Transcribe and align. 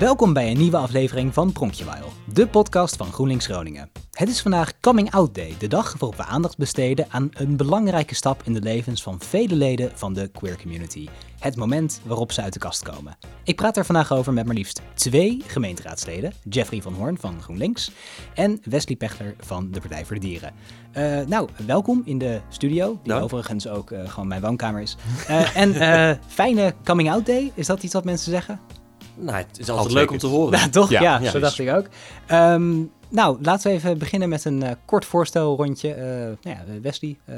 Welkom 0.00 0.32
bij 0.32 0.50
een 0.50 0.58
nieuwe 0.58 0.76
aflevering 0.76 1.34
van 1.34 1.52
Pronkjewail, 1.52 2.12
de 2.32 2.48
podcast 2.48 2.96
van 2.96 3.12
GroenLinks 3.12 3.46
Groningen. 3.46 3.90
Het 4.12 4.28
is 4.28 4.40
vandaag 4.42 4.80
Coming 4.80 5.10
Out 5.10 5.34
Day, 5.34 5.54
de 5.58 5.66
dag 5.66 5.92
waarop 5.98 6.16
we 6.16 6.24
aandacht 6.24 6.56
besteden 6.56 7.06
aan 7.08 7.28
een 7.32 7.56
belangrijke 7.56 8.14
stap 8.14 8.42
in 8.44 8.52
de 8.52 8.60
levens 8.60 9.02
van 9.02 9.20
vele 9.20 9.54
leden 9.54 9.90
van 9.94 10.12
de 10.12 10.28
queer 10.28 10.58
community. 10.60 11.08
Het 11.38 11.56
moment 11.56 12.00
waarop 12.04 12.32
ze 12.32 12.42
uit 12.42 12.52
de 12.52 12.58
kast 12.58 12.82
komen. 12.82 13.16
Ik 13.44 13.56
praat 13.56 13.76
er 13.76 13.84
vandaag 13.84 14.12
over 14.12 14.32
met 14.32 14.46
maar 14.46 14.54
liefst 14.54 14.82
twee 14.94 15.42
gemeenteraadsleden, 15.46 16.32
Jeffrey 16.48 16.82
van 16.82 16.94
Hoorn 16.94 17.18
van 17.18 17.42
GroenLinks 17.42 17.90
en 18.34 18.60
Wesley 18.64 18.96
Pechter 18.96 19.34
van 19.38 19.70
de 19.70 19.80
Partij 19.80 20.04
voor 20.04 20.14
de 20.14 20.26
Dieren. 20.26 20.52
Uh, 20.96 21.20
nou, 21.26 21.48
welkom 21.66 22.02
in 22.04 22.18
de 22.18 22.40
studio, 22.48 23.00
die 23.02 23.12
overigens 23.12 23.68
ook 23.68 23.90
uh, 23.90 24.08
gewoon 24.08 24.28
mijn 24.28 24.40
woonkamer 24.40 24.82
is. 24.82 24.96
Uh, 25.30 25.56
en 25.56 26.20
fijne 26.26 26.74
Coming 26.84 27.10
Out 27.10 27.26
Day, 27.26 27.52
is 27.54 27.66
dat 27.66 27.82
iets 27.82 27.94
wat 27.94 28.04
mensen 28.04 28.30
zeggen? 28.30 28.79
Nou, 29.14 29.36
het 29.36 29.58
is 29.58 29.68
altijd 29.68 29.92
leuk 29.92 30.10
om 30.10 30.18
te 30.18 30.26
horen. 30.26 30.58
Ja, 30.58 30.68
toch? 30.68 30.90
Ja, 30.90 31.00
ja, 31.00 31.30
zo 31.30 31.38
dacht 31.38 31.58
ik 31.58 31.70
ook. 31.70 31.86
Um, 32.30 32.92
nou, 33.08 33.38
laten 33.42 33.70
we 33.70 33.76
even 33.76 33.98
beginnen 33.98 34.28
met 34.28 34.44
een 34.44 34.62
uh, 34.62 34.70
kort 34.84 35.04
voorstelrondje. 35.04 35.88
Uh, 35.88 36.02
nou 36.02 36.36
ja, 36.42 36.80
Wesley, 36.80 37.18
uh, 37.28 37.36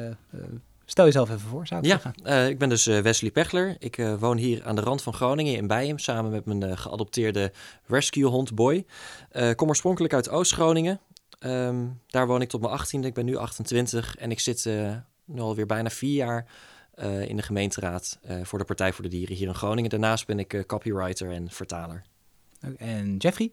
stel 0.85 1.05
jezelf 1.05 1.29
even 1.29 1.41
voor, 1.41 1.67
zou 1.67 1.81
ik 1.81 1.87
ja, 1.87 2.01
zeggen. 2.01 2.49
ik 2.51 2.59
ben 2.59 2.69
dus 2.69 2.85
Wesley 2.85 3.31
Pechler. 3.31 3.77
Ik 3.79 4.03
woon 4.19 4.37
hier 4.37 4.65
aan 4.65 4.77
de 4.77 4.83
rand 4.83 5.03
van 5.03 5.13
Groningen 5.13 5.57
in 5.57 5.67
Bijem, 5.67 5.99
samen 5.99 6.31
met 6.31 6.45
mijn 6.45 6.79
geadopteerde 6.79 7.53
rescuehond 7.87 8.55
Boy. 8.55 8.87
kom 9.55 9.69
oorspronkelijk 9.69 10.15
uit 10.15 10.29
Oost-Groningen. 10.29 11.01
Um, 11.41 12.01
daar 12.07 12.27
woon 12.27 12.41
ik 12.41 12.49
tot 12.49 12.61
mijn 12.61 12.79
18e. 12.79 13.07
Ik 13.07 13.15
ben 13.15 13.25
nu 13.25 13.37
28 13.37 14.17
en 14.17 14.31
ik 14.31 14.41
zit 14.41 14.69
nu 15.25 15.41
alweer 15.41 15.67
bijna 15.67 15.91
vier 15.91 16.15
jaar 16.15 16.47
uh, 17.03 17.29
in 17.29 17.37
de 17.37 17.43
gemeenteraad 17.43 18.19
uh, 18.31 18.37
voor 18.43 18.59
de 18.59 18.65
Partij 18.65 18.93
voor 18.93 19.05
de 19.05 19.11
Dieren 19.11 19.37
hier 19.37 19.49
in 19.49 19.55
Groningen. 19.55 19.91
Daarnaast 19.91 20.27
ben 20.27 20.39
ik 20.39 20.53
uh, 20.53 20.63
copywriter 20.65 21.31
en 21.31 21.51
vertaler. 21.51 22.03
En 22.77 23.17
Jeffrey? 23.17 23.51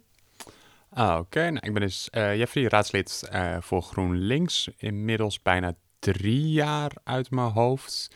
Ah, 0.90 1.20
Oké, 1.20 1.50
nou, 1.50 1.66
ik 1.66 1.74
ben 1.74 1.82
dus 1.82 2.08
Jeffrey, 2.12 2.68
raadslid 2.68 3.30
voor 3.60 3.82
GroenLinks. 3.82 4.70
Inmiddels 4.78 5.42
bijna 5.42 5.74
drie 6.00 6.52
jaar 6.52 6.92
uit 7.04 7.32
mijn 7.32 7.52
hoofd. 7.52 8.16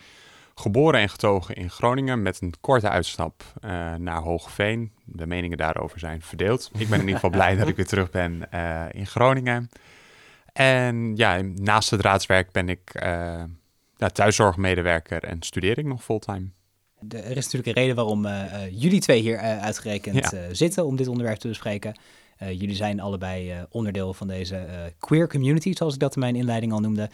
Geboren 0.56 1.00
en 1.00 1.10
getogen 1.10 1.56
in 1.56 1.70
Groningen 1.70 2.22
met 2.22 2.42
een 2.42 2.54
korte 2.62 2.90
uitstap 2.90 3.44
naar 3.98 4.22
Hoogveen. 4.22 4.92
De 5.06 5.28
meningen 5.28 5.58
daarover 5.58 6.00
zijn 6.00 6.22
verdeeld. 6.22 6.70
Ik 6.74 6.90
ben 6.90 7.00
in 7.00 7.06
ieder 7.06 7.16
geval 7.16 7.30
blij 7.30 7.56
dat 7.58 7.68
ik 7.68 7.76
weer 7.76 7.88
terug 7.88 8.10
ben 8.10 8.50
in 8.92 9.08
Groningen. 9.08 9.70
En 10.54 11.16
ja, 11.16 11.42
naast 11.42 11.90
het 11.90 12.02
raadswerk 12.02 12.52
ben 12.52 12.70
ik 12.70 12.92
ja, 14.04 14.10
thuiszorgmedewerker 14.10 15.24
en 15.24 15.42
studeer 15.42 15.78
ik 15.78 15.86
nog 15.86 16.04
fulltime. 16.04 16.48
er 17.10 17.38
is 17.38 17.44
natuurlijk 17.44 17.68
een 17.68 17.74
reden 17.74 17.96
waarom 17.96 18.26
uh, 18.26 18.52
jullie 18.70 19.00
twee 19.00 19.22
hier 19.22 19.36
uh, 19.36 19.62
uitgerekend 19.62 20.34
zitten 20.52 20.86
om 20.86 20.96
dit 20.96 21.08
onderwerp 21.08 21.38
te 21.38 21.48
bespreken. 21.48 21.96
Uh, 22.42 22.52
jullie 22.52 22.76
zijn 22.76 23.00
allebei 23.00 23.52
uh, 23.52 23.62
onderdeel 23.70 24.14
van 24.14 24.28
deze 24.28 24.56
uh, 24.56 24.74
queer 25.00 25.30
community, 25.30 25.74
zoals 25.74 25.94
ik 25.94 26.00
dat 26.00 26.16
in 26.16 26.20
mijn 26.20 26.36
inleiding 26.36 26.72
al 26.72 26.80
noemde. 26.80 27.10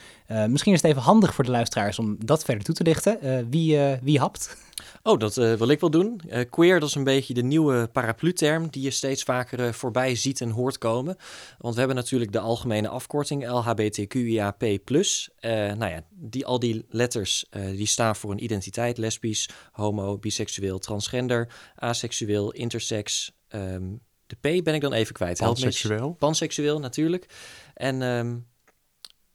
misschien 0.48 0.74
is 0.74 0.82
het 0.82 0.92
even 0.92 1.04
handig 1.04 1.34
voor 1.34 1.44
de 1.44 1.52
luisteraars 1.52 2.00
om 2.00 2.18
dat 2.26 2.44
verder 2.44 2.64
toe 2.64 2.76
te 2.76 2.84
lichten. 2.84 3.20
wie, 3.50 3.80
wie 4.02 4.20
hapt? 4.20 4.58
Oh, 5.04 5.20
dat 5.20 5.36
wil 5.36 5.68
ik 5.68 5.80
wel 5.80 5.90
doen. 5.90 6.22
queer, 6.50 6.80
dat 6.80 6.90
is 6.90 6.96
een 6.96 7.04
beetje 7.04 7.34
de 7.34 7.44
nieuwe 7.44 7.90
paraplu-term 7.92 8.70
die 8.70 8.84
je 8.84 8.92
steeds 8.92 9.24
vaker 9.24 9.74
voorbij 9.74 10.16
ziet 10.16 10.42
en 10.42 10.50
hoort 10.50 10.78
komen. 10.78 11.16
Want 11.58 11.74
we 11.74 11.80
hebben 11.80 11.98
natuurlijk 11.98 12.32
de 12.32 12.40
algemene 12.40 12.88
afkorting 12.88 13.48
LHBTQIAP+. 13.48 14.62
nou 14.62 15.86
ja, 15.86 16.04
die, 16.10 16.46
al 16.46 16.60
die 16.60 16.86
letters 16.90 17.46
die 17.52 17.88
staan 17.88 18.16
voor 18.16 18.32
een 18.32 18.44
identiteit, 18.44 18.98
lesbisch, 18.98 19.50
homo, 19.72 20.18
biseksueel, 20.18 20.80
transgender, 20.80 21.54
aseksueel, 21.76 22.52
intersex... 22.52 23.32
Um, 23.56 24.02
de 24.30 24.36
P 24.36 24.64
ben 24.64 24.74
ik 24.74 24.82
dan 24.82 24.94
even 24.94 25.14
kwijt. 25.14 25.38
Panseksueel. 25.38 26.16
Panseksueel, 26.20 26.80
natuurlijk. 26.80 27.26
En 27.74 28.02
um, 28.02 28.48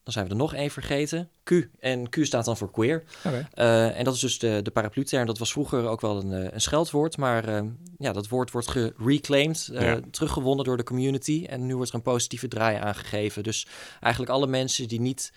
dan 0.05 0.13
zijn 0.13 0.25
we 0.25 0.31
er 0.31 0.37
nog 0.37 0.55
één 0.55 0.71
vergeten. 0.71 1.29
Q. 1.43 1.51
En 1.81 2.09
Q 2.09 2.17
staat 2.21 2.45
dan 2.45 2.57
voor 2.57 2.71
queer. 2.71 3.05
Okay. 3.25 3.47
Uh, 3.55 3.99
en 3.99 4.05
dat 4.05 4.15
is 4.15 4.21
dus 4.21 4.39
de, 4.39 4.61
de 4.63 4.71
paraplu-term. 4.71 5.27
Dat 5.27 5.39
was 5.39 5.53
vroeger 5.53 5.87
ook 5.87 6.01
wel 6.01 6.21
een, 6.21 6.33
eh, 6.33 6.53
een 6.53 6.61
scheldwoord. 6.61 7.17
Maar 7.17 7.49
uh, 7.49 7.71
ja, 7.99 8.13
dat 8.13 8.29
woord 8.29 8.51
wordt 8.51 8.71
gereclaimed, 8.71 9.69
uh, 9.73 9.81
ja. 9.81 10.01
teruggewonnen 10.11 10.65
door 10.65 10.77
de 10.77 10.83
community. 10.83 11.47
En 11.49 11.67
nu 11.67 11.77
wordt 11.77 11.91
er 11.91 11.97
een 11.97 12.03
positieve 12.03 12.49
draai 12.49 12.77
aangegeven. 12.77 13.43
Dus 13.43 13.67
eigenlijk 14.01 14.33
alle 14.33 14.47
mensen 14.47 14.89
die 14.89 15.01
niet 15.01 15.33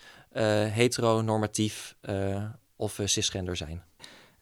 heteronormatief 0.70 1.96
of 2.76 3.00
cisgender 3.04 3.56
zijn. 3.56 3.82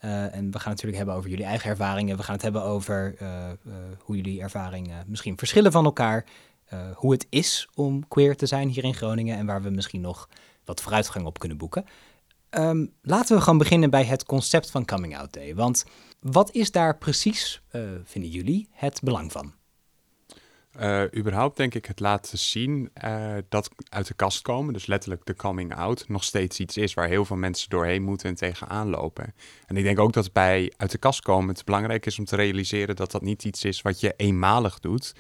Uh, 0.04 0.34
en 0.34 0.50
we 0.50 0.58
gaan 0.58 0.72
het 0.72 0.82
natuurlijk 0.82 0.96
hebben 0.96 1.14
over 1.14 1.30
jullie 1.30 1.44
eigen 1.44 1.70
ervaringen. 1.70 2.16
We 2.16 2.22
gaan 2.22 2.34
het 2.34 2.42
hebben 2.42 2.62
over 2.62 3.14
uh, 3.22 3.28
uh, 3.66 3.74
hoe 3.98 4.16
jullie 4.16 4.40
ervaringen 4.40 5.04
misschien 5.06 5.38
verschillen 5.38 5.72
van 5.72 5.84
elkaar. 5.84 6.24
Hoe 6.94 7.12
het 7.12 7.26
is 7.28 7.68
om 7.74 8.08
queer 8.08 8.36
te 8.36 8.46
zijn 8.46 8.68
hier 8.68 8.84
in 8.84 8.94
Groningen 8.94 9.36
en 9.36 9.46
waar 9.46 9.62
we 9.62 9.70
misschien 9.70 10.00
nog 10.00 10.28
wat 10.64 10.82
vooruitgang 10.82 11.26
op 11.26 11.38
kunnen 11.38 11.58
boeken. 11.58 11.84
Um, 12.50 12.92
laten 13.02 13.36
we 13.36 13.42
gaan 13.42 13.58
beginnen 13.58 13.90
bij 13.90 14.04
het 14.04 14.24
concept 14.24 14.70
van 14.70 14.84
Coming 14.84 15.16
Out 15.16 15.32
Day. 15.32 15.54
Want 15.54 15.84
wat 16.20 16.50
is 16.50 16.70
daar 16.70 16.98
precies, 16.98 17.62
vinden 18.04 18.30
jullie, 18.30 18.68
het 18.72 19.00
belang 19.02 19.32
van? 19.32 19.54
Uh, 20.80 21.02
überhaupt 21.16 21.56
denk 21.56 21.74
ik 21.74 21.86
het 21.86 22.00
laten 22.00 22.38
zien 22.38 22.90
dat 23.48 23.70
uit 23.88 24.06
de 24.06 24.14
kast 24.14 24.42
komen, 24.42 24.72
dus 24.72 24.86
letterlijk 24.86 25.26
de 25.26 25.34
coming 25.34 25.74
out, 25.74 26.08
nog 26.08 26.24
steeds 26.24 26.60
iets 26.60 26.76
is 26.76 26.94
waar 26.94 27.08
heel 27.08 27.24
veel 27.24 27.36
mensen 27.36 27.70
doorheen 27.70 28.02
moeten 28.02 28.28
en 28.28 28.34
tegenaan 28.34 28.88
lopen. 28.88 29.34
En 29.66 29.76
ik 29.76 29.84
denk 29.84 29.98
ook 29.98 30.12
dat 30.12 30.32
bij 30.32 30.72
uit 30.76 30.90
de 30.90 30.98
kast 30.98 31.20
komen 31.20 31.54
het 31.54 31.64
belangrijk 31.64 32.06
is 32.06 32.18
om 32.18 32.24
te 32.24 32.36
realiseren 32.36 32.96
dat 32.96 33.10
dat 33.10 33.22
niet 33.22 33.44
iets 33.44 33.64
is 33.64 33.82
wat 33.82 34.00
je 34.00 34.14
eenmalig 34.16 34.80
doet, 34.80 35.14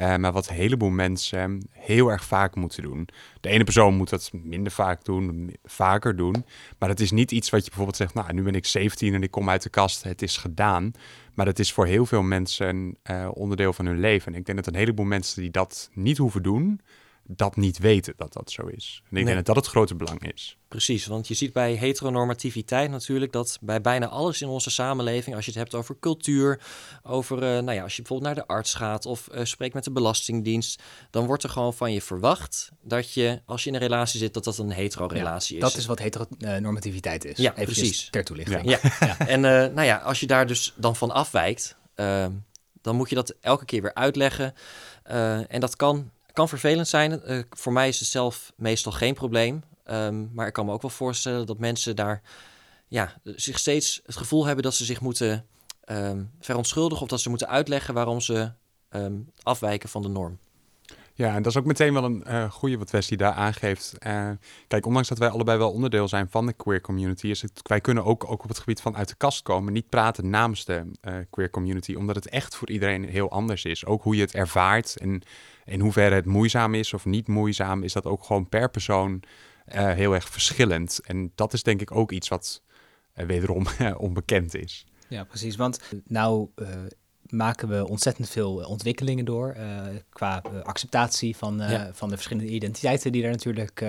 uh, 0.00 0.16
maar 0.16 0.32
wat 0.32 0.48
een 0.48 0.54
heleboel 0.54 0.90
mensen 0.90 1.68
heel 1.70 2.08
erg 2.08 2.24
vaak 2.24 2.54
moeten 2.54 2.82
doen. 2.82 3.08
De 3.40 3.48
ene 3.48 3.64
persoon 3.64 3.94
moet 3.94 4.10
dat 4.10 4.30
minder 4.32 4.72
vaak 4.72 5.04
doen, 5.04 5.56
vaker 5.64 6.16
doen, 6.16 6.44
maar 6.78 6.88
het 6.88 7.00
is 7.00 7.10
niet 7.10 7.32
iets 7.32 7.50
wat 7.50 7.60
je 7.60 7.66
bijvoorbeeld 7.66 7.96
zegt, 7.96 8.14
nou 8.14 8.32
nu 8.32 8.42
ben 8.42 8.54
ik 8.54 8.66
17 8.66 9.14
en 9.14 9.22
ik 9.22 9.30
kom 9.30 9.48
uit 9.48 9.62
de 9.62 9.70
kast, 9.70 10.02
het 10.02 10.22
is 10.22 10.36
gedaan. 10.36 10.92
Maar 11.34 11.46
het 11.46 11.58
is 11.58 11.72
voor 11.72 11.86
heel 11.86 12.06
veel 12.06 12.22
mensen 12.22 12.96
uh, 13.10 13.28
onderdeel 13.32 13.72
van 13.72 13.86
hun 13.86 14.00
leven. 14.00 14.32
En 14.32 14.38
ik 14.38 14.46
denk 14.46 14.58
dat 14.58 14.66
een 14.66 14.80
heleboel 14.80 15.06
mensen 15.06 15.42
die 15.42 15.50
dat 15.50 15.90
niet 15.92 16.18
hoeven 16.18 16.42
doen, 16.42 16.80
dat 17.30 17.56
niet 17.56 17.78
weten 17.78 18.14
dat 18.16 18.32
dat 18.32 18.50
zo 18.50 18.66
is. 18.66 19.02
En 19.10 19.16
ik 19.16 19.24
denk 19.24 19.36
dat 19.36 19.46
dat 19.46 19.56
het 19.56 19.66
grote 19.66 19.94
belang 19.94 20.32
is. 20.32 20.56
Precies, 20.68 21.06
want 21.06 21.28
je 21.28 21.34
ziet 21.34 21.52
bij 21.52 21.74
heteronormativiteit 21.74 22.90
natuurlijk 22.90 23.32
dat 23.32 23.58
bij 23.60 23.80
bijna 23.80 24.08
alles 24.08 24.42
in 24.42 24.48
onze 24.48 24.70
samenleving, 24.70 25.36
als 25.36 25.44
je 25.44 25.50
het 25.50 25.60
hebt 25.60 25.74
over 25.74 25.96
cultuur, 26.00 26.60
over, 27.02 27.36
uh, 27.36 27.48
nou 27.48 27.72
ja, 27.72 27.82
als 27.82 27.96
je 27.96 28.02
bijvoorbeeld 28.02 28.34
naar 28.34 28.44
de 28.44 28.52
arts 28.52 28.74
gaat 28.74 29.06
of 29.06 29.28
uh, 29.34 29.44
spreekt 29.44 29.74
met 29.74 29.84
de 29.84 29.90
Belastingdienst, 29.90 30.82
dan 31.10 31.26
wordt 31.26 31.42
er 31.42 31.50
gewoon 31.50 31.74
van 31.74 31.92
je 31.92 32.02
verwacht 32.02 32.70
dat 32.82 33.12
je, 33.12 33.42
als 33.44 33.62
je 33.62 33.68
in 33.68 33.74
een 33.74 33.80
relatie 33.80 34.18
zit, 34.18 34.34
dat 34.34 34.44
dat 34.44 34.58
een 34.58 34.70
hetero-relatie 34.70 35.58
ja, 35.58 35.64
is. 35.64 35.72
Dat 35.72 35.80
is 35.80 35.86
wat 35.86 35.98
heteronormativiteit 35.98 37.24
is. 37.24 37.36
Ja, 37.36 37.50
precies. 37.50 38.10
Ter 38.10 38.24
toelichting. 38.24 38.70
Ja. 38.70 38.78
ja. 39.00 39.18
en 39.18 39.38
uh, 39.38 39.50
nou 39.50 39.82
ja, 39.82 39.96
als 39.96 40.20
je 40.20 40.26
daar 40.26 40.46
dus 40.46 40.74
dan 40.76 40.96
van 40.96 41.10
afwijkt, 41.10 41.76
ehm, 41.94 42.32
dan 42.80 42.96
moet 42.96 43.08
je 43.08 43.14
dat 43.14 43.34
elke 43.40 43.64
keer 43.64 43.82
weer 43.82 43.94
uitleggen. 43.94 44.54
en 45.48 45.60
dat 45.60 45.76
kan 45.76 46.10
kan 46.32 46.48
vervelend 46.48 46.88
zijn. 46.88 47.20
Uh, 47.26 47.42
voor 47.50 47.72
mij 47.72 47.88
is 47.88 47.98
het 47.98 48.08
zelf 48.08 48.52
meestal 48.56 48.92
geen 48.92 49.14
probleem. 49.14 49.62
Um, 49.90 50.30
maar 50.32 50.46
ik 50.46 50.52
kan 50.52 50.66
me 50.66 50.72
ook 50.72 50.82
wel 50.82 50.90
voorstellen 50.90 51.46
dat 51.46 51.58
mensen 51.58 51.96
daar 51.96 52.22
ja, 52.88 53.14
zich 53.24 53.58
steeds 53.58 54.00
het 54.04 54.16
gevoel 54.16 54.44
hebben 54.44 54.64
dat 54.64 54.74
ze 54.74 54.84
zich 54.84 55.00
moeten 55.00 55.46
um, 55.86 56.30
verontschuldigen 56.40 57.02
of 57.02 57.08
dat 57.08 57.20
ze 57.20 57.28
moeten 57.28 57.48
uitleggen 57.48 57.94
waarom 57.94 58.20
ze 58.20 58.52
um, 58.90 59.30
afwijken 59.42 59.88
van 59.88 60.02
de 60.02 60.08
norm. 60.08 60.38
Ja, 61.18 61.34
en 61.34 61.42
dat 61.42 61.52
is 61.52 61.58
ook 61.58 61.64
meteen 61.64 61.92
wel 61.92 62.04
een 62.04 62.24
uh, 62.26 62.50
goede 62.50 62.78
wat 62.78 62.90
Wesley 62.90 63.18
daar 63.18 63.32
aangeeft. 63.32 63.94
Uh, 64.06 64.30
kijk, 64.68 64.86
ondanks 64.86 65.08
dat 65.08 65.18
wij 65.18 65.28
allebei 65.28 65.58
wel 65.58 65.72
onderdeel 65.72 66.08
zijn 66.08 66.30
van 66.30 66.46
de 66.46 66.52
queer 66.52 66.80
community, 66.80 67.26
is 67.26 67.42
het, 67.42 67.60
wij 67.62 67.80
kunnen 67.80 68.04
ook, 68.04 68.30
ook 68.30 68.42
op 68.42 68.48
het 68.48 68.58
gebied 68.58 68.80
van 68.80 68.96
uit 68.96 69.08
de 69.08 69.14
kast 69.14 69.42
komen, 69.42 69.72
niet 69.72 69.88
praten 69.88 70.30
namens 70.30 70.64
de 70.64 70.90
uh, 71.02 71.14
queer 71.30 71.50
community, 71.50 71.94
omdat 71.94 72.14
het 72.14 72.28
echt 72.28 72.54
voor 72.56 72.70
iedereen 72.70 73.04
heel 73.04 73.30
anders 73.30 73.64
is. 73.64 73.86
Ook 73.86 74.02
hoe 74.02 74.16
je 74.16 74.20
het 74.20 74.34
ervaart 74.34 74.96
en 74.96 75.22
in 75.64 75.80
hoeverre 75.80 76.14
het 76.14 76.24
moeizaam 76.24 76.74
is 76.74 76.94
of 76.94 77.04
niet 77.04 77.28
moeizaam, 77.28 77.82
is 77.82 77.92
dat 77.92 78.04
ook 78.06 78.24
gewoon 78.24 78.48
per 78.48 78.70
persoon 78.70 79.22
heel 79.70 80.14
erg 80.14 80.28
verschillend. 80.28 81.00
En 81.04 81.32
dat 81.34 81.52
is 81.52 81.62
denk 81.62 81.80
ik 81.80 81.90
ook 81.90 82.12
iets 82.12 82.28
wat 82.28 82.62
wederom 83.12 83.66
onbekend 83.96 84.54
is. 84.54 84.86
Ja, 85.08 85.24
precies. 85.24 85.56
Want 85.56 85.80
nou 86.04 86.48
maken 87.32 87.68
we 87.68 87.88
ontzettend 87.88 88.28
veel 88.28 88.54
ontwikkelingen 88.54 89.24
door 89.24 89.54
uh, 89.56 89.82
qua 90.08 90.42
uh, 90.52 90.62
acceptatie 90.62 91.36
van, 91.36 91.62
uh, 91.62 91.84
van 91.92 92.08
de 92.08 92.14
verschillende 92.14 92.52
identiteiten 92.52 93.12
die 93.12 93.24
er 93.24 93.30
natuurlijk 93.30 93.84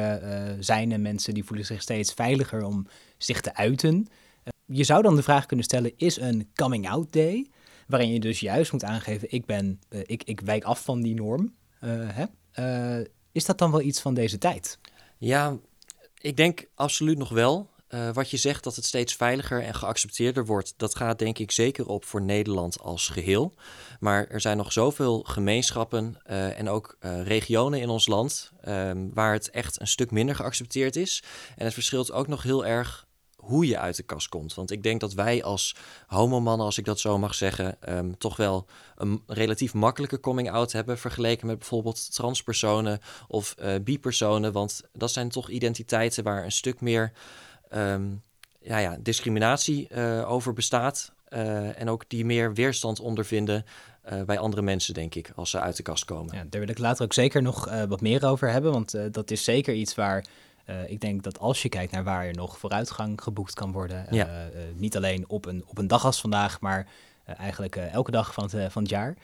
zijn. 0.60 0.92
En 0.92 1.02
mensen 1.02 1.34
die 1.34 1.44
voelen 1.44 1.66
zich 1.66 1.82
steeds 1.82 2.14
veiliger 2.14 2.64
om 2.64 2.88
zich 3.18 3.42
te 3.42 3.56
uiten. 3.56 4.08
je 4.66 4.84
zou 4.84 5.02
dan 5.02 5.16
de 5.16 5.24
vraag 5.24 5.46
kunnen 5.46 5.66
stellen, 5.66 5.92
is 5.96 6.20
een 6.20 6.50
coming 6.56 6.90
out 6.90 7.14
day, 7.14 7.48
waarin 7.88 8.12
je 8.12 8.20
dus 8.20 8.40
juist 8.40 8.72
moet 8.72 8.84
aangeven, 8.84 9.32
ik, 9.32 9.46
ben, 9.46 9.80
ik, 9.90 10.24
ik 10.24 10.42
wijk 10.42 10.64
af 10.64 10.84
van 10.84 11.02
die 11.02 11.16
norm. 11.16 11.54
Hè? 11.86 12.26
is 13.32 13.46
dat 13.46 13.58
dan 13.58 13.72
wel 13.72 13.82
iets 13.82 14.02
van 14.02 14.14
deze 14.14 14.38
tijd? 14.38 14.80
Ja, 15.18 15.58
ik 16.22 16.38
denk 16.38 16.66
absoluut 16.76 17.18
nog 17.18 17.30
wel. 17.30 17.70
Uh, 17.90 18.10
wat 18.14 18.30
je 18.30 18.38
zegt 18.38 18.64
dat 18.64 18.76
het 18.76 18.86
steeds 18.86 19.16
veiliger 19.16 19.64
en 19.64 19.74
geaccepteerder 19.74 20.46
wordt, 20.46 20.74
dat 20.78 20.96
gaat 20.96 21.20
denk 21.20 21.40
ik 21.40 21.52
zeker 21.52 21.88
op 21.88 22.06
voor 22.06 22.22
Nederland 22.22 22.80
als 22.80 23.08
geheel. 23.08 23.54
Maar 24.00 24.28
er 24.28 24.42
zijn 24.42 24.58
nog 24.58 24.72
zoveel 24.72 25.24
gemeenschappen 25.24 26.18
uh, 26.30 26.60
en 26.60 26.70
ook 26.70 26.98
uh, 27.00 27.22
regionen 27.24 27.82
in 27.82 27.90
ons 27.90 28.08
land 28.08 28.52
um, 28.68 29.14
waar 29.14 29.34
het 29.34 29.50
echt 29.50 29.82
een 29.82 29.88
stuk 29.88 30.12
minder 30.12 30.36
geaccepteerd 30.36 30.96
is. 30.96 31.24
En 31.56 31.66
het 31.66 31.74
verschilt 31.74 32.12
ook 32.12 32.28
nog 32.28 32.44
heel 32.44 32.66
erg 32.66 33.08
hoe 33.36 33.68
je 33.68 33.80
uit 33.80 33.96
de 33.96 34.04
kast 34.04 34.30
komt. 34.30 34.54
Want 34.54 34.72
ik 34.72 34.84
denk 34.84 35.00
dat 35.00 35.14
wij 35.14 35.44
als 35.44 35.76
homomannen, 36.08 36.66
als 36.66 36.78
ik 36.78 36.86
dat 36.86 37.00
zo 37.00 37.18
mag 37.18 37.36
zeggen, 37.36 37.78
um, 37.90 38.18
toch 38.18 38.36
wel 38.36 38.66
een 38.96 39.24
relatief 39.28 39.74
makkelijke 39.74 40.20
coming 40.20 40.52
out 40.52 40.72
hebben 40.72 40.98
vergeleken 40.98 41.48
met 41.48 41.60
bijvoorbeeld 41.60 42.14
transpersonen 42.14 43.00
of 43.28 43.56
bipersonen. 43.84 44.52
Want 44.52 44.82
dat 44.94 45.12
zijn 45.12 45.30
toch 45.30 45.50
identiteiten 45.50 46.24
waar 46.24 46.44
een 46.44 46.52
stuk 46.52 46.82
meer 46.82 47.12
um, 47.76 48.22
ja, 48.62 48.78
ja, 48.78 48.98
discriminatie 49.00 49.88
uh, 49.92 50.32
over 50.32 50.54
bestaat. 50.54 51.14
Uh, 51.30 51.80
en 51.82 51.90
ook 51.90 52.04
die 52.08 52.26
meer 52.26 52.54
weerstand 52.54 53.00
ondervinden 53.00 53.66
uh, 54.14 54.24
bij 54.24 54.40
andere 54.40 54.62
mensen, 54.62 54.94
denk 54.94 55.16
ik, 55.16 55.32
als 55.36 55.50
ze 55.50 55.60
uit 55.60 55.76
de 55.76 55.84
kast 55.84 56.06
komen. 56.06 56.36
Ja, 56.36 56.46
daar 56.50 56.60
wil 56.60 56.70
ik 56.70 56.78
later 56.78 57.04
ook 57.04 57.14
zeker 57.14 57.42
nog 57.42 57.70
wat 57.88 58.02
meer 58.02 58.26
over 58.26 58.52
hebben, 58.52 58.72
want 58.72 59.14
dat 59.14 59.32
is 59.32 59.44
zeker 59.44 59.74
iets 59.74 59.96
waar 59.96 60.26
uh, 60.70 60.90
ik 60.90 61.02
denk 61.02 61.24
dat 61.24 61.40
als 61.40 61.62
je 61.62 61.70
kijkt 61.70 61.92
naar 61.92 62.04
waar 62.04 62.26
er 62.26 62.34
nog 62.34 62.58
vooruitgang 62.58 63.22
geboekt 63.22 63.54
kan 63.54 63.72
worden, 63.72 64.06
ja. 64.10 64.28
uh, 64.28 64.56
uh, 64.56 64.62
niet 64.76 64.96
alleen 64.96 65.30
op 65.30 65.46
een, 65.46 65.64
op 65.68 65.78
een 65.78 65.88
dag 65.88 66.06
als 66.06 66.22
vandaag, 66.22 66.62
maar 66.62 66.88
eigenlijk 67.26 67.76
elke 67.76 68.12
dag 68.12 68.34
van 68.34 68.50
het, 68.52 68.72
van 68.72 68.82
het 68.82 68.92
jaar, 68.92 69.18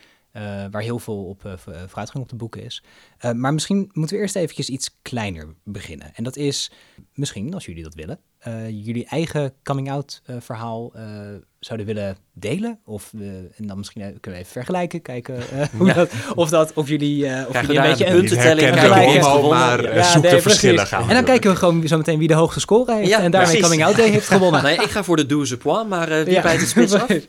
waar 0.72 0.82
heel 0.82 1.00
veel 1.00 1.26
op 1.26 1.42
vooruitgang 1.66 2.24
op 2.24 2.28
te 2.28 2.36
boeken 2.36 2.64
is. 2.64 2.84
maar 3.34 3.54
misschien 3.54 3.90
moeten 3.94 4.16
we 4.16 4.22
eerst 4.22 4.36
eventjes 4.36 4.70
iets 4.70 4.98
kleiner 5.02 5.56
beginnen. 5.64 6.12
En 6.16 6.24
dat 6.24 6.36
is 6.36 6.72
misschien, 7.14 7.54
als 7.54 7.66
jullie 7.66 7.84
dat 7.84 7.94
willen, 7.94 8.20
jullie 8.68 9.06
eigen 9.06 9.54
coming-out 9.64 10.22
verhaal 10.40 10.94
zouden 11.66 11.86
willen 11.86 12.18
delen. 12.34 12.80
Of 12.86 13.10
we, 13.12 13.50
en 13.58 13.68
dan 13.68 13.78
misschien 13.78 14.02
kunnen 14.02 14.22
we 14.22 14.32
even 14.32 14.46
vergelijken, 14.46 15.02
kijken 15.02 15.36
hoe 15.78 15.88
ja. 15.88 15.94
dat, 15.94 16.12
of, 16.36 16.50
dat, 16.50 16.74
of 16.74 16.88
jullie, 16.88 17.26
uh, 17.26 17.44
of 17.48 17.62
jullie 17.62 17.78
een 17.78 17.84
beetje 17.84 18.06
een 18.06 18.20
puntentelling 18.20 18.72
kijken. 18.76 19.50
maar 19.50 19.96
ja, 19.96 20.04
zoek 20.04 20.24
nee, 20.24 20.32
de 20.32 20.42
verschillen 20.42 20.88
gaan. 20.88 21.10
En 21.10 21.16
dan 21.16 21.24
kijken 21.24 21.52
we 21.52 21.58
gewoon 21.58 21.88
zo 21.88 21.98
meteen 21.98 22.20
wie 22.20 22.28
de 22.28 22.34
hoogste 22.34 22.60
score 22.60 22.94
heeft 22.94 23.10
ja, 23.10 23.20
en 23.20 23.32
daarmee 23.32 23.62
Coming 23.62 23.84
Out 23.84 23.96
Day 23.96 24.10
heeft 24.10 24.28
gewonnen. 24.28 24.64
nee, 24.64 24.76
ik 24.76 24.90
ga 24.90 25.04
voor 25.04 25.16
de 25.16 25.26
douze 25.26 25.58
point, 25.58 25.90
maar 25.90 26.12
uh, 26.12 26.24
wie 26.24 26.34
ja. 26.34 26.42
bijt 26.42 26.60
het 26.60 26.70
spits 26.70 26.94
af? 26.94 27.10
uh, 27.10 27.22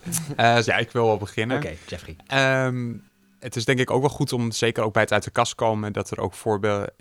ja, 0.62 0.76
ik 0.76 0.90
wil 0.90 1.06
wel 1.06 1.16
beginnen. 1.16 1.56
Oké, 1.56 1.66
okay, 1.66 1.78
Jeffrey. 1.86 2.66
Um, 2.66 3.04
het 3.38 3.56
is 3.56 3.64
denk 3.64 3.78
ik 3.78 3.90
ook 3.90 4.00
wel 4.00 4.10
goed 4.10 4.32
om 4.32 4.52
zeker 4.52 4.82
ook 4.82 4.92
bij 4.92 5.02
het 5.02 5.12
uit 5.12 5.24
de 5.24 5.30
kast 5.30 5.54
komen 5.54 5.92
dat 5.92 6.10
er 6.10 6.20
ook 6.20 6.34
voorbeelden 6.34 6.94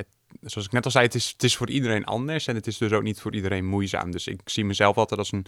zoals 0.46 0.68
ik 0.68 0.74
net 0.74 0.86
al 0.86 0.92
zei, 0.92 1.06
het 1.06 1.16
is, 1.16 1.30
het 1.32 1.44
is 1.44 1.56
voor 1.56 1.70
iedereen 1.70 2.06
anders 2.06 2.48
en 2.48 2.56
het 2.56 2.68
is 2.68 2.78
dus 2.78 2.92
ook 2.92 3.04
niet 3.04 3.22
voor 3.22 3.36
iedereen 3.36 3.66
moeizaam. 3.66 4.12
Dus 4.12 4.28
ik 4.28 4.42
zie 4.46 4.66
mezelf 4.66 4.98
altijd 4.98 5.20
als 5.20 5.32
een 5.32 5.46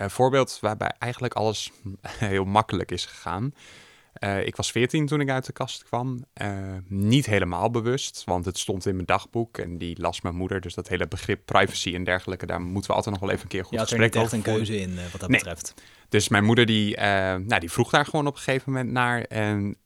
uh, 0.00 0.08
voorbeeld 0.08 0.58
waarbij 0.60 0.92
eigenlijk 0.98 1.34
alles 1.34 1.70
heel 2.06 2.44
makkelijk 2.44 2.90
is 2.90 3.06
gegaan. 3.06 3.54
Uh, 4.24 4.46
ik 4.46 4.56
was 4.56 4.70
14 4.70 5.06
toen 5.06 5.20
ik 5.20 5.30
uit 5.30 5.46
de 5.46 5.52
kast 5.52 5.84
kwam. 5.84 6.24
Uh, 6.42 6.76
niet 6.88 7.26
helemaal 7.26 7.70
bewust, 7.70 8.22
want 8.24 8.44
het 8.44 8.58
stond 8.58 8.86
in 8.86 8.94
mijn 8.94 9.06
dagboek 9.06 9.58
en 9.58 9.78
die 9.78 10.00
las 10.00 10.20
mijn 10.20 10.34
moeder. 10.34 10.60
Dus 10.60 10.74
dat 10.74 10.88
hele 10.88 11.08
begrip 11.08 11.40
privacy 11.44 11.94
en 11.94 12.04
dergelijke, 12.04 12.46
daar 12.46 12.60
moeten 12.60 12.90
we 12.90 12.96
altijd 12.96 13.14
nog 13.14 13.24
wel 13.24 13.32
even 13.32 13.42
een 13.42 13.50
keer 13.50 13.64
goed 13.64 13.78
over. 13.78 13.86
Je 13.86 14.02
had 14.02 14.14
er 14.14 14.20
niet 14.20 14.24
echt 14.24 14.32
een 14.32 14.54
keuze 14.54 14.80
in 14.80 14.94
wat 15.10 15.20
dat 15.20 15.28
nee. 15.28 15.38
betreft. 15.38 15.74
Dus 16.08 16.28
mijn 16.28 16.44
moeder 16.44 16.66
die, 16.66 16.96
nou, 16.96 17.58
die 17.58 17.70
vroeg 17.70 17.90
daar 17.90 18.04
gewoon 18.04 18.26
op 18.26 18.34
een 18.34 18.40
gegeven 18.40 18.72
moment 18.72 18.90
naar. 18.90 19.22
En 19.22 19.76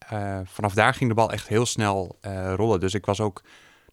vanaf 0.44 0.74
daar 0.74 0.94
ging 0.94 1.08
de 1.08 1.14
bal 1.14 1.32
echt 1.32 1.48
heel 1.48 1.66
snel 1.66 2.18
rollen. 2.54 2.80
Dus 2.80 2.94
ik 2.94 3.06
was 3.06 3.20
ook 3.20 3.42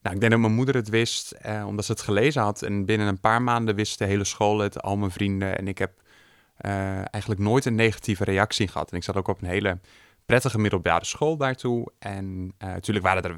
nou, 0.03 0.15
ik 0.15 0.21
denk 0.21 0.31
dat 0.31 0.41
mijn 0.41 0.53
moeder 0.53 0.75
het 0.75 0.89
wist, 0.89 1.31
eh, 1.31 1.63
omdat 1.67 1.85
ze 1.85 1.91
het 1.91 2.01
gelezen 2.01 2.41
had. 2.41 2.61
En 2.61 2.85
binnen 2.85 3.07
een 3.07 3.19
paar 3.19 3.41
maanden 3.41 3.75
wist 3.75 3.97
de 3.97 4.05
hele 4.05 4.23
school 4.23 4.59
het, 4.59 4.81
al 4.81 4.97
mijn 4.97 5.11
vrienden. 5.11 5.57
En 5.57 5.67
ik 5.67 5.77
heb 5.77 5.91
uh, 6.65 6.95
eigenlijk 6.97 7.41
nooit 7.41 7.65
een 7.65 7.75
negatieve 7.75 8.23
reactie 8.23 8.67
gehad. 8.67 8.91
En 8.91 8.97
ik 8.97 9.03
zat 9.03 9.15
ook 9.15 9.27
op 9.27 9.41
een 9.41 9.47
hele 9.47 9.79
prettige 10.25 10.59
middelbare 10.59 11.05
school 11.05 11.38
daartoe. 11.38 11.91
En 12.00 12.53
uh, 12.63 12.69
natuurlijk 12.69 13.05
waren 13.05 13.23
er 13.23 13.35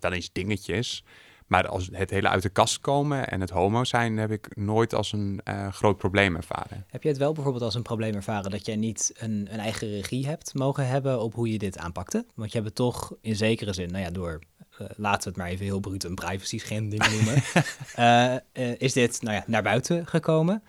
wel 0.00 0.12
eens 0.12 0.32
dingetjes. 0.32 1.04
Maar 1.46 1.68
als 1.68 1.88
het 1.92 2.10
hele 2.10 2.28
uit 2.28 2.42
de 2.42 2.48
kast 2.48 2.80
komen 2.80 3.28
en 3.28 3.40
het 3.40 3.50
homo 3.50 3.84
zijn, 3.84 4.16
heb 4.16 4.30
ik 4.30 4.56
nooit 4.56 4.94
als 4.94 5.12
een 5.12 5.40
uh, 5.44 5.72
groot 5.72 5.96
probleem 5.96 6.36
ervaren. 6.36 6.84
Heb 6.88 7.02
je 7.02 7.08
het 7.08 7.18
wel 7.18 7.32
bijvoorbeeld 7.32 7.64
als 7.64 7.74
een 7.74 7.82
probleem 7.82 8.14
ervaren 8.14 8.50
dat 8.50 8.66
jij 8.66 8.76
niet 8.76 9.12
een, 9.16 9.48
een 9.50 9.58
eigen 9.58 9.88
regie 9.88 10.26
hebt 10.26 10.54
mogen 10.54 10.88
hebben 10.88 11.20
op 11.20 11.34
hoe 11.34 11.50
je 11.50 11.58
dit 11.58 11.78
aanpakte? 11.78 12.26
Want 12.34 12.52
je 12.52 12.56
hebt 12.58 12.68
het 12.68 12.76
toch 12.76 13.14
in 13.20 13.36
zekere 13.36 13.72
zin, 13.72 13.90
nou 13.90 14.04
ja, 14.04 14.10
door 14.10 14.38
uh, 14.80 14.86
laten 14.96 15.22
we 15.22 15.28
het 15.28 15.36
maar 15.36 15.48
even 15.48 15.64
heel 15.64 15.80
bruut 15.80 16.04
een 16.04 16.14
privacy 16.14 16.58
schending 16.58 17.08
noemen, 17.10 17.42
uh, 17.98 18.64
uh, 18.68 18.80
is 18.80 18.92
dit 18.92 19.22
nou 19.22 19.36
ja, 19.36 19.44
naar 19.46 19.62
buiten 19.62 20.06
gekomen. 20.06 20.62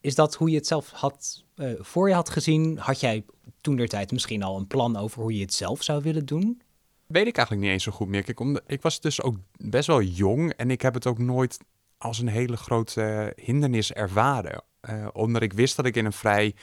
Is 0.00 0.14
dat 0.14 0.34
hoe 0.34 0.50
je 0.50 0.56
het 0.56 0.66
zelf 0.66 0.90
had, 0.90 1.44
voor 1.78 2.08
je 2.08 2.14
had 2.14 2.30
gezien? 2.30 2.78
Had 2.78 3.00
jij 3.00 3.24
toen 3.60 3.76
der 3.76 3.88
tijd 3.88 4.12
misschien 4.12 4.42
al 4.42 4.56
een 4.56 4.66
plan 4.66 4.96
over 4.96 5.22
hoe 5.22 5.34
je 5.34 5.40
het 5.40 5.54
zelf 5.54 5.82
zou 5.82 6.02
willen 6.02 6.26
doen? 6.26 6.62
Weet 7.06 7.26
ik 7.26 7.36
eigenlijk 7.36 7.66
niet 7.66 7.74
eens 7.74 7.84
zo 7.84 7.92
goed 7.92 8.08
meer. 8.08 8.32
Om, 8.34 8.58
ik 8.66 8.82
was 8.82 9.00
dus 9.00 9.22
ook 9.22 9.36
best 9.56 9.86
wel 9.86 10.02
jong 10.02 10.52
en 10.52 10.70
ik 10.70 10.82
heb 10.82 10.94
het 10.94 11.06
ook 11.06 11.18
nooit 11.18 11.58
als 11.98 12.18
een 12.18 12.28
hele 12.28 12.56
grote 12.56 13.32
hindernis 13.36 13.92
ervaren. 13.92 14.64
omdat 15.12 15.42
ik 15.42 15.52
wist 15.52 15.76
dat 15.76 15.86
ik 15.86 15.96
in 15.96 16.04
een 16.04 16.12
vrij 16.12 16.54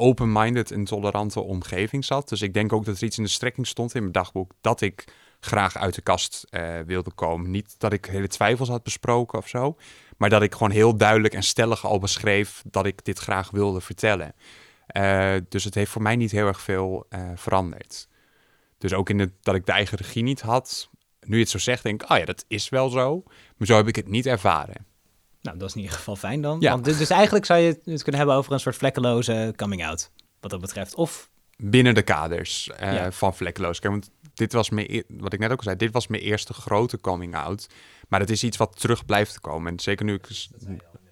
open-minded 0.00 0.70
en 0.70 0.84
tolerante 0.84 1.40
omgeving 1.40 2.04
zat. 2.04 2.28
Dus 2.28 2.42
ik 2.42 2.54
denk 2.54 2.72
ook 2.72 2.84
dat 2.84 2.96
er 2.96 3.04
iets 3.04 3.18
in 3.18 3.24
de 3.24 3.30
strekking 3.30 3.66
stond 3.66 3.94
in 3.94 4.00
mijn 4.00 4.12
dagboek 4.12 4.52
dat 4.60 4.80
ik 4.80 5.04
graag 5.40 5.76
uit 5.76 5.94
de 5.94 6.00
kast 6.00 6.46
uh, 6.50 6.80
wilde 6.86 7.12
komen. 7.12 7.50
Niet 7.50 7.74
dat 7.78 7.92
ik 7.92 8.04
hele 8.04 8.28
twijfels 8.28 8.68
had 8.68 8.82
besproken 8.82 9.38
of 9.38 9.48
zo, 9.48 9.76
maar 10.16 10.30
dat 10.30 10.42
ik 10.42 10.52
gewoon 10.52 10.70
heel 10.70 10.96
duidelijk 10.96 11.34
en 11.34 11.42
stellig 11.42 11.84
al 11.84 11.98
beschreef 11.98 12.62
dat 12.70 12.86
ik 12.86 13.04
dit 13.04 13.18
graag 13.18 13.50
wilde 13.50 13.80
vertellen. 13.80 14.34
Uh, 14.96 15.34
dus 15.48 15.64
het 15.64 15.74
heeft 15.74 15.90
voor 15.90 16.02
mij 16.02 16.16
niet 16.16 16.30
heel 16.30 16.46
erg 16.46 16.60
veel 16.60 17.06
uh, 17.10 17.20
veranderd. 17.34 18.08
Dus 18.78 18.92
ook 18.92 19.10
in 19.10 19.18
het, 19.18 19.32
dat 19.42 19.54
ik 19.54 19.66
de 19.66 19.72
eigen 19.72 19.98
regie 19.98 20.22
niet 20.22 20.40
had. 20.40 20.90
Nu 21.20 21.34
je 21.34 21.42
het 21.42 21.50
zo 21.50 21.58
zegt, 21.58 21.82
denk 21.82 22.02
ik, 22.02 22.10
oh 22.10 22.18
ja, 22.18 22.24
dat 22.24 22.44
is 22.48 22.68
wel 22.68 22.88
zo. 22.88 23.22
Maar 23.56 23.66
zo 23.66 23.76
heb 23.76 23.88
ik 23.88 23.96
het 23.96 24.08
niet 24.08 24.26
ervaren. 24.26 24.86
Nou, 25.40 25.58
dat 25.58 25.68
is 25.68 25.74
in 25.74 25.80
ieder 25.80 25.96
geval 25.96 26.16
fijn 26.16 26.42
dan. 26.42 26.60
Ja. 26.60 26.70
Want 26.70 26.84
dus, 26.84 26.98
dus 26.98 27.10
eigenlijk 27.10 27.44
zou 27.44 27.60
je 27.60 27.80
het 27.84 28.02
kunnen 28.02 28.20
hebben 28.20 28.36
over 28.36 28.52
een 28.52 28.60
soort 28.60 28.76
vlekkeloze 28.76 29.52
coming 29.56 29.86
out, 29.86 30.10
wat 30.40 30.50
dat 30.50 30.60
betreft. 30.60 30.94
Of 30.94 31.30
binnen 31.56 31.94
de 31.94 32.02
kaders 32.02 32.70
uh, 32.80 32.92
ja. 32.92 33.12
van 33.12 33.34
vlekkeloos. 33.34 33.78
Want 33.78 34.10
dit 34.38 34.52
was 34.52 34.70
mijn, 34.70 35.04
wat 35.08 35.32
ik 35.32 35.38
net 35.38 35.50
ook 35.50 35.58
al 35.58 35.64
zei, 35.64 35.76
dit 35.76 35.92
was 35.92 36.06
mijn 36.06 36.22
eerste 36.22 36.52
grote 36.52 37.00
coming 37.00 37.36
out. 37.36 37.66
Maar 38.08 38.20
het 38.20 38.30
is 38.30 38.44
iets 38.44 38.56
wat 38.56 38.80
terug 38.80 39.04
blijft 39.04 39.32
te 39.32 39.40
komen. 39.40 39.72
En 39.72 39.80
zeker 39.80 40.04
nu 40.04 40.14
ik 40.14 40.28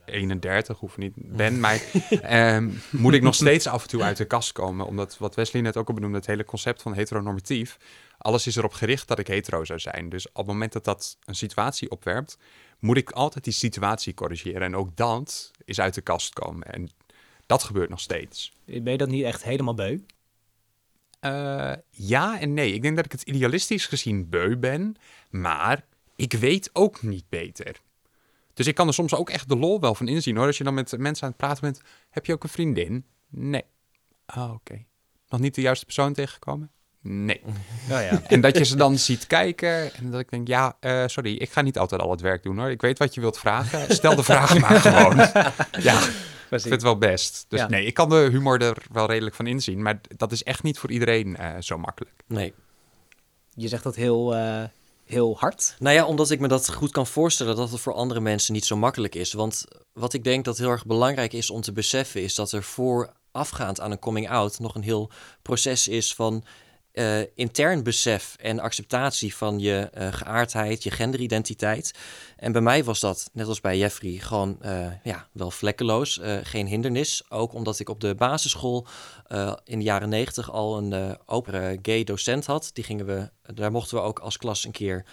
31 0.05 0.81
of 0.83 0.97
niet 0.97 1.13
ben, 1.17 1.61
maar 1.65 1.83
um, 2.57 2.81
moet 2.91 3.15
ik 3.15 3.23
nog 3.23 3.35
steeds 3.35 3.67
af 3.67 3.83
en 3.83 3.89
toe 3.89 4.03
uit 4.03 4.17
de 4.17 4.25
kast 4.25 4.53
komen. 4.53 4.87
Omdat 4.87 5.19
wat 5.19 5.35
Wesley 5.35 5.63
net 5.63 5.77
ook 5.77 5.89
al 5.89 5.95
benoemde, 5.95 6.17
het 6.17 6.27
hele 6.27 6.45
concept 6.45 6.83
van 6.83 6.95
heteronormatief. 6.95 7.79
Alles 8.19 8.47
is 8.47 8.57
erop 8.57 8.73
gericht 8.73 9.09
dat 9.09 9.19
ik 9.19 9.27
hetero 9.27 9.65
zou 9.65 9.79
zijn. 9.79 10.09
Dus 10.09 10.29
op 10.29 10.37
het 10.37 10.47
moment 10.47 10.73
dat 10.73 10.85
dat 10.85 11.19
een 11.25 11.35
situatie 11.35 11.91
opwerpt, 11.91 12.39
moet 12.79 12.97
ik 12.97 13.11
altijd 13.11 13.45
die 13.45 13.53
situatie 13.53 14.15
corrigeren. 14.15 14.63
En 14.63 14.77
ook 14.77 14.97
dat 14.97 15.51
is 15.65 15.81
uit 15.81 15.95
de 15.95 16.01
kast 16.01 16.33
komen. 16.33 16.73
En 16.73 16.91
dat 17.47 17.63
gebeurt 17.63 17.89
nog 17.89 18.01
steeds. 18.01 18.53
Ben 18.65 18.93
je 18.93 18.99
dat 18.99 19.09
niet 19.09 19.25
echt 19.25 19.45
helemaal 19.45 19.75
beu? 19.75 19.99
Uh, 21.21 21.73
ja 21.91 22.41
en 22.41 22.55
nee. 22.55 22.73
Ik 22.73 22.83
denk 22.83 22.97
dat 22.97 23.05
ik 23.05 23.13
het 23.13 23.23
idealistisch 23.23 23.87
gezien 23.87 24.29
beu 24.29 24.57
ben, 24.57 24.97
maar 25.31 25.85
ik 26.17 26.33
weet 26.33 26.71
ook 26.73 27.03
niet 27.03 27.29
beter. 27.29 27.81
Dus 28.55 28.67
ik 28.67 28.75
kan 28.75 28.87
er 28.87 28.95
soms 28.95 29.15
ook 29.15 29.31
echt 29.31 29.49
de 29.49 29.57
lol 29.57 29.81
wel 29.81 29.95
van 29.95 30.09
inzien 30.09 30.37
hoor. 30.37 30.47
Als 30.47 30.59
je 30.59 30.65
dan 30.65 30.75
met 30.75 30.99
mensen 30.99 31.25
aan 31.25 31.29
het 31.29 31.39
praten 31.39 31.61
bent, 31.61 31.81
heb 32.11 32.27
je 32.27 32.33
ook 32.33 32.43
een 32.43 32.49
vriendin? 32.49 33.05
Nee. 33.29 33.65
Ah, 34.27 34.45
oké. 34.45 34.53
Okay. 34.55 34.87
Nog 35.29 35.41
niet 35.41 35.55
de 35.55 35.61
juiste 35.61 35.85
persoon 35.85 36.13
tegengekomen? 36.13 36.71
Nee. 37.01 37.41
Oh, 37.91 38.01
ja. 38.01 38.23
En 38.27 38.41
dat 38.41 38.59
je 38.59 38.65
ze 38.65 38.77
dan 38.77 38.99
ziet 38.99 39.27
kijken 39.27 39.95
en 39.95 40.11
dat 40.11 40.21
ik 40.21 40.31
denk, 40.31 40.49
ja, 40.49 40.77
uh, 40.81 41.03
sorry, 41.07 41.37
ik 41.37 41.51
ga 41.51 41.61
niet 41.61 41.79
altijd 41.79 42.01
al 42.01 42.11
het 42.11 42.21
werk 42.21 42.43
doen 42.43 42.59
hoor. 42.59 42.71
Ik 42.71 42.81
weet 42.81 42.99
wat 42.99 43.15
je 43.15 43.21
wilt 43.21 43.39
vragen. 43.39 43.95
Stel 43.95 44.17
de 44.17 44.23
vraag 44.23 44.59
maar 44.69 44.81
gewoon. 44.81 45.17
ja. 45.83 46.01
Ik 46.51 46.61
vind 46.61 46.75
het 46.75 46.83
wel 46.83 46.99
best. 46.99 47.47
Dus 47.49 47.67
nee, 47.67 47.87
ik 47.87 47.95
kan 47.95 48.09
de 48.09 48.29
humor 48.31 48.61
er 48.61 48.77
wel 48.93 49.07
redelijk 49.07 49.35
van 49.35 49.47
inzien. 49.47 49.83
Maar 49.83 50.01
dat 50.17 50.33
is 50.33 50.43
echt 50.43 50.63
niet 50.63 50.79
voor 50.79 50.91
iedereen 50.91 51.37
uh, 51.41 51.55
zo 51.61 51.79
makkelijk. 51.79 52.15
Nee. 52.27 52.55
Je 53.55 53.69
zegt 53.69 53.83
dat 53.83 53.95
heel, 53.95 54.37
uh, 54.37 54.65
heel 55.05 55.37
hard. 55.39 55.77
Nou 55.79 55.95
ja, 55.95 56.07
omdat 56.07 56.31
ik 56.31 56.41
me 56.41 56.49
dat 56.49 56.73
goed 56.73 56.91
kan 56.91 57.07
voorstellen 57.07 57.57
dat 57.57 57.71
het 57.71 57.81
voor 57.81 57.93
andere 57.93 58.21
mensen 58.21 58.53
niet 58.53 58.65
zo 58.65 58.77
makkelijk 58.77 59.15
is. 59.15 59.33
Want 59.33 59.65
wat 59.93 60.13
ik 60.13 60.25
denk 60.25 60.45
dat 60.45 60.59
heel 60.59 60.71
erg 60.71 60.87
belangrijk 60.87 61.33
is 61.33 61.51
om 61.51 61.61
te 61.61 61.73
beseffen, 61.73 62.23
is 62.23 62.35
dat 62.35 62.53
er 62.53 62.63
voorafgaand 62.63 63.81
aan 63.81 63.91
een 63.91 63.99
coming 63.99 64.29
out 64.31 64.59
nog 64.59 64.75
een 64.75 64.83
heel 64.83 65.11
proces 65.43 65.89
is 65.89 66.15
van 66.15 66.45
uh, 66.99 67.19
intern 67.35 67.83
besef 67.83 68.37
en 68.41 68.59
acceptatie 68.59 69.35
van 69.35 69.59
je 69.59 69.91
uh, 69.99 70.13
geaardheid, 70.13 70.83
je 70.83 70.91
genderidentiteit. 70.91 71.93
En 72.37 72.53
bij 72.53 72.61
mij 72.61 72.85
was 72.85 73.01
dat, 73.01 73.31
net 73.33 73.47
als 73.47 73.61
bij 73.61 73.79
Jeffrey, 73.79 74.13
gewoon 74.13 74.59
uh, 74.63 74.87
ja, 75.03 75.29
wel 75.33 75.51
vlekkeloos, 75.51 76.21
geen 76.43 76.67
hindernis. 76.67 77.23
Ook 77.29 77.53
omdat 77.55 77.79
ik 77.79 77.89
op 77.89 78.01
de 78.01 78.15
basisschool 78.15 78.87
in 79.65 79.79
de 79.79 79.85
jaren 79.85 80.09
negentig 80.09 80.51
al 80.51 80.77
een 80.77 81.19
open 81.27 81.79
gay 81.83 82.05
docent 82.05 82.47
had. 82.47 82.71
Die 82.73 82.85
gingen 82.85 83.07
we, 83.07 83.31
daar 83.55 83.71
mochten 83.71 83.97
we 83.97 84.03
ook 84.03 84.19
als 84.19 84.37
klas 84.37 84.65
een 84.65 84.71
keer 84.71 85.05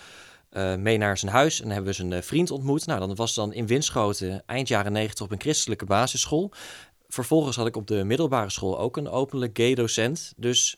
mee 0.77 0.97
naar 0.97 1.17
zijn 1.17 1.31
huis 1.31 1.61
en 1.61 1.69
hebben 1.69 1.95
we 1.95 2.07
zijn 2.07 2.23
vriend 2.23 2.51
ontmoet. 2.51 2.85
Nou, 2.85 3.07
dat 3.07 3.17
was 3.17 3.33
dan 3.33 3.53
in 3.53 3.67
Winschoten 3.67 4.43
eind 4.45 4.67
jaren 4.67 4.91
negentig 4.91 5.25
op 5.25 5.31
een 5.31 5.41
christelijke 5.41 5.85
basisschool. 5.85 6.51
Vervolgens 7.07 7.55
had 7.55 7.67
ik 7.67 7.75
op 7.75 7.87
de 7.87 8.03
middelbare 8.03 8.49
school 8.49 8.79
ook 8.79 8.97
een 8.97 9.09
openlijk 9.09 9.57
gay 9.57 9.75
docent. 9.75 10.33
Dus 10.37 10.77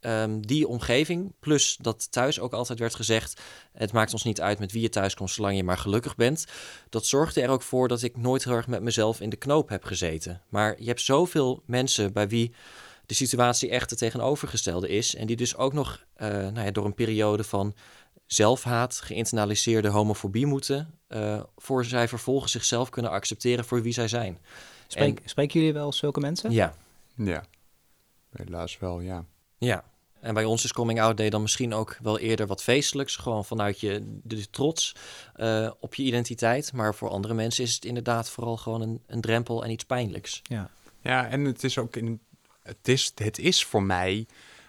Ehm, 0.00 0.40
die 0.40 0.68
omgeving, 0.68 1.32
plus 1.40 1.76
dat 1.80 2.12
thuis 2.12 2.40
ook 2.40 2.52
altijd 2.52 2.78
werd 2.78 2.94
gezegd: 2.94 3.40
het 3.72 3.92
maakt 3.92 4.12
ons 4.12 4.24
niet 4.24 4.40
uit 4.40 4.58
met 4.58 4.72
wie 4.72 4.82
je 4.82 4.88
thuis 4.88 5.14
komt, 5.14 5.30
zolang 5.30 5.56
je 5.56 5.64
maar 5.64 5.78
gelukkig 5.78 6.16
bent. 6.16 6.44
Dat 6.88 7.06
zorgde 7.06 7.40
er 7.40 7.48
ook 7.48 7.62
voor 7.62 7.88
dat 7.88 8.02
ik 8.02 8.16
nooit 8.16 8.44
heel 8.44 8.54
erg 8.54 8.66
met 8.66 8.82
mezelf 8.82 9.20
in 9.20 9.30
de 9.30 9.36
knoop 9.36 9.68
heb 9.68 9.84
gezeten. 9.84 10.42
Maar 10.48 10.74
je 10.78 10.86
hebt 10.86 11.00
zoveel 11.00 11.62
mensen 11.66 12.12
bij 12.12 12.28
wie 12.28 12.54
de 13.06 13.14
situatie 13.14 13.70
echt 13.70 13.90
het 13.90 13.98
tegenovergestelde 13.98 14.88
is. 14.88 15.14
En 15.14 15.26
die 15.26 15.36
dus 15.36 15.56
ook 15.56 15.72
nog 15.72 16.04
uh, 16.16 16.28
nou 16.28 16.60
ja, 16.60 16.70
door 16.70 16.84
een 16.84 16.94
periode 16.94 17.44
van 17.44 17.74
zelfhaat, 18.26 19.00
geïnternaliseerde 19.00 19.88
homofobie 19.88 20.46
moeten. 20.46 20.98
Uh, 21.08 21.42
voor 21.56 21.84
zij 21.84 22.08
vervolgens 22.08 22.52
zichzelf 22.52 22.88
kunnen 22.88 23.10
accepteren 23.10 23.64
voor 23.64 23.82
wie 23.82 23.92
zij 23.92 24.08
zijn. 24.08 24.38
Spreek, 24.86 25.20
spreken 25.24 25.60
jullie 25.60 25.74
wel 25.74 25.92
zulke 25.92 26.20
mensen? 26.20 26.50
Ja. 26.50 26.74
Ja, 27.16 27.44
helaas 28.30 28.78
wel, 28.78 29.00
ja. 29.00 29.24
Ja, 29.60 29.84
en 30.20 30.34
bij 30.34 30.44
ons 30.44 30.64
is 30.64 30.72
Coming 30.72 31.00
Out 31.00 31.16
Day 31.16 31.30
dan 31.30 31.42
misschien 31.42 31.74
ook 31.74 31.96
wel 32.02 32.18
eerder 32.18 32.46
wat 32.46 32.62
feestelijks. 32.62 33.16
Gewoon 33.16 33.44
vanuit 33.44 33.80
je 33.80 34.18
de 34.22 34.50
trots 34.50 34.94
uh, 35.36 35.70
op 35.80 35.94
je 35.94 36.02
identiteit. 36.02 36.72
Maar 36.72 36.94
voor 36.94 37.08
andere 37.08 37.34
mensen 37.34 37.64
is 37.64 37.74
het 37.74 37.84
inderdaad 37.84 38.30
vooral 38.30 38.56
gewoon 38.56 38.80
een, 38.80 39.02
een 39.06 39.20
drempel 39.20 39.64
en 39.64 39.70
iets 39.70 39.84
pijnlijks. 39.84 40.40
Ja, 40.42 40.70
ja 41.00 41.28
en 41.28 41.44
het 41.44 41.64
is 41.64 41.78
ook 41.78 41.96
in. 41.96 42.20
Het 42.62 42.88
is, 42.88 43.12
het 43.14 43.38
is 43.38 43.64
voor 43.64 43.82
mij. 43.82 44.26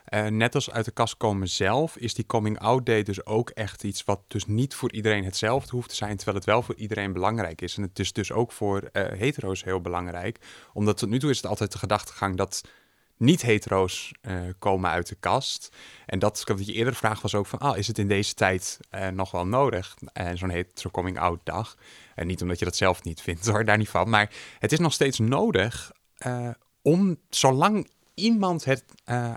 Uh, 0.09 0.25
net 0.27 0.55
als 0.55 0.71
uit 0.71 0.85
de 0.85 0.91
kast 0.91 1.17
komen 1.17 1.49
zelf, 1.49 1.97
is 1.97 2.13
die 2.13 2.25
coming 2.25 2.59
out 2.59 2.85
day 2.85 3.03
dus 3.03 3.25
ook 3.25 3.49
echt 3.49 3.83
iets 3.83 4.03
wat 4.03 4.21
dus 4.27 4.45
niet 4.45 4.73
voor 4.73 4.91
iedereen 4.91 5.23
hetzelfde 5.23 5.71
hoeft 5.71 5.89
te 5.89 5.95
zijn, 5.95 6.15
terwijl 6.15 6.37
het 6.37 6.45
wel 6.45 6.61
voor 6.61 6.75
iedereen 6.75 7.13
belangrijk 7.13 7.61
is. 7.61 7.77
En 7.77 7.83
het 7.83 7.99
is 7.99 8.13
dus 8.13 8.31
ook 8.31 8.51
voor 8.51 8.89
uh, 8.93 9.07
hetero's 9.07 9.63
heel 9.63 9.81
belangrijk, 9.81 10.39
omdat 10.73 10.97
tot 10.97 11.09
nu 11.09 11.19
toe 11.19 11.29
is 11.29 11.37
het 11.37 11.45
altijd 11.45 11.71
de 11.71 11.77
gedachtegang 11.77 12.37
dat 12.37 12.61
niet-hetero's 13.21 14.11
uh, 14.21 14.41
komen 14.59 14.89
uit 14.89 15.07
de 15.07 15.15
kast. 15.15 15.75
En 16.05 16.19
dat, 16.19 16.43
wat 16.45 16.65
je 16.65 16.73
eerder 16.73 16.95
vraag 16.95 17.21
was 17.21 17.35
ook 17.35 17.45
van, 17.45 17.59
ah, 17.59 17.77
is 17.77 17.87
het 17.87 17.97
in 17.97 18.07
deze 18.07 18.33
tijd 18.33 18.79
uh, 18.95 19.07
nog 19.07 19.31
wel 19.31 19.47
nodig? 19.47 19.97
En 20.13 20.37
zo'n 20.37 20.49
hetero 20.49 20.89
coming 20.89 21.19
out 21.19 21.39
dag. 21.43 21.77
En 22.15 22.27
niet 22.27 22.41
omdat 22.41 22.59
je 22.59 22.65
dat 22.65 22.75
zelf 22.75 23.03
niet 23.03 23.21
vindt, 23.21 23.47
hoor, 23.47 23.65
daar 23.65 23.77
niet 23.77 23.89
van. 23.89 24.09
Maar 24.09 24.29
het 24.59 24.71
is 24.71 24.79
nog 24.79 24.93
steeds 24.93 25.19
nodig 25.19 25.91
eh, 26.17 26.49
om, 26.81 27.17
zolang 27.29 27.89
iemand 28.13 28.65
het 28.65 28.85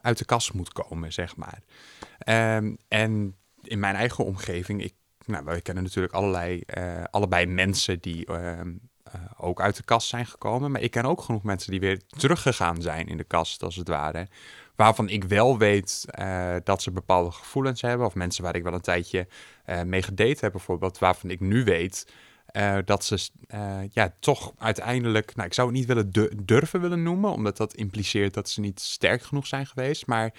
uit 0.00 0.18
de 0.18 0.24
kast 0.24 0.52
moet 0.52 0.72
komen, 0.72 1.12
zeg 1.12 1.36
maar. 1.36 1.62
Um, 2.56 2.76
en 2.88 3.36
in 3.62 3.78
mijn 3.78 3.94
eigen 3.94 4.24
omgeving, 4.24 4.82
ik, 4.82 4.94
nou, 5.26 5.44
wij 5.44 5.60
kennen 5.60 5.84
natuurlijk 5.84 6.14
allerlei, 6.14 6.62
allebei 7.10 7.46
mensen 7.46 8.00
die 8.00 8.26
ehm, 8.26 8.72
ook 9.36 9.60
uit 9.60 9.76
de 9.76 9.82
kast 9.82 10.08
zijn 10.08 10.26
gekomen. 10.26 10.70
Maar 10.70 10.80
ik 10.80 10.90
ken 10.90 11.04
ook 11.04 11.20
genoeg 11.20 11.42
mensen 11.42 11.70
die 11.70 11.80
weer 11.80 12.00
teruggegaan 12.06 12.82
zijn 12.82 13.06
in 13.06 13.16
de 13.16 13.24
kast, 13.24 13.62
als 13.62 13.76
het 13.76 13.88
ware. 13.88 14.28
Waarvan 14.76 15.08
ik 15.08 15.24
wel 15.24 15.58
weet 15.58 16.04
uh, 16.18 16.54
dat 16.64 16.82
ze 16.82 16.90
bepaalde 16.90 17.30
gevoelens 17.30 17.80
hebben. 17.80 18.06
Of 18.06 18.14
mensen 18.14 18.42
waar 18.42 18.56
ik 18.56 18.62
wel 18.62 18.72
een 18.72 18.80
tijdje 18.80 19.28
uh, 19.66 19.82
mee 19.82 20.02
gedate 20.02 20.38
heb, 20.40 20.52
bijvoorbeeld. 20.52 20.98
Waarvan 20.98 21.30
ik 21.30 21.40
nu 21.40 21.64
weet 21.64 22.12
dat 22.84 23.04
ze 23.04 23.28
ja, 23.90 24.14
toch 24.20 24.52
uiteindelijk. 24.58 25.34
Nou, 25.34 25.46
ik 25.48 25.54
zou 25.54 25.68
het 25.68 25.76
niet 25.76 25.86
willen 25.86 26.10
durven 26.44 26.80
willen 26.80 27.02
noemen, 27.02 27.30
omdat 27.30 27.56
dat 27.56 27.74
impliceert 27.74 28.34
dat 28.34 28.48
ze 28.48 28.60
niet 28.60 28.80
sterk 28.80 29.22
genoeg 29.22 29.46
zijn 29.46 29.66
geweest. 29.66 30.06
Maar 30.06 30.32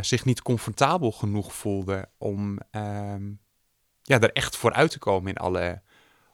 zich 0.00 0.24
niet 0.24 0.42
comfortabel 0.42 1.12
genoeg 1.12 1.54
voelden 1.54 2.08
om 2.18 2.58
ehm, 2.70 3.22
ja, 4.02 4.20
er 4.20 4.32
echt 4.32 4.56
voor 4.56 4.72
uit 4.72 4.90
te 4.90 4.98
komen 4.98 5.30
in 5.30 5.36
alle 5.36 5.82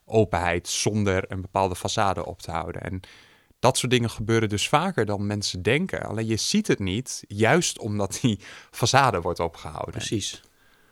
openheid 0.07 0.69
zonder 0.69 1.25
een 1.29 1.41
bepaalde 1.41 1.77
façade 1.77 2.25
op 2.25 2.43
te 2.43 2.51
houden. 2.51 2.83
En 2.83 3.01
dat 3.59 3.79
soort 3.79 3.93
dingen 3.93 4.11
gebeuren 4.11 4.49
dus 4.49 4.69
vaker 4.69 5.07
dan 5.07 5.27
mensen 5.27 5.63
denken. 5.63 6.03
Alleen 6.03 6.27
je 6.27 6.37
ziet 6.37 6.67
het 6.67 6.79
niet, 6.79 7.25
juist 7.29 7.79
omdat 7.79 8.19
die 8.23 8.41
façade 8.71 9.21
wordt 9.21 9.41
opgehouden. 9.41 9.95
Precies. 9.95 10.43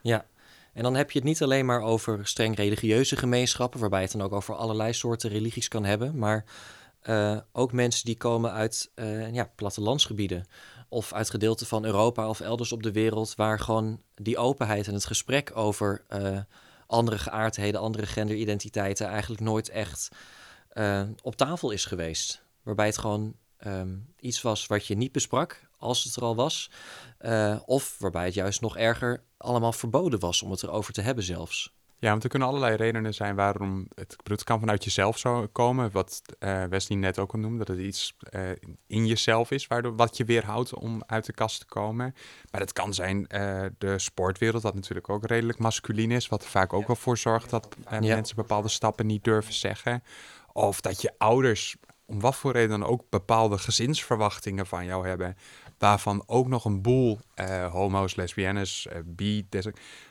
Ja. 0.02 0.26
En 0.72 0.82
dan 0.82 0.94
heb 0.94 1.10
je 1.10 1.18
het 1.18 1.28
niet 1.28 1.42
alleen 1.42 1.66
maar 1.66 1.80
over 1.80 2.26
streng 2.26 2.56
religieuze 2.56 3.16
gemeenschappen, 3.16 3.80
waarbij 3.80 3.98
je 3.98 4.06
het 4.06 4.16
dan 4.16 4.26
ook 4.26 4.32
over 4.32 4.54
allerlei 4.54 4.92
soorten 4.92 5.30
religies 5.30 5.68
kan 5.68 5.84
hebben, 5.84 6.18
maar 6.18 6.44
uh, 7.08 7.36
ook 7.52 7.72
mensen 7.72 8.04
die 8.04 8.16
komen 8.16 8.52
uit 8.52 8.90
uh, 8.94 9.32
ja, 9.32 9.50
plattelandsgebieden 9.54 10.46
of 10.88 11.12
uit 11.12 11.30
gedeelten 11.30 11.66
van 11.66 11.84
Europa 11.84 12.28
of 12.28 12.40
elders 12.40 12.72
op 12.72 12.82
de 12.82 12.92
wereld, 12.92 13.34
waar 13.34 13.60
gewoon 13.60 14.00
die 14.14 14.38
openheid 14.38 14.86
en 14.86 14.94
het 14.94 15.04
gesprek 15.04 15.50
over 15.54 16.04
uh, 16.12 16.38
andere 16.86 17.18
geaardheden, 17.18 17.80
andere 17.80 18.06
genderidentiteiten 18.06 19.06
eigenlijk 19.06 19.40
nooit 19.40 19.68
echt 19.68 20.08
uh, 20.72 21.02
op 21.22 21.36
tafel 21.36 21.70
is 21.70 21.84
geweest. 21.84 22.42
Waarbij 22.62 22.86
het 22.86 22.98
gewoon 22.98 23.34
um, 23.66 24.14
iets 24.20 24.42
was 24.42 24.66
wat 24.66 24.86
je 24.86 24.96
niet 24.96 25.12
besprak 25.12 25.68
als 25.78 26.04
het 26.04 26.16
er 26.16 26.22
al 26.22 26.36
was. 26.36 26.70
Uh, 27.20 27.60
of 27.64 27.96
waarbij 27.98 28.24
het 28.24 28.34
juist 28.34 28.60
nog 28.60 28.76
erger 28.76 29.24
allemaal 29.36 29.72
verboden 29.72 30.20
was 30.20 30.42
om 30.42 30.50
het 30.50 30.62
erover 30.62 30.92
te 30.92 31.00
hebben 31.00 31.24
zelfs. 31.24 31.74
Ja, 32.04 32.10
want 32.10 32.22
er 32.22 32.28
kunnen 32.28 32.48
allerlei 32.48 32.76
redenen 32.76 33.14
zijn 33.14 33.34
waarom 33.34 33.88
het, 33.94 34.16
het 34.22 34.44
kan 34.44 34.60
vanuit 34.60 34.84
jezelf 34.84 35.18
zo 35.18 35.46
komen. 35.52 35.90
Wat 35.92 36.22
uh, 36.38 36.64
Wesley 36.64 36.98
net 36.98 37.18
ook 37.18 37.32
al 37.32 37.38
noemde, 37.38 37.64
dat 37.64 37.76
het 37.76 37.86
iets 37.86 38.16
uh, 38.30 38.40
in 38.86 39.06
jezelf 39.06 39.50
is 39.50 39.66
waardoor 39.66 39.96
wat 39.96 40.16
je 40.16 40.24
weerhoudt 40.24 40.74
om 40.74 41.02
uit 41.06 41.26
de 41.26 41.32
kast 41.32 41.60
te 41.60 41.66
komen. 41.66 42.14
Maar 42.50 42.60
het 42.60 42.72
kan 42.72 42.94
zijn 42.94 43.18
uh, 43.18 43.64
de 43.78 43.98
sportwereld, 43.98 44.62
dat 44.62 44.74
natuurlijk 44.74 45.08
ook 45.08 45.26
redelijk 45.26 45.58
masculin 45.58 46.10
is, 46.10 46.28
wat 46.28 46.42
er 46.42 46.48
vaak 46.48 46.72
ook 46.72 46.86
wel 46.86 46.96
voor 46.96 47.18
zorgt 47.18 47.50
dat 47.50 47.68
ja. 47.90 48.00
mensen 48.00 48.36
bepaalde 48.36 48.68
stappen 48.68 49.06
niet 49.06 49.24
durven 49.24 49.54
zeggen. 49.54 50.02
Of 50.52 50.80
dat 50.80 51.02
je 51.02 51.12
ouders 51.18 51.76
om 52.06 52.20
wat 52.20 52.36
voor 52.36 52.52
reden 52.52 52.80
dan 52.80 52.88
ook 52.88 53.04
bepaalde 53.10 53.58
gezinsverwachtingen 53.58 54.66
van 54.66 54.84
jou 54.84 55.08
hebben 55.08 55.36
waarvan 55.78 56.22
ook 56.26 56.48
nog 56.48 56.64
een 56.64 56.82
boel 56.82 57.18
uh, 57.36 57.72
homo's, 57.72 58.14
lesbiennes, 58.14 58.86
uh, 58.92 58.98
bi, 59.04 59.48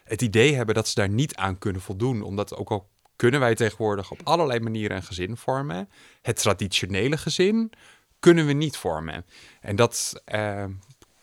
het 0.03 0.21
idee 0.21 0.55
hebben 0.55 0.75
dat 0.75 0.87
ze 0.87 0.95
daar 0.95 1.09
niet 1.09 1.35
aan 1.35 1.57
kunnen 1.57 1.81
voldoen. 1.81 2.21
Omdat 2.21 2.55
ook 2.55 2.71
al 2.71 2.89
kunnen 3.15 3.39
wij 3.39 3.55
tegenwoordig 3.55 4.11
op 4.11 4.19
allerlei 4.23 4.59
manieren 4.59 4.97
een 4.97 5.03
gezin 5.03 5.37
vormen, 5.37 5.89
het 6.21 6.35
traditionele 6.35 7.17
gezin 7.17 7.71
kunnen 8.19 8.45
we 8.45 8.53
niet 8.53 8.77
vormen. 8.77 9.25
En 9.61 9.75
dat, 9.75 10.23
uh, 10.33 10.65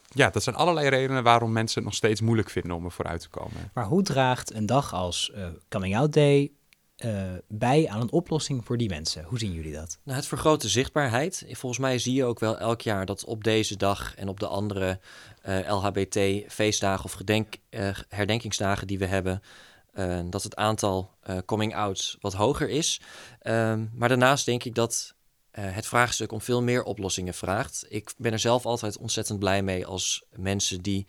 ja, 0.08 0.30
dat 0.30 0.42
zijn 0.42 0.56
allerlei 0.56 0.88
redenen 0.88 1.22
waarom 1.22 1.52
mensen 1.52 1.76
het 1.76 1.84
nog 1.84 1.94
steeds 1.94 2.20
moeilijk 2.20 2.50
vinden 2.50 2.76
om 2.76 2.84
er 2.84 2.90
vooruit 2.90 3.20
te 3.20 3.28
komen. 3.28 3.70
Maar 3.74 3.84
hoe 3.84 4.02
draagt 4.02 4.54
een 4.54 4.66
dag 4.66 4.94
als 4.94 5.32
Coming 5.68 5.96
Out 5.96 6.12
Day 6.12 6.52
uh, 7.04 7.32
bij 7.48 7.88
aan 7.88 8.00
een 8.00 8.12
oplossing 8.12 8.64
voor 8.64 8.76
die 8.76 8.88
mensen? 8.88 9.24
Hoe 9.24 9.38
zien 9.38 9.52
jullie 9.52 9.72
dat? 9.72 9.98
Nou, 10.02 10.16
het 10.16 10.26
vergroot 10.26 10.60
de 10.60 10.68
zichtbaarheid. 10.68 11.44
Volgens 11.46 11.80
mij 11.80 11.98
zie 11.98 12.14
je 12.14 12.24
ook 12.24 12.40
wel 12.40 12.58
elk 12.58 12.80
jaar 12.80 13.06
dat 13.06 13.24
op 13.24 13.44
deze 13.44 13.76
dag 13.76 14.14
en 14.14 14.28
op 14.28 14.40
de 14.40 14.46
andere 14.46 15.00
uh, 15.46 15.58
eh, 15.58 15.76
LHBT-feestdagen 15.76 17.04
of 17.04 17.12
gedenk, 17.12 17.56
uh, 17.70 17.90
herdenkingsdagen 18.08 18.86
die 18.86 18.98
we 18.98 19.06
hebben, 19.06 19.42
dat 20.30 20.42
het 20.42 20.56
aantal 20.56 21.10
coming-outs 21.46 22.16
wat 22.20 22.32
hoger 22.32 22.68
is. 22.68 23.00
Ehm, 23.40 23.86
maar 23.94 24.08
daarnaast 24.08 24.44
denk 24.44 24.64
ik 24.64 24.74
dat 24.74 25.14
het 25.50 25.86
vraagstuk 25.86 26.32
om 26.32 26.40
veel 26.40 26.62
meer 26.62 26.82
oplossingen 26.82 27.34
vraagt. 27.34 27.86
Ik 27.88 28.12
ben 28.16 28.32
er 28.32 28.38
zelf 28.38 28.66
altijd 28.66 28.98
ontzettend 28.98 29.38
blij 29.38 29.62
mee 29.62 29.86
als 29.86 30.24
mensen 30.36 30.82
die 30.82 31.06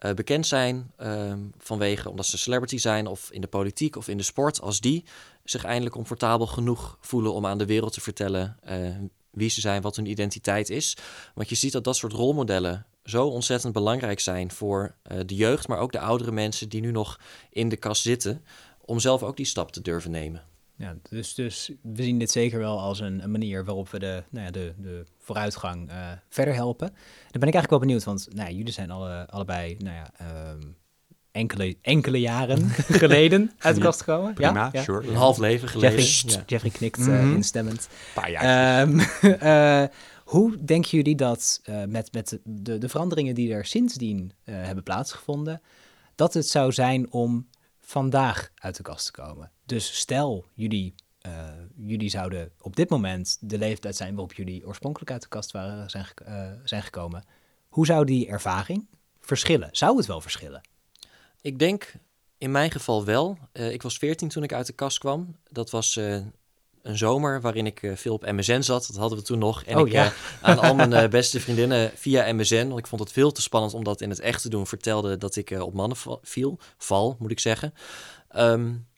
uh, 0.00 0.12
bekend 0.12 0.46
zijn 0.46 0.92
uh, 1.00 1.32
vanwege 1.58 2.10
omdat 2.10 2.26
ze 2.26 2.38
celebrity 2.38 2.78
zijn 2.78 3.06
of 3.06 3.30
in 3.30 3.40
de 3.40 3.46
politiek 3.46 3.96
of 3.96 4.08
in 4.08 4.16
de 4.16 4.22
sport, 4.22 4.60
als 4.60 4.80
die 4.80 5.04
zich 5.44 5.64
eindelijk 5.64 5.94
comfortabel 5.94 6.46
genoeg 6.46 6.98
voelen 7.00 7.32
om 7.32 7.46
aan 7.46 7.58
de 7.58 7.66
wereld 7.66 7.92
te 7.92 8.00
vertellen 8.00 8.56
uh, 8.68 8.96
wie 9.30 9.50
ze 9.50 9.60
zijn, 9.60 9.82
wat 9.82 9.96
hun 9.96 10.06
identiteit 10.06 10.70
is. 10.70 10.96
Want 11.34 11.48
je 11.48 11.54
ziet 11.54 11.72
dat 11.72 11.84
dat 11.84 11.96
soort 11.96 12.12
rolmodellen 12.12 12.86
zo 13.04 13.26
ontzettend 13.26 13.72
belangrijk 13.72 14.20
zijn 14.20 14.50
voor 14.50 14.94
uh, 15.12 15.18
de 15.26 15.34
jeugd, 15.34 15.68
maar 15.68 15.78
ook 15.78 15.92
de 15.92 16.00
oudere 16.00 16.32
mensen 16.32 16.68
die 16.68 16.80
nu 16.80 16.90
nog 16.90 17.20
in 17.50 17.68
de 17.68 17.76
kast 17.76 18.02
zitten, 18.02 18.44
om 18.80 19.00
zelf 19.00 19.22
ook 19.22 19.36
die 19.36 19.46
stap 19.46 19.72
te 19.72 19.82
durven 19.82 20.10
nemen. 20.10 20.42
Ja, 20.80 20.96
dus, 21.10 21.34
dus 21.34 21.70
we 21.82 22.02
zien 22.02 22.18
dit 22.18 22.30
zeker 22.30 22.58
wel 22.58 22.80
als 22.80 23.00
een, 23.00 23.22
een 23.22 23.30
manier 23.30 23.64
waarop 23.64 23.88
we 23.88 23.98
de, 23.98 24.22
nou 24.30 24.44
ja, 24.44 24.50
de, 24.50 24.74
de 24.76 25.04
vooruitgang 25.18 25.90
uh, 25.90 25.96
verder 26.28 26.54
helpen. 26.54 26.86
Dan 27.30 27.40
ben 27.40 27.48
ik 27.48 27.54
eigenlijk 27.54 27.70
wel 27.70 27.78
benieuwd, 27.78 28.04
want 28.04 28.28
nou 28.32 28.48
ja, 28.48 28.56
jullie 28.56 28.72
zijn 28.72 28.90
alle, 28.90 29.26
allebei 29.28 29.76
nou 29.78 29.96
ja, 29.96 30.10
um, 30.50 30.76
enkele, 31.30 31.76
enkele 31.82 32.20
jaren 32.20 32.68
geleden 33.02 33.52
uit 33.58 33.74
de 33.74 33.80
kast 33.80 34.00
gekomen. 34.00 34.34
Prima, 34.34 34.68
ja, 34.72 34.82
sure. 34.82 35.08
Een 35.08 35.14
half 35.14 35.38
leven 35.38 35.68
geleden. 35.68 35.98
Jeffrey, 35.98 36.32
ja. 36.32 36.42
Jeffrey 36.46 36.70
knikt 36.70 36.98
mm 36.98 37.06
-hmm. 37.06 37.34
instemmend. 37.34 37.88
Paar 38.14 38.30
jaar. 38.30 38.88
Um, 38.88 39.00
uh, 39.22 39.84
hoe 40.24 40.64
denken 40.64 40.90
jullie 40.90 41.16
dat 41.16 41.60
met, 41.88 42.12
met 42.12 42.38
de, 42.44 42.78
de 42.78 42.88
veranderingen 42.88 43.34
die 43.34 43.52
er 43.52 43.64
sindsdien 43.64 44.32
hebben 44.44 44.84
plaatsgevonden, 44.84 45.60
dat 46.14 46.34
het 46.34 46.48
zou 46.48 46.72
zijn 46.72 47.12
om 47.12 47.46
vandaag 47.90 48.50
uit 48.54 48.76
de 48.76 48.82
kast 48.82 49.04
te 49.04 49.12
komen? 49.12 49.50
Dus 49.64 49.98
stel, 49.98 50.46
jullie, 50.54 50.94
uh, 51.26 51.48
jullie 51.76 52.08
zouden 52.08 52.52
op 52.60 52.76
dit 52.76 52.90
moment 52.90 53.38
de 53.40 53.58
leeftijd 53.58 53.96
zijn 53.96 54.10
waarop 54.10 54.32
jullie 54.32 54.66
oorspronkelijk 54.66 55.10
uit 55.10 55.22
de 55.22 55.28
kast 55.28 55.50
waren, 55.50 55.90
zijn, 55.90 56.06
uh, 56.28 56.50
zijn 56.64 56.82
gekomen. 56.82 57.24
Hoe 57.68 57.86
zou 57.86 58.04
die 58.04 58.28
ervaring 58.28 58.86
verschillen? 59.20 59.68
Zou 59.72 59.96
het 59.96 60.06
wel 60.06 60.20
verschillen? 60.20 60.60
Ik 61.40 61.58
denk 61.58 61.92
In 62.38 62.50
mijn 62.50 62.70
geval 62.70 63.04
wel. 63.04 63.38
ik 63.52 63.82
was 63.82 63.98
14 63.98 64.28
toen 64.28 64.42
ik 64.42 64.52
uit 64.52 64.66
de 64.66 64.72
kast 64.72 64.98
kwam. 64.98 65.36
Dat 65.48 65.70
was 65.70 66.00
een 66.82 66.98
zomer 66.98 67.40
waarin 67.40 67.66
ik 67.66 67.82
uh, 67.82 67.96
veel 67.96 68.14
op 68.14 68.30
MSN 68.30 68.60
zat. 68.60 68.86
Dat 68.86 68.96
hadden 68.96 69.18
we 69.18 69.24
toen 69.24 69.38
nog. 69.38 69.64
En 69.64 69.78
oh, 69.78 69.86
ik 69.86 69.92
ja. 69.92 70.04
uh, 70.04 70.12
aan 70.40 70.58
al 70.58 70.74
mijn 70.74 70.92
uh, 70.92 71.08
beste 71.18 71.40
vriendinnen 71.40 71.92
via 71.94 72.32
MSN, 72.32 72.66
want 72.66 72.78
ik 72.78 72.86
vond 72.86 73.00
het 73.00 73.12
veel 73.12 73.32
te 73.32 73.42
spannend 73.42 73.74
om 73.74 73.84
dat 73.84 74.00
in 74.00 74.10
het 74.10 74.20
echt 74.20 74.42
te 74.42 74.48
doen, 74.48 74.66
vertelde 74.66 75.16
dat 75.16 75.36
ik 75.36 75.50
op 75.50 75.74
mannen 75.74 75.98
viel. 76.22 76.58
Val, 76.78 77.16
moet 77.18 77.30
ik 77.30 77.40
zeggen. 77.40 77.74
Um, 78.36 78.88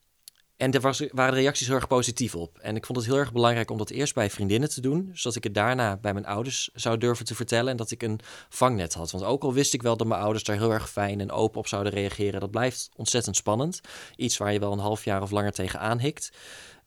en 0.63 0.73
er 0.73 0.81
was, 0.81 1.05
waren 1.11 1.35
reacties 1.35 1.67
heel 1.67 1.77
erg 1.77 1.87
positief 1.87 2.35
op. 2.35 2.59
En 2.59 2.77
ik 2.77 2.87
vond 2.87 2.99
het 2.99 3.07
heel 3.07 3.17
erg 3.17 3.33
belangrijk 3.33 3.71
om 3.71 3.79
dat 3.79 3.91
eerst 3.91 4.15
bij 4.15 4.31
vriendinnen 4.31 4.69
te 4.69 4.81
doen, 4.81 5.11
zodat 5.15 5.37
ik 5.37 5.45
het 5.45 5.55
daarna 5.55 5.97
bij 5.97 6.13
mijn 6.13 6.27
ouders 6.27 6.71
zou 6.75 6.99
durven 6.99 7.25
te 7.25 7.35
vertellen 7.35 7.71
en 7.71 7.77
dat 7.77 7.91
ik 7.91 8.03
een 8.03 8.21
vangnet 8.49 8.95
had. 8.95 9.11
Want 9.11 9.25
ook 9.25 9.43
al 9.43 9.53
wist 9.53 9.75
ik 9.75 9.83
wel 9.83 9.97
dat 9.97 10.07
mijn 10.07 10.21
ouders 10.21 10.45
daar 10.45 10.57
heel 10.57 10.73
erg 10.73 10.91
fijn 10.91 11.21
en 11.21 11.31
open 11.31 11.59
op 11.59 11.67
zouden 11.67 11.93
reageren, 11.93 12.41
dat 12.41 12.51
blijft 12.51 12.91
ontzettend 12.97 13.37
spannend. 13.37 13.81
Iets 14.17 14.37
waar 14.37 14.53
je 14.53 14.59
wel 14.59 14.73
een 14.73 14.79
half 14.79 15.05
jaar 15.05 15.23
of 15.23 15.31
langer 15.31 15.53
tegen 15.53 15.81
aanhikt. 15.81 16.31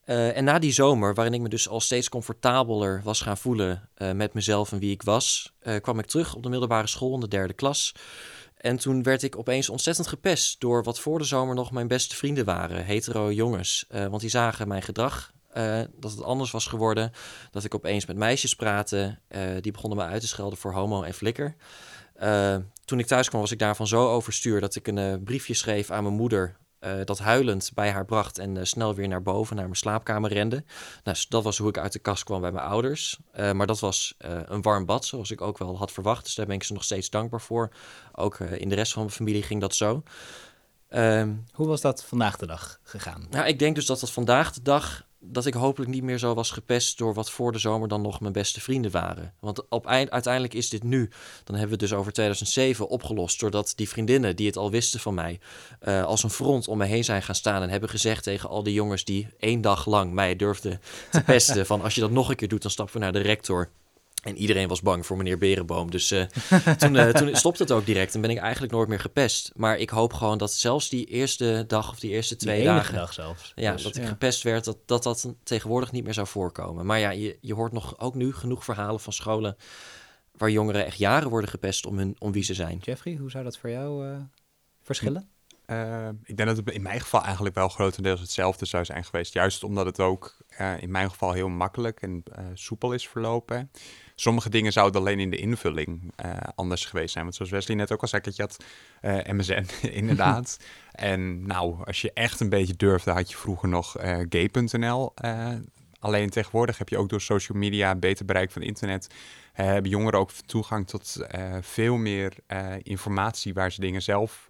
Uh, 0.05 0.37
en 0.37 0.43
na 0.43 0.59
die 0.59 0.71
zomer, 0.71 1.13
waarin 1.13 1.33
ik 1.33 1.41
me 1.41 1.49
dus 1.49 1.69
al 1.69 1.79
steeds 1.79 2.09
comfortabeler 2.09 3.01
was 3.03 3.21
gaan 3.21 3.37
voelen 3.37 3.89
uh, 3.97 4.11
met 4.11 4.33
mezelf 4.33 4.71
en 4.71 4.79
wie 4.79 4.91
ik 4.91 5.01
was, 5.01 5.53
uh, 5.63 5.75
kwam 5.81 5.99
ik 5.99 6.05
terug 6.05 6.35
op 6.35 6.43
de 6.43 6.49
middelbare 6.49 6.87
school 6.87 7.13
in 7.13 7.19
de 7.19 7.27
derde 7.27 7.53
klas. 7.53 7.95
En 8.57 8.77
toen 8.77 9.03
werd 9.03 9.23
ik 9.23 9.37
opeens 9.37 9.69
ontzettend 9.69 10.07
gepest 10.07 10.59
door 10.59 10.83
wat 10.83 10.99
voor 10.99 11.19
de 11.19 11.25
zomer 11.25 11.55
nog 11.55 11.71
mijn 11.71 11.87
beste 11.87 12.15
vrienden 12.15 12.45
waren, 12.45 12.85
hetero 12.85 13.31
jongens. 13.31 13.85
want 13.89 14.19
die 14.21 14.29
zagen 14.29 14.67
mijn 14.67 14.81
gedrag, 14.81 15.31
dat 15.99 16.11
het 16.11 16.21
anders 16.21 16.51
was 16.51 16.65
geworden. 16.67 17.11
Dat 17.51 17.63
ik 17.63 17.75
opeens 17.75 18.05
met 18.05 18.17
meisjes 18.17 18.55
praatte, 18.55 19.19
die 19.61 19.71
begonnen 19.71 19.97
me 19.97 20.03
uit 20.05 20.21
te 20.21 20.27
schelden 20.27 20.57
voor 20.57 20.73
homo 20.73 21.03
en 21.03 21.13
flikker. 21.13 21.55
toen 22.85 22.99
ik 22.99 23.05
thuis 23.05 23.29
kwam 23.29 23.41
was 23.41 23.51
ik 23.51 23.59
daarvan 23.59 23.87
zo 23.87 24.09
overstuur 24.09 24.61
dat 24.61 24.75
ik 24.75 24.87
een 24.87 25.23
briefje 25.23 25.53
schreef 25.53 25.91
aan 25.91 26.03
mijn 26.03 26.15
moeder 26.15 26.57
uh, 26.85 26.93
dat 27.03 27.19
huilend 27.19 27.71
bij 27.73 27.91
haar 27.91 28.05
bracht 28.05 28.37
en 28.37 28.55
uh, 28.55 28.63
snel 28.63 28.95
weer 28.95 29.07
naar 29.07 29.21
boven, 29.21 29.55
naar 29.55 29.65
mijn 29.65 29.77
slaapkamer 29.77 30.33
rende. 30.33 30.63
Nou, 31.03 31.17
dat 31.29 31.43
was 31.43 31.57
hoe 31.57 31.69
ik 31.69 31.77
uit 31.77 31.93
de 31.93 31.99
kast 31.99 32.23
kwam 32.23 32.41
bij 32.41 32.51
mijn 32.51 32.65
ouders. 32.65 33.19
Uh, 33.39 33.51
maar 33.51 33.67
dat 33.67 33.79
was 33.79 34.15
een 34.45 34.61
warm 34.61 34.85
bad, 34.85 35.05
zoals 35.05 35.31
ik 35.31 35.41
ook 35.41 35.57
wel 35.57 35.77
had 35.77 35.91
verwacht. 35.91 36.23
Dus 36.23 36.35
daar 36.35 36.45
ben 36.45 36.55
ik 36.55 36.63
ze 36.63 36.73
nog 36.73 36.83
steeds 36.83 37.09
dankbaar 37.09 37.41
voor. 37.41 37.71
Ook 38.11 38.39
in 38.39 38.69
de 38.69 38.75
rest 38.75 38.93
van 38.93 39.01
mijn 39.01 39.15
familie 39.15 39.43
ging 39.43 39.61
dat 39.61 39.75
zo. 39.75 40.03
Um, 40.89 41.45
hoe 41.51 41.67
was 41.67 41.81
dat 41.81 42.03
vandaag 42.03 42.37
de 42.37 42.45
dag 42.45 42.79
gegaan? 42.83 43.27
Nou, 43.29 43.47
ik 43.47 43.59
denk 43.59 43.75
dus 43.75 43.85
dat 43.85 43.99
dat 43.99 44.11
vandaag 44.11 44.53
de 44.53 44.61
dag 44.61 45.05
dat 45.27 45.45
ik 45.45 45.53
hopelijk 45.53 45.91
niet 45.91 46.03
meer 46.03 46.17
zo 46.17 46.33
was 46.33 46.51
gepest 46.51 46.97
door 46.97 47.13
wat 47.13 47.31
voor 47.31 47.51
de 47.51 47.59
zomer 47.59 47.87
dan 47.87 48.01
nog 48.01 48.19
mijn 48.19 48.33
beste 48.33 48.61
vrienden 48.61 48.91
waren. 48.91 49.33
Want 49.39 49.69
op 49.69 49.85
eind, 49.85 50.11
uiteindelijk 50.11 50.53
is 50.53 50.69
dit 50.69 50.83
nu, 50.83 51.09
dan 51.43 51.55
hebben 51.55 51.77
we 51.77 51.83
het 51.83 51.89
dus 51.91 51.93
over 51.93 52.11
2007 52.11 52.87
opgelost, 52.87 53.39
doordat 53.39 53.73
die 53.75 53.89
vriendinnen 53.89 54.35
die 54.35 54.47
het 54.47 54.57
al 54.57 54.71
wisten 54.71 54.99
van 54.99 55.13
mij, 55.13 55.39
uh, 55.87 56.03
als 56.03 56.23
een 56.23 56.29
front 56.29 56.67
om 56.67 56.77
me 56.77 56.85
heen 56.85 57.03
zijn 57.03 57.21
gaan 57.21 57.35
staan 57.35 57.61
en 57.61 57.69
hebben 57.69 57.89
gezegd 57.89 58.23
tegen 58.23 58.49
al 58.49 58.63
die 58.63 58.73
jongens 58.73 59.03
die 59.03 59.27
één 59.39 59.61
dag 59.61 59.85
lang 59.85 60.13
mij 60.13 60.35
durfden 60.35 60.81
te 61.11 61.23
pesten, 61.31 61.65
van 61.65 61.81
als 61.81 61.95
je 61.95 62.01
dat 62.01 62.11
nog 62.11 62.29
een 62.29 62.35
keer 62.35 62.47
doet, 62.47 62.61
dan 62.61 62.71
stappen 62.71 62.95
we 62.95 63.01
naar 63.01 63.13
de 63.13 63.19
rector. 63.19 63.69
En 64.25 64.37
iedereen 64.37 64.67
was 64.67 64.81
bang 64.81 65.05
voor 65.05 65.17
meneer 65.17 65.37
Berenboom. 65.37 65.91
Dus 65.91 66.11
uh, 66.11 66.23
toen, 66.77 66.95
uh, 66.95 67.09
toen 67.09 67.35
stopte 67.35 67.63
het 67.63 67.71
ook 67.71 67.85
direct 67.85 68.15
en 68.15 68.21
ben 68.21 68.29
ik 68.29 68.37
eigenlijk 68.37 68.73
nooit 68.73 68.87
meer 68.87 68.99
gepest. 68.99 69.51
Maar 69.55 69.77
ik 69.77 69.89
hoop 69.89 70.13
gewoon 70.13 70.37
dat 70.37 70.53
zelfs 70.53 70.89
die 70.89 71.05
eerste 71.05 71.63
dag 71.67 71.89
of 71.89 71.99
die 71.99 72.11
eerste 72.11 72.35
twee 72.35 72.55
die 72.55 72.65
dagen... 72.65 72.95
dag 72.95 73.13
zelfs. 73.13 73.51
Ja, 73.55 73.71
dus, 73.71 73.83
dat 73.83 73.95
ik 73.95 74.05
gepest 74.05 74.43
werd, 74.43 74.65
dat, 74.65 74.77
dat 74.85 75.03
dat 75.03 75.33
tegenwoordig 75.43 75.91
niet 75.91 76.03
meer 76.03 76.13
zou 76.13 76.27
voorkomen. 76.27 76.85
Maar 76.85 76.99
ja, 76.99 77.09
je, 77.09 77.37
je 77.41 77.53
hoort 77.53 77.71
nog 77.71 77.99
ook 77.99 78.15
nu 78.15 78.33
genoeg 78.33 78.63
verhalen 78.63 78.99
van 78.99 79.13
scholen... 79.13 79.57
waar 80.31 80.49
jongeren 80.49 80.85
echt 80.85 80.97
jaren 80.97 81.29
worden 81.29 81.49
gepest 81.49 81.85
om, 81.85 81.97
hun, 81.97 82.15
om 82.19 82.31
wie 82.31 82.43
ze 82.43 82.53
zijn. 82.53 82.79
Jeffrey, 82.81 83.15
hoe 83.15 83.31
zou 83.31 83.43
dat 83.43 83.57
voor 83.57 83.69
jou 83.69 84.07
uh, 84.07 84.17
verschillen? 84.81 85.29
Uh, 85.67 86.09
ik 86.23 86.37
denk 86.37 86.49
dat 86.49 86.57
het 86.57 86.71
in 86.71 86.81
mijn 86.81 86.99
geval 86.99 87.23
eigenlijk 87.23 87.55
wel 87.55 87.69
grotendeels 87.69 88.19
hetzelfde 88.19 88.65
zou 88.65 88.85
zijn 88.85 89.03
geweest. 89.03 89.33
Juist 89.33 89.63
omdat 89.63 89.85
het 89.85 89.99
ook 89.99 90.37
uh, 90.59 90.81
in 90.81 90.91
mijn 90.91 91.09
geval 91.09 91.31
heel 91.31 91.49
makkelijk 91.49 92.01
en 92.01 92.23
uh, 92.39 92.45
soepel 92.53 92.93
is 92.93 93.07
verlopen. 93.07 93.71
Sommige 94.15 94.49
dingen 94.49 94.71
zouden 94.71 95.01
alleen 95.01 95.19
in 95.19 95.29
de 95.29 95.37
invulling 95.37 96.13
anders 96.55 96.85
geweest 96.85 97.11
zijn. 97.11 97.23
Want 97.23 97.35
zoals 97.35 97.51
Wesley 97.51 97.77
net 97.77 97.91
ook 97.91 98.01
al 98.01 98.07
zei, 98.07 98.21
dat 98.21 98.35
je 98.35 98.41
had 98.41 98.57
MSN 99.33 99.65
inderdaad. 100.01 100.59
en 100.91 101.47
nou, 101.47 101.85
als 101.85 102.01
je 102.01 102.11
echt 102.13 102.39
een 102.39 102.49
beetje 102.49 102.75
durfde, 102.75 103.11
had 103.11 103.31
je 103.31 103.37
vroeger 103.37 103.69
nog 103.69 103.95
gay.nl. 104.29 105.13
alleen 105.99 106.29
tegenwoordig 106.29 106.77
heb 106.77 106.89
je 106.89 106.97
ook 106.97 107.09
door 107.09 107.21
social 107.21 107.57
media 107.57 107.95
beter 107.95 108.25
bereik 108.25 108.51
van 108.51 108.61
internet 108.61 109.07
uh, 109.59 109.65
hebben 109.65 109.91
jongeren 109.91 110.19
ook 110.19 110.31
toegang 110.45 110.87
tot 110.87 111.17
uh, 111.35 111.57
veel 111.61 111.95
meer 111.95 112.33
uh, 112.47 112.73
informatie 112.83 113.53
waar 113.53 113.71
ze 113.71 113.81
dingen 113.81 114.01
zelf 114.01 114.49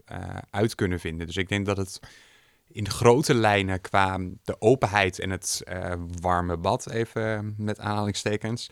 uit 0.50 0.76
kunnen 0.76 1.00
vinden. 1.00 1.28
Dus 1.28 1.38
ik 1.38 1.50
denk 1.50 1.66
dat 1.66 1.78
het 1.78 2.00
in 2.68 2.90
grote 2.90 3.34
lijnen 3.34 3.82
qua 3.82 4.20
de 4.44 4.62
openheid 4.62 5.20
en 5.20 5.30
het 5.30 5.64
warme 6.22 6.58
bad, 6.58 6.90
even 6.90 7.54
met 7.58 7.80
aanhalingstekens, 7.80 8.70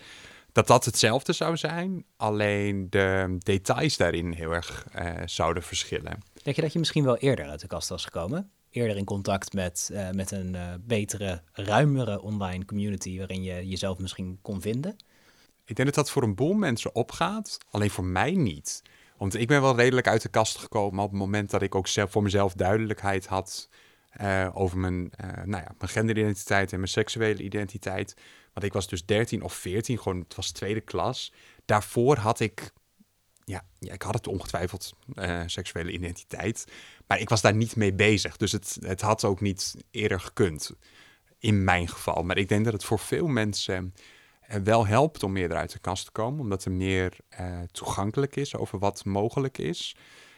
dat 0.53 0.67
dat 0.67 0.85
hetzelfde 0.85 1.33
zou 1.33 1.57
zijn. 1.57 2.05
Alleen 2.17 2.89
de 2.89 3.35
details 3.39 3.97
daarin 3.97 4.31
heel 4.31 4.51
erg 4.51 4.85
zouden 5.25 5.63
verschillen. 5.63 6.19
Denk 6.43 6.55
je 6.55 6.61
dat 6.61 6.73
je 6.73 6.79
misschien 6.79 7.03
wel 7.03 7.17
eerder 7.17 7.45
uit 7.45 7.59
de 7.59 7.67
kast 7.67 7.89
was 7.89 8.03
gekomen? 8.03 8.51
Eerder 8.69 8.97
in 8.97 9.05
contact 9.05 9.53
met, 9.53 9.91
met 10.11 10.31
een 10.31 10.57
betere, 10.81 11.41
ruimere 11.51 12.21
online 12.21 12.65
community 12.65 13.17
waarin 13.17 13.43
je 13.43 13.67
jezelf 13.67 13.97
misschien 13.97 14.39
kon 14.41 14.61
vinden? 14.61 14.95
Ik 15.65 15.75
denk 15.75 15.87
dat 15.87 15.97
dat 16.05 16.09
voor 16.09 16.23
een 16.23 16.35
boel 16.35 16.53
mensen 16.53 16.95
opgaat, 16.95 17.57
alleen 17.69 17.89
voor 17.89 18.05
mij 18.05 18.31
niet. 18.31 18.81
Want 19.17 19.35
ik 19.35 19.47
ben 19.47 19.61
wel 19.61 19.75
redelijk 19.75 20.07
uit 20.07 20.21
de 20.21 20.29
kast 20.29 20.57
gekomen 20.57 21.03
op 21.03 21.09
het 21.09 21.19
moment 21.19 21.49
dat 21.49 21.61
ik 21.61 21.75
ook 21.75 21.87
zelf 21.87 22.11
voor 22.11 22.23
mezelf 22.23 22.53
duidelijkheid 22.53 23.25
had 23.25 23.69
uh, 24.21 24.49
over 24.53 24.77
mijn, 24.77 25.11
uh, 25.23 25.27
nou 25.31 25.63
ja, 25.63 25.71
mijn 25.77 25.91
genderidentiteit 25.91 26.71
en 26.71 26.77
mijn 26.77 26.91
seksuele 26.91 27.43
identiteit. 27.43 28.15
Want 28.53 28.65
ik 28.65 28.73
was 28.73 28.87
dus 28.87 29.05
13 29.05 29.41
of 29.41 29.53
14, 29.53 29.97
gewoon 29.97 30.19
het 30.19 30.35
was 30.35 30.51
tweede 30.51 30.81
klas. 30.81 31.33
Daarvoor 31.65 32.17
had 32.17 32.39
ik, 32.39 32.71
ja, 33.43 33.65
ik 33.79 34.01
had 34.01 34.13
het 34.13 34.27
ongetwijfeld, 34.27 34.93
uh, 35.13 35.41
seksuele 35.45 35.91
identiteit. 35.91 36.67
Maar 37.07 37.19
ik 37.19 37.29
was 37.29 37.41
daar 37.41 37.55
niet 37.55 37.75
mee 37.75 37.93
bezig. 37.93 38.37
Dus 38.37 38.51
het, 38.51 38.77
het 38.81 39.01
had 39.01 39.23
ook 39.23 39.41
niet 39.41 39.75
eerder 39.91 40.19
gekund, 40.19 40.71
in 41.39 41.63
mijn 41.63 41.87
geval. 41.87 42.23
Maar 42.23 42.37
ik 42.37 42.49
denk 42.49 42.63
dat 42.63 42.73
het 42.73 42.83
voor 42.83 42.99
veel 42.99 43.27
mensen 43.27 43.93
wel 44.63 44.87
helpt 44.87 45.23
om 45.23 45.31
meer 45.31 45.55
uit 45.55 45.71
de 45.71 45.79
kast 45.79 46.05
te 46.05 46.11
komen, 46.11 46.39
omdat 46.39 46.65
er 46.65 46.71
meer 46.71 47.17
toegankelijk 47.71 48.35
is 48.35 48.55
over 48.55 48.79
wat 48.79 49.05
mogelijk 49.05 49.57
is. 49.57 49.95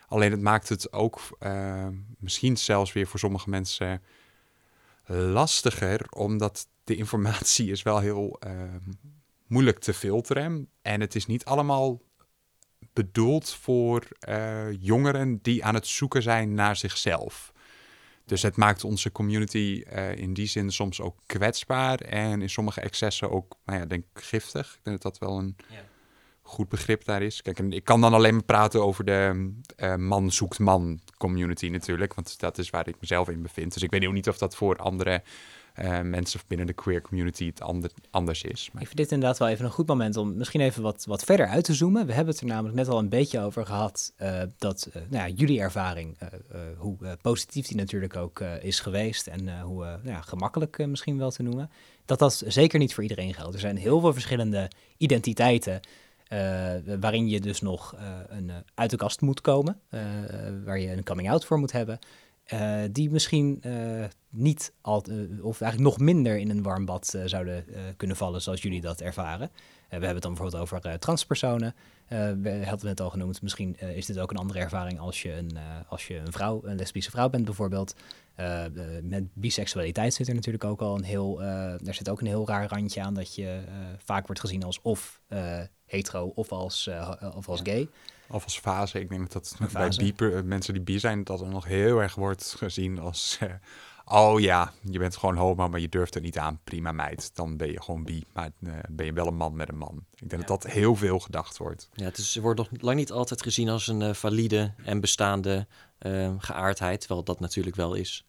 Alleen 0.08 0.32
het 0.32 0.42
maakt 0.42 0.70
het 0.70 0.94
ook 0.94 1.20
uh, 1.40 1.88
misschien 2.20 2.58
zelfs 2.58 2.94
weer 2.94 3.08
voor 3.08 3.20
sommige 3.20 3.50
mensen 3.50 4.02
lastiger, 5.06 6.06
omdat 6.10 6.68
de 6.84 6.96
informatie 6.96 7.72
is 7.72 7.84
wel 7.84 8.00
heel 8.00 8.40
uh, 8.48 8.52
moeilijk 9.48 9.80
te 9.80 9.94
filteren. 9.94 10.70
En 10.82 11.02
het 11.02 11.16
is 11.16 11.26
niet 11.26 11.46
allemaal 11.46 12.02
bedoeld 12.94 13.50
voor 13.50 14.08
jongeren 14.80 15.40
die 15.42 15.66
aan 15.66 15.74
het 15.74 15.88
zoeken 15.88 16.22
zijn 16.22 16.54
naar 16.54 16.76
zichzelf. 16.76 17.54
Dus 18.26 18.42
het 18.42 18.56
maakt 18.56 18.84
onze 18.84 19.12
community 19.12 19.84
uh, 19.94 20.16
in 20.16 20.34
die 20.34 20.48
zin 20.48 20.72
soms 20.72 21.02
ook 21.02 21.18
kwetsbaar 21.26 22.00
en 22.00 22.42
in 22.42 22.50
sommige 22.50 22.82
excessen 22.82 23.32
ook, 23.32 23.58
nou 23.66 23.80
ja, 23.80 23.86
denk 23.86 24.06
giftig. 24.14 24.76
Ik 24.76 24.84
denk 24.84 25.02
dat 25.02 25.14
dat 25.14 25.30
wel 25.30 25.38
een. 25.38 25.56
Goed 26.48 26.70
begrip 26.70 27.06
daar 27.06 27.22
is. 27.22 27.42
Kijk, 27.42 27.60
en 27.60 27.72
ik 27.72 27.84
kan 27.84 28.02
dan 28.02 28.14
alleen 28.14 28.34
maar 28.34 28.44
praten 28.44 28.84
over 28.84 29.06
de 29.06 29.52
uh, 29.78 29.96
man 29.96 30.32
zoekt 30.32 30.60
man 30.60 31.00
community 31.18 31.68
natuurlijk, 31.68 32.14
want 32.14 32.40
dat 32.40 32.58
is 32.58 32.70
waar 32.70 32.88
ik 32.88 32.96
mezelf 33.00 33.30
in 33.30 33.42
bevind. 33.42 33.74
Dus 33.74 33.84
ik 33.84 33.92
weet 33.92 34.06
ook 34.06 34.14
niet 34.14 34.30
of 34.30 34.38
dat 34.38 34.56
voor 34.56 34.78
andere 34.78 35.24
uh, 35.80 36.02
mensen 36.02 36.40
binnen 36.48 36.68
de 36.68 36.74
queer 36.74 37.02
community 37.02 37.46
het 37.46 37.62
ander, 37.62 37.92
anders 38.12 38.44
is. 38.44 38.70
Maar... 38.72 38.82
Ik 38.82 38.88
vind 38.88 39.00
dit 39.00 39.12
inderdaad 39.12 39.38
wel 39.38 39.48
even 39.48 39.66
een 39.66 39.72
goed 39.72 39.88
moment 39.88 40.18
om 40.18 40.38
misschien 40.38 40.62
even 40.62 40.82
wat, 40.82 41.06
wat 41.08 41.24
verder 41.24 41.48
uit 41.48 41.64
te 41.64 41.74
zoomen. 41.74 42.06
We 42.06 42.14
hebben 42.14 42.34
het 42.34 42.44
er 42.44 42.50
namelijk 42.50 42.76
net 42.76 42.88
al 42.88 43.00
een 43.00 43.10
beetje 43.10 43.40
over 43.40 43.66
gehad 43.66 44.14
uh, 44.22 44.42
dat 44.58 44.90
nou 44.94 45.28
ja, 45.30 45.36
jullie 45.36 45.60
ervaring, 45.60 46.18
hoe 46.78 46.98
positief 47.22 47.68
die 47.68 47.78
natuurlijk 47.78 48.16
ook 48.16 48.40
is 48.40 48.80
geweest 48.80 49.28
en 49.28 49.62
hoe 49.62 49.84
nou 49.84 50.00
ja, 50.08 50.22
gemakkelijk 50.22 50.88
misschien 50.88 51.18
wel 51.18 51.32
te 51.32 51.44
noemen, 51.44 51.70
dat 52.06 52.20
dat 52.20 52.44
zeker 52.48 52.80
niet 52.80 52.94
voor 52.94 53.04
iedereen 53.04 53.34
geldt. 53.34 53.54
Er 53.54 53.60
zijn 53.60 53.78
heel 53.78 54.00
veel 54.00 54.14
verschillende 54.14 54.72
identiteiten. 54.98 55.80
Waarin 57.00 57.28
je 57.28 57.40
dus 57.40 57.62
nog 57.62 57.96
een, 58.28 58.52
uit 58.74 58.90
de 58.90 58.98
kast 58.98 59.22
moet 59.22 59.42
komen, 59.42 59.80
waar 60.66 60.80
je 60.80 60.92
een 60.92 61.04
coming-out 61.04 61.46
voor 61.46 61.60
moet 61.60 61.72
hebben. 61.72 62.00
Die 62.92 63.10
misschien 63.10 63.64
niet 64.30 64.74
al, 64.82 64.98
of 65.42 65.62
eigenlijk 65.62 65.92
nog 65.92 66.00
minder 66.00 66.38
in 66.38 66.50
een 66.50 66.64
warm 66.64 66.86
bad 66.86 67.18
zouden 67.26 67.66
kunnen 67.98 68.18
vallen 68.18 68.42
zoals 68.42 68.62
jullie 68.62 68.82
dat 68.82 69.02
ervaren. 69.02 69.50
we 69.54 69.88
hebben 69.90 70.10
het 70.10 70.22
dan 70.22 70.34
bijvoorbeeld 70.34 70.64
over 70.64 71.00
transpersonen. 71.00 71.76
we 72.42 72.62
hadden 72.66 72.90
het 72.90 73.02
al 73.02 73.10
genoemd. 73.10 73.42
Misschien 73.42 73.80
is 73.80 74.06
dit 74.06 74.20
ook 74.20 74.32
een 74.32 74.38
andere 74.38 74.60
ervaring 74.60 75.00
als 75.00 75.22
je 75.22 75.34
een, 75.34 75.58
als 75.88 76.08
je 76.08 76.18
een 76.18 76.32
vrouw, 76.32 76.62
een 76.64 76.76
lesbische 76.76 77.12
vrouw 77.12 77.30
bent 77.30 77.46
bijvoorbeeld. 77.46 77.96
met 79.02 79.24
biseksualiteit 79.34 80.14
zit 80.14 80.28
er 80.28 80.36
natuurlijk 80.36 80.64
ook 80.64 80.82
al 80.82 80.96
een 80.96 81.04
heel, 81.04 81.36
daar 81.82 81.94
zit 81.94 82.10
ook 82.10 82.22
een 82.22 82.28
heel 82.28 82.48
raar 82.48 82.68
randje 82.68 83.02
aan 83.02 83.14
dat 83.14 83.36
je 83.36 83.64
vaak 83.98 84.26
wordt 84.26 84.42
gezien 84.42 84.64
als 84.64 84.82
of 84.82 85.22
hetero 85.86 86.32
of 86.36 86.52
als, 86.52 86.90
of 87.36 87.50
als 87.50 87.60
gay. 87.64 87.90
Of 88.30 88.44
als 88.44 88.60
fase. 88.60 89.00
Ik 89.00 89.10
denk 89.10 89.32
dat 89.32 89.56
dat 89.60 89.72
bij 89.72 89.94
bieper, 89.98 90.46
mensen 90.46 90.74
die 90.74 90.84
bi 90.84 91.00
zijn, 91.00 91.24
dat 91.24 91.42
er 91.42 91.48
nog 91.48 91.66
heel 91.66 92.02
erg 92.02 92.16
wordt 92.16 92.56
gezien 92.58 93.00
als 93.00 93.40
oh 94.06 94.40
ja, 94.40 94.72
je 94.82 95.00
bent 95.00 95.18
gewoon 95.18 95.36
homo, 95.36 95.70
maar 95.70 95.80
je 95.80 95.90
durft 95.90 96.16
er 96.16 96.22
niet 96.22 96.38
aan. 96.38 96.60
Prima 96.64 96.92
meid, 96.92 97.32
dan 97.36 97.58
ben 97.58 97.72
je 97.72 97.82
gewoon 97.82 98.04
bi. 98.04 98.24
Maar 98.34 98.52
uh, 98.60 98.74
ben 98.90 99.06
je 99.06 99.14
wel 99.14 99.28
een 99.28 99.36
man 99.36 99.56
met 99.56 99.70
een 99.70 99.78
man. 99.78 100.06
Ik 100.16 100.30
denk 100.30 100.48
dat 100.48 100.62
dat 100.62 100.72
heel 100.72 100.96
veel 100.96 101.20
gedacht 101.20 101.58
wordt. 101.58 101.90
Ja, 101.94 102.06
het 102.06 102.18
is, 102.18 102.36
wordt 102.36 102.60
nog 102.60 102.70
lang 102.80 102.98
niet 102.98 103.12
altijd 103.12 103.42
gezien 103.42 103.70
als 103.70 103.88
een 103.88 104.02
uh, 104.02 104.14
valide 104.14 104.74
en 104.84 105.00
bestaande 105.00 105.68
uh, 106.02 106.34
geaardheid, 106.38 107.00
terwijl 107.00 107.24
dat 107.24 107.40
natuurlijk 107.40 107.76
wel 107.76 107.94
is. 107.94 108.26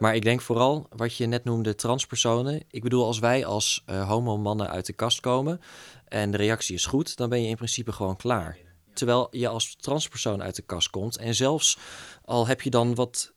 Maar 0.00 0.14
ik 0.14 0.22
denk 0.22 0.40
vooral 0.40 0.86
wat 0.96 1.16
je 1.16 1.26
net 1.26 1.44
noemde, 1.44 1.74
transpersonen. 1.74 2.62
Ik 2.70 2.82
bedoel, 2.82 3.04
als 3.04 3.18
wij 3.18 3.44
als 3.44 3.84
homo-mannen 3.86 4.70
uit 4.70 4.86
de 4.86 4.92
kast 4.92 5.20
komen 5.20 5.60
en 6.04 6.30
de 6.30 6.36
reactie 6.36 6.74
is 6.74 6.86
goed, 6.86 7.16
dan 7.16 7.28
ben 7.28 7.42
je 7.42 7.48
in 7.48 7.56
principe 7.56 7.92
gewoon 7.92 8.16
klaar. 8.16 8.58
Terwijl 8.92 9.28
je 9.30 9.48
als 9.48 9.76
transpersoon 9.76 10.42
uit 10.42 10.56
de 10.56 10.62
kast 10.62 10.90
komt 10.90 11.16
en 11.16 11.34
zelfs 11.34 11.78
al 12.24 12.46
heb 12.46 12.60
je 12.60 12.70
dan 12.70 12.94
wat 12.94 13.32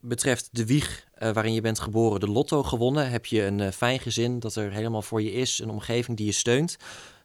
betreft 0.00 0.48
de 0.52 0.66
wieg 0.66 1.06
uh, 1.18 1.30
waarin 1.30 1.52
je 1.52 1.60
bent 1.60 1.80
geboren, 1.80 2.20
de 2.20 2.28
lotto 2.28 2.62
gewonnen, 2.62 3.10
heb 3.10 3.26
je 3.26 3.42
een 3.42 3.72
fijn 3.72 4.00
gezin 4.00 4.38
dat 4.38 4.54
er 4.54 4.72
helemaal 4.72 5.02
voor 5.02 5.22
je 5.22 5.32
is, 5.32 5.58
een 5.58 5.70
omgeving 5.70 6.16
die 6.16 6.26
je 6.26 6.32
steunt, 6.32 6.76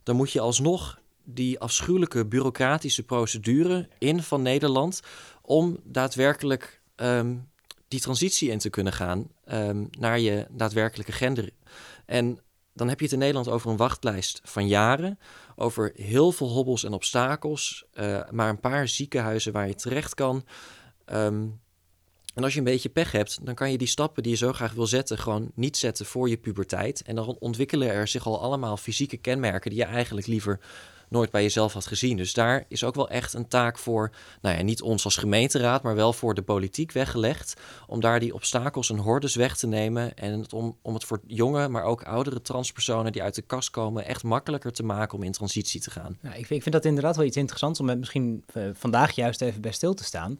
dan 0.03 0.15
moet 0.15 0.31
je 0.31 0.39
alsnog 0.39 0.99
die 1.23 1.59
afschuwelijke 1.59 2.25
bureaucratische 2.25 3.03
procedure 3.03 3.87
in 3.97 4.23
van 4.23 4.41
Nederland 4.41 5.01
om 5.41 5.77
daadwerkelijk 5.83 6.81
um, 6.95 7.48
die 7.89 7.99
transitie 7.99 8.49
in 8.49 8.59
te 8.59 8.69
kunnen 8.69 8.93
gaan 8.93 9.27
um, 9.51 9.89
naar 9.99 10.19
je 10.19 10.47
daadwerkelijke 10.49 11.11
gender. 11.11 11.49
En 12.05 12.39
dan 12.73 12.89
heb 12.89 12.97
je 12.97 13.03
het 13.03 13.13
in 13.13 13.19
Nederland 13.19 13.47
over 13.47 13.69
een 13.69 13.77
wachtlijst 13.77 14.41
van 14.43 14.67
jaren, 14.67 15.19
over 15.55 15.91
heel 15.95 16.31
veel 16.31 16.49
hobbels 16.49 16.83
en 16.83 16.93
obstakels, 16.93 17.85
uh, 17.93 18.21
maar 18.31 18.49
een 18.49 18.59
paar 18.59 18.87
ziekenhuizen 18.87 19.53
waar 19.53 19.67
je 19.67 19.75
terecht 19.75 20.13
kan. 20.13 20.45
Um, 21.13 21.59
en 22.33 22.43
als 22.43 22.53
je 22.53 22.59
een 22.59 22.65
beetje 22.65 22.89
pech 22.89 23.11
hebt, 23.11 23.45
dan 23.45 23.55
kan 23.55 23.71
je 23.71 23.77
die 23.77 23.87
stappen 23.87 24.23
die 24.23 24.31
je 24.31 24.37
zo 24.37 24.53
graag 24.53 24.73
wil 24.73 24.87
zetten, 24.87 25.17
gewoon 25.17 25.51
niet 25.55 25.77
zetten 25.77 26.05
voor 26.05 26.29
je 26.29 26.37
puberteit. 26.37 27.01
En 27.01 27.15
dan 27.15 27.35
ontwikkelen 27.39 27.89
er 27.89 28.07
zich 28.07 28.25
al 28.25 28.41
allemaal 28.41 28.77
fysieke 28.77 29.17
kenmerken 29.17 29.69
die 29.69 29.79
je 29.79 29.85
eigenlijk 29.85 30.27
liever 30.27 30.59
nooit 31.09 31.31
bij 31.31 31.41
jezelf 31.41 31.73
had 31.73 31.85
gezien. 31.85 32.17
Dus 32.17 32.33
daar 32.33 32.65
is 32.67 32.83
ook 32.83 32.95
wel 32.95 33.09
echt 33.09 33.33
een 33.33 33.47
taak 33.47 33.77
voor, 33.77 34.11
nou 34.41 34.57
ja, 34.57 34.61
niet 34.61 34.81
ons 34.81 35.05
als 35.05 35.17
gemeenteraad, 35.17 35.83
maar 35.83 35.95
wel 35.95 36.13
voor 36.13 36.33
de 36.33 36.41
politiek 36.41 36.91
weggelegd. 36.91 37.53
Om 37.87 37.99
daar 37.99 38.19
die 38.19 38.33
obstakels 38.33 38.89
en 38.89 38.97
hordes 38.97 39.35
weg 39.35 39.57
te 39.57 39.67
nemen. 39.67 40.17
En 40.17 40.39
het 40.39 40.53
om, 40.53 40.77
om 40.81 40.93
het 40.93 41.03
voor 41.03 41.19
jonge, 41.27 41.67
maar 41.67 41.83
ook 41.83 42.03
oudere 42.03 42.41
transpersonen 42.41 43.11
die 43.11 43.23
uit 43.23 43.35
de 43.35 43.41
kast 43.41 43.69
komen, 43.69 44.05
echt 44.05 44.23
makkelijker 44.23 44.71
te 44.71 44.83
maken 44.83 45.17
om 45.17 45.23
in 45.23 45.31
transitie 45.31 45.81
te 45.81 45.91
gaan. 45.91 46.17
Nou, 46.21 46.35
ik, 46.35 46.45
vind, 46.45 46.51
ik 46.51 46.61
vind 46.61 46.75
dat 46.75 46.85
inderdaad 46.85 47.15
wel 47.15 47.25
iets 47.25 47.37
interessants 47.37 47.79
om 47.79 47.99
misschien 47.99 48.43
uh, 48.53 48.69
vandaag 48.73 49.11
juist 49.11 49.41
even 49.41 49.61
bij 49.61 49.71
stil 49.71 49.93
te 49.93 50.03
staan 50.03 50.39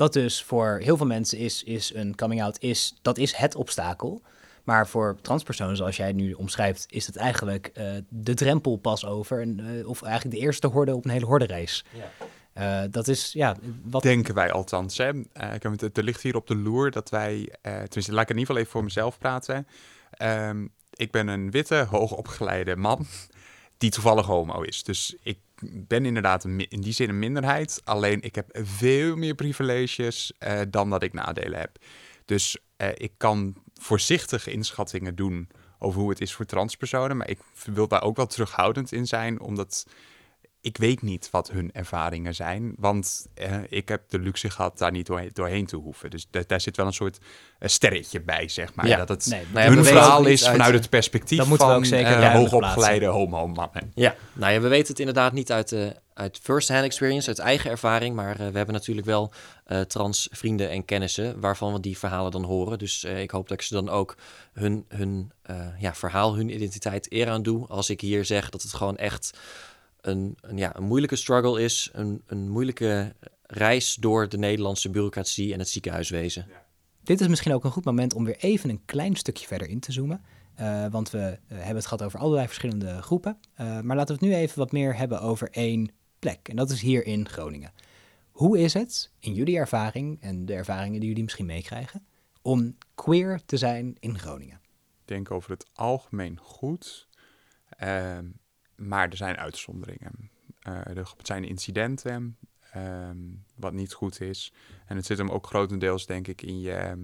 dat 0.00 0.12
dus 0.12 0.42
voor 0.42 0.80
heel 0.82 0.96
veel 0.96 1.06
mensen 1.06 1.38
is, 1.38 1.62
is 1.62 1.94
een 1.94 2.14
coming 2.14 2.42
out, 2.42 2.60
is, 2.60 2.94
dat 3.02 3.18
is 3.18 3.34
het 3.34 3.54
obstakel. 3.54 4.22
Maar 4.64 4.88
voor 4.88 5.18
transpersonen, 5.22 5.76
zoals 5.76 5.96
jij 5.96 6.12
nu 6.12 6.32
omschrijft, 6.32 6.86
is 6.88 7.06
het 7.06 7.16
eigenlijk 7.16 7.70
uh, 7.78 7.90
de 8.08 8.34
drempel 8.34 8.76
pas 8.76 9.04
over. 9.06 9.40
En, 9.40 9.58
uh, 9.60 9.88
of 9.88 10.02
eigenlijk 10.02 10.36
de 10.36 10.42
eerste 10.42 10.66
horde 10.66 10.94
op 10.94 11.04
een 11.04 11.10
hele 11.10 11.26
hordenrace. 11.26 11.84
Ja. 11.92 12.82
Uh, 12.84 12.90
dat 12.90 13.08
is, 13.08 13.32
ja, 13.32 13.56
wat... 13.82 14.02
Denken 14.02 14.34
wij 14.34 14.52
althans, 14.52 14.96
hè. 14.96 15.10
het, 15.32 15.96
er 15.96 16.04
ligt 16.04 16.22
hier 16.22 16.36
op 16.36 16.46
de 16.46 16.56
loer 16.56 16.90
dat 16.90 17.10
wij, 17.10 17.52
tenminste, 17.62 18.12
laat 18.12 18.22
ik 18.22 18.30
in 18.30 18.38
ieder 18.38 18.46
geval 18.46 18.56
even 18.56 18.70
voor 18.70 18.84
mezelf 18.84 19.18
praten. 19.18 19.66
Um, 20.22 20.72
ik 20.94 21.10
ben 21.10 21.28
een 21.28 21.50
witte, 21.50 21.86
hoogopgeleide 21.90 22.76
man 22.76 23.06
die 23.78 23.90
toevallig 23.90 24.26
homo 24.26 24.62
is. 24.62 24.82
Dus 24.82 25.16
ik 25.22 25.38
ben 25.62 26.06
inderdaad 26.06 26.44
in 26.44 26.80
die 26.80 26.92
zin 26.92 27.08
een 27.08 27.18
minderheid. 27.18 27.80
Alleen 27.84 28.22
ik 28.22 28.34
heb 28.34 28.48
veel 28.52 29.16
meer 29.16 29.34
privileges 29.34 30.32
uh, 30.38 30.60
dan 30.68 30.90
dat 30.90 31.02
ik 31.02 31.12
nadelen 31.12 31.58
heb. 31.58 31.78
Dus 32.24 32.58
uh, 32.76 32.88
ik 32.94 33.12
kan 33.16 33.54
voorzichtige 33.80 34.50
inschattingen 34.50 35.14
doen 35.14 35.48
over 35.78 36.00
hoe 36.00 36.10
het 36.10 36.20
is 36.20 36.34
voor 36.34 36.44
transpersonen. 36.44 37.16
Maar 37.16 37.28
ik 37.28 37.38
wil 37.64 37.88
daar 37.88 38.02
ook 38.02 38.16
wel 38.16 38.26
terughoudend 38.26 38.92
in 38.92 39.06
zijn, 39.06 39.40
omdat 39.40 39.86
ik 40.62 40.76
weet 40.76 41.02
niet 41.02 41.28
wat 41.30 41.50
hun 41.50 41.72
ervaringen 41.72 42.34
zijn, 42.34 42.74
want 42.76 43.26
eh, 43.34 43.58
ik 43.68 43.88
heb 43.88 44.02
de 44.08 44.18
luxe 44.18 44.50
gehad 44.50 44.78
daar 44.78 44.90
niet 44.90 45.10
doorheen 45.32 45.66
te 45.66 45.76
hoeven. 45.76 46.10
Dus 46.10 46.26
daar 46.46 46.60
zit 46.60 46.76
wel 46.76 46.86
een 46.86 46.92
soort 46.92 47.18
uh, 47.18 47.68
sterretje 47.68 48.20
bij, 48.20 48.48
zeg 48.48 48.74
maar. 48.74 48.86
Ja. 48.86 48.96
Dat 48.96 49.08
het 49.08 49.26
nee, 49.26 49.44
nou 49.52 49.74
hun 49.74 49.84
verhaal 49.84 50.26
is 50.26 50.48
vanuit 50.48 50.74
het 50.74 50.88
perspectief 50.88 51.44
van 51.44 51.74
ook 51.74 51.84
zeker 51.84 52.18
uh, 52.18 52.32
hoogopgeleide 52.32 53.06
homo-mannen. 53.06 53.92
Ja, 53.94 54.14
nou 54.32 54.52
ja, 54.52 54.60
we 54.60 54.68
weten 54.68 54.88
het 54.88 54.98
inderdaad 54.98 55.32
niet 55.32 55.52
uit, 55.52 55.72
uh, 55.72 55.90
uit 56.14 56.38
first-hand 56.42 56.84
experience, 56.84 57.28
uit 57.28 57.38
eigen 57.38 57.70
ervaring, 57.70 58.14
maar 58.14 58.36
we 58.36 58.42
hebben 58.42 58.72
natuurlijk 58.74 59.06
wel 59.06 59.32
trans 59.86 60.28
vrienden 60.30 60.70
en 60.70 60.84
kennissen 60.84 61.40
waarvan 61.40 61.72
we 61.72 61.80
die 61.80 61.98
verhalen 61.98 62.30
dan 62.30 62.44
horen. 62.44 62.78
Dus 62.78 63.04
ik 63.04 63.30
hoop 63.30 63.48
dat 63.48 63.58
ik 63.58 63.64
ze 63.64 63.74
dan 63.74 63.88
ook 63.88 64.16
hun, 64.52 64.84
hun 64.88 65.32
ja, 65.78 65.94
verhaal, 65.94 66.34
hun 66.34 66.54
identiteit 66.54 67.12
eer 67.12 67.28
aan 67.28 67.42
doe 67.42 67.66
als 67.66 67.90
ik 67.90 68.00
hier 68.00 68.24
zeg 68.24 68.50
dat 68.50 68.62
het 68.62 68.74
gewoon 68.74 68.96
echt 68.96 69.38
een, 70.00 70.36
een, 70.40 70.56
ja, 70.56 70.76
een 70.76 70.84
moeilijke 70.84 71.16
struggle 71.16 71.62
is, 71.62 71.90
een, 71.92 72.22
een 72.26 72.48
moeilijke 72.48 73.14
reis 73.42 73.94
door 73.94 74.28
de 74.28 74.38
Nederlandse 74.38 74.90
bureaucratie 74.90 75.52
en 75.52 75.58
het 75.58 75.68
ziekenhuiswezen. 75.68 76.46
Dit 77.02 77.20
is 77.20 77.28
misschien 77.28 77.52
ook 77.52 77.64
een 77.64 77.70
goed 77.70 77.84
moment 77.84 78.14
om 78.14 78.24
weer 78.24 78.36
even 78.36 78.70
een 78.70 78.84
klein 78.84 79.16
stukje 79.16 79.46
verder 79.46 79.68
in 79.68 79.80
te 79.80 79.92
zoomen. 79.92 80.22
Uh, 80.60 80.86
want 80.90 81.10
we 81.10 81.18
uh, 81.18 81.34
hebben 81.48 81.76
het 81.76 81.86
gehad 81.86 82.02
over 82.02 82.18
allerlei 82.18 82.46
verschillende 82.46 83.02
groepen. 83.02 83.38
Uh, 83.60 83.80
maar 83.80 83.96
laten 83.96 84.18
we 84.18 84.24
het 84.24 84.30
nu 84.30 84.40
even 84.40 84.58
wat 84.58 84.72
meer 84.72 84.96
hebben 84.96 85.20
over 85.20 85.50
één 85.50 85.90
plek. 86.18 86.48
En 86.48 86.56
dat 86.56 86.70
is 86.70 86.80
hier 86.80 87.06
in 87.06 87.28
Groningen. 87.28 87.72
Hoe 88.30 88.58
is 88.58 88.74
het, 88.74 89.10
in 89.18 89.34
jullie 89.34 89.56
ervaring 89.56 90.22
en 90.22 90.46
de 90.46 90.54
ervaringen 90.54 91.00
die 91.00 91.08
jullie 91.08 91.24
misschien 91.24 91.46
meekrijgen, 91.46 92.06
om 92.42 92.76
queer 92.94 93.40
te 93.46 93.56
zijn 93.56 93.96
in 93.98 94.18
Groningen? 94.18 94.60
Ik 95.00 95.16
denk 95.16 95.30
over 95.30 95.50
het 95.50 95.66
algemeen 95.72 96.38
goed. 96.38 97.08
Ehm, 97.68 98.26
maar 98.80 99.08
er 99.08 99.16
zijn 99.16 99.36
uitzonderingen. 99.36 100.30
Uh, 100.68 100.96
er 100.96 101.12
zijn 101.22 101.44
incidenten, 101.44 102.38
um, 102.76 103.44
wat 103.56 103.72
niet 103.72 103.92
goed 103.92 104.20
is. 104.20 104.52
En 104.86 104.96
het 104.96 105.06
zit 105.06 105.18
hem 105.18 105.30
ook 105.30 105.46
grotendeels, 105.46 106.06
denk 106.06 106.28
ik, 106.28 106.42
in 106.42 106.60
je 106.60 106.96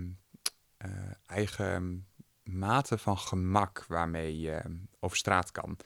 uh, 0.85 0.91
eigen 1.27 2.07
mate 2.43 2.99
van 2.99 3.19
gemak 3.19 3.85
waarmee 3.89 4.41
je 4.41 4.63
over 5.01 5.17
straat 5.17 5.51
kan. 5.51 5.77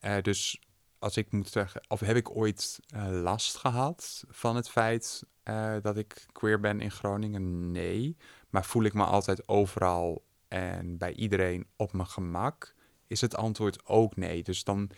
Uh, 0.00 0.16
dus 0.22 0.62
als 0.98 1.16
ik 1.16 1.32
moet 1.32 1.48
zeggen, 1.48 1.80
of 1.88 2.00
heb 2.00 2.16
ik 2.16 2.36
ooit 2.36 2.80
last 3.10 3.56
gehad 3.56 4.24
van 4.28 4.56
het 4.56 4.70
feit 4.70 5.22
dat 5.82 5.96
ik 5.96 6.26
queer 6.32 6.60
ben 6.60 6.80
in 6.80 6.90
Groningen? 6.90 7.70
Nee. 7.70 8.16
Maar 8.50 8.64
voel 8.64 8.82
ik 8.82 8.94
me 8.94 9.04
altijd 9.04 9.48
overal 9.48 10.24
en 10.48 10.98
bij 10.98 11.12
iedereen 11.12 11.66
op 11.76 11.92
mijn 11.92 12.08
gemak? 12.08 12.74
Is 13.08 13.20
het 13.20 13.36
antwoord 13.36 13.86
ook 13.86 14.16
nee. 14.16 14.42
Dus 14.42 14.64
dan 14.64 14.90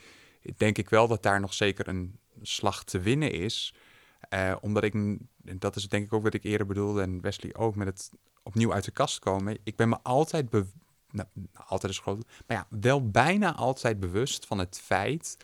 denk 0.56 0.78
ik 0.78 0.90
wel 0.90 1.08
dat 1.08 1.22
daar 1.22 1.40
nog 1.40 1.54
zeker 1.54 1.88
een 1.88 2.18
slag 2.42 2.84
te 2.84 3.00
winnen 3.00 3.32
is. 3.32 3.74
Uh, 4.34 4.56
omdat 4.60 4.82
ik, 4.82 4.94
en 4.94 5.28
dat 5.58 5.76
is 5.76 5.88
denk 5.88 6.04
ik 6.04 6.12
ook 6.12 6.22
wat 6.22 6.34
ik 6.34 6.44
eerder 6.44 6.66
bedoelde 6.66 7.02
en 7.02 7.20
Wesley 7.20 7.54
ook, 7.54 7.74
met 7.74 7.86
het 7.86 8.10
opnieuw 8.42 8.72
uit 8.72 8.84
de 8.84 8.90
kast 8.90 9.18
komen. 9.18 9.58
Ik 9.64 9.76
ben 9.76 9.88
me 9.88 9.98
altijd, 10.02 10.48
be 10.48 10.66
nou, 11.10 11.28
altijd 11.52 11.92
is 11.92 11.98
groot, 11.98 12.26
maar 12.46 12.56
ja, 12.56 12.66
wel 12.80 13.10
bijna 13.10 13.54
altijd 13.54 14.00
bewust 14.00 14.46
van 14.46 14.58
het 14.58 14.80
feit 14.82 15.36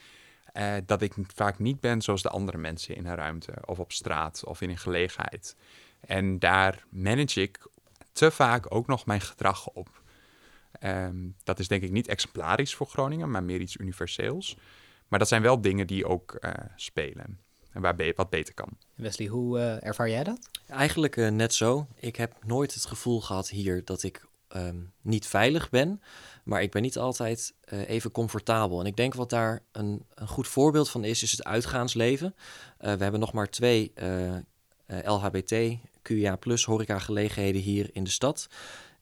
uh, 0.57 0.75
dat 0.87 1.03
ik 1.03 1.15
vaak 1.35 1.59
niet 1.59 1.81
ben 1.81 2.03
zoals 2.03 2.23
de 2.23 2.29
andere 2.29 2.59
mensen 2.59 2.97
in 2.97 3.07
een 3.07 3.15
ruimte 3.15 3.53
of 3.65 3.79
op 3.79 3.93
straat 3.93 4.45
of 4.45 4.61
in 4.61 4.71
een 4.71 4.79
gelegenheid. 4.79 5.57
En 6.01 6.39
daar 6.39 6.85
manage 6.91 7.43
ik 7.43 7.67
te 8.13 8.31
vaak 8.31 8.75
ook 8.75 8.87
nog 8.87 9.07
mijn 9.07 9.21
gedrag 9.21 9.69
op. 9.69 10.03
Um, 10.85 11.35
dat 11.45 11.59
is 11.59 11.69
denk 11.69 11.83
ik 11.83 11.91
niet 11.91 12.09
exemplarisch 12.09 12.75
voor 12.75 12.87
Groningen, 12.87 13.31
maar 13.31 13.45
meer 13.45 13.61
iets 13.61 13.77
universeels. 13.77 14.57
Maar 15.09 15.19
dat 15.19 15.29
zijn 15.29 15.43
wel 15.43 15.61
dingen 15.61 15.87
die 15.87 16.07
ook 16.07 16.37
uh, 16.41 16.51
spelen 16.77 17.41
en 17.73 17.81
waar 17.81 17.97
be 17.97 18.13
wat 18.17 18.31
beter 18.31 18.55
kan. 18.55 18.69
Wesley, 18.95 19.29
hoe 19.29 19.59
uh, 19.59 19.85
ervaar 19.85 20.11
jij 20.11 20.25
dat? 20.25 20.51
Eigenlijk 20.67 21.17
uh, 21.17 21.29
net 21.29 21.55
zo. 21.55 21.87
Ik 21.95 22.17
heb 22.17 22.33
nooit 22.45 22.75
het 22.75 22.87
gevoel 22.87 23.21
gehad 23.21 23.49
hier 23.49 23.85
dat 23.85 24.03
ik 24.03 24.27
um, 24.57 24.93
niet 25.01 25.27
veilig 25.27 25.71
ben, 25.71 26.03
maar 26.45 26.63
ik 26.63 26.71
ben 26.71 26.83
niet 26.83 26.99
altijd 26.99 27.55
even 27.69 28.11
comfortabel. 28.11 28.81
En 28.81 28.87
ik 28.87 28.97
denk 28.97 29.15
wat 29.15 29.31
daar 29.31 29.63
een, 29.73 30.05
een, 30.15 30.29
goed 30.29 30.49
voorbeeld 30.49 30.91
van 30.91 31.05
is, 31.05 31.23
is 31.23 31.31
het 31.31 31.45
uitgaansleven. 31.45 32.35
we 32.79 32.87
hebben 32.87 33.21
nog 33.21 33.33
maar 33.33 33.51
twee 33.51 33.93
LHBT, 34.87 35.79
QIA 36.03 36.37
plus 36.37 36.65
horeca 36.65 36.99
gelegenheden 36.99 37.61
hier 37.61 37.89
in 37.93 38.05
de 38.05 38.11
stad. 38.11 38.49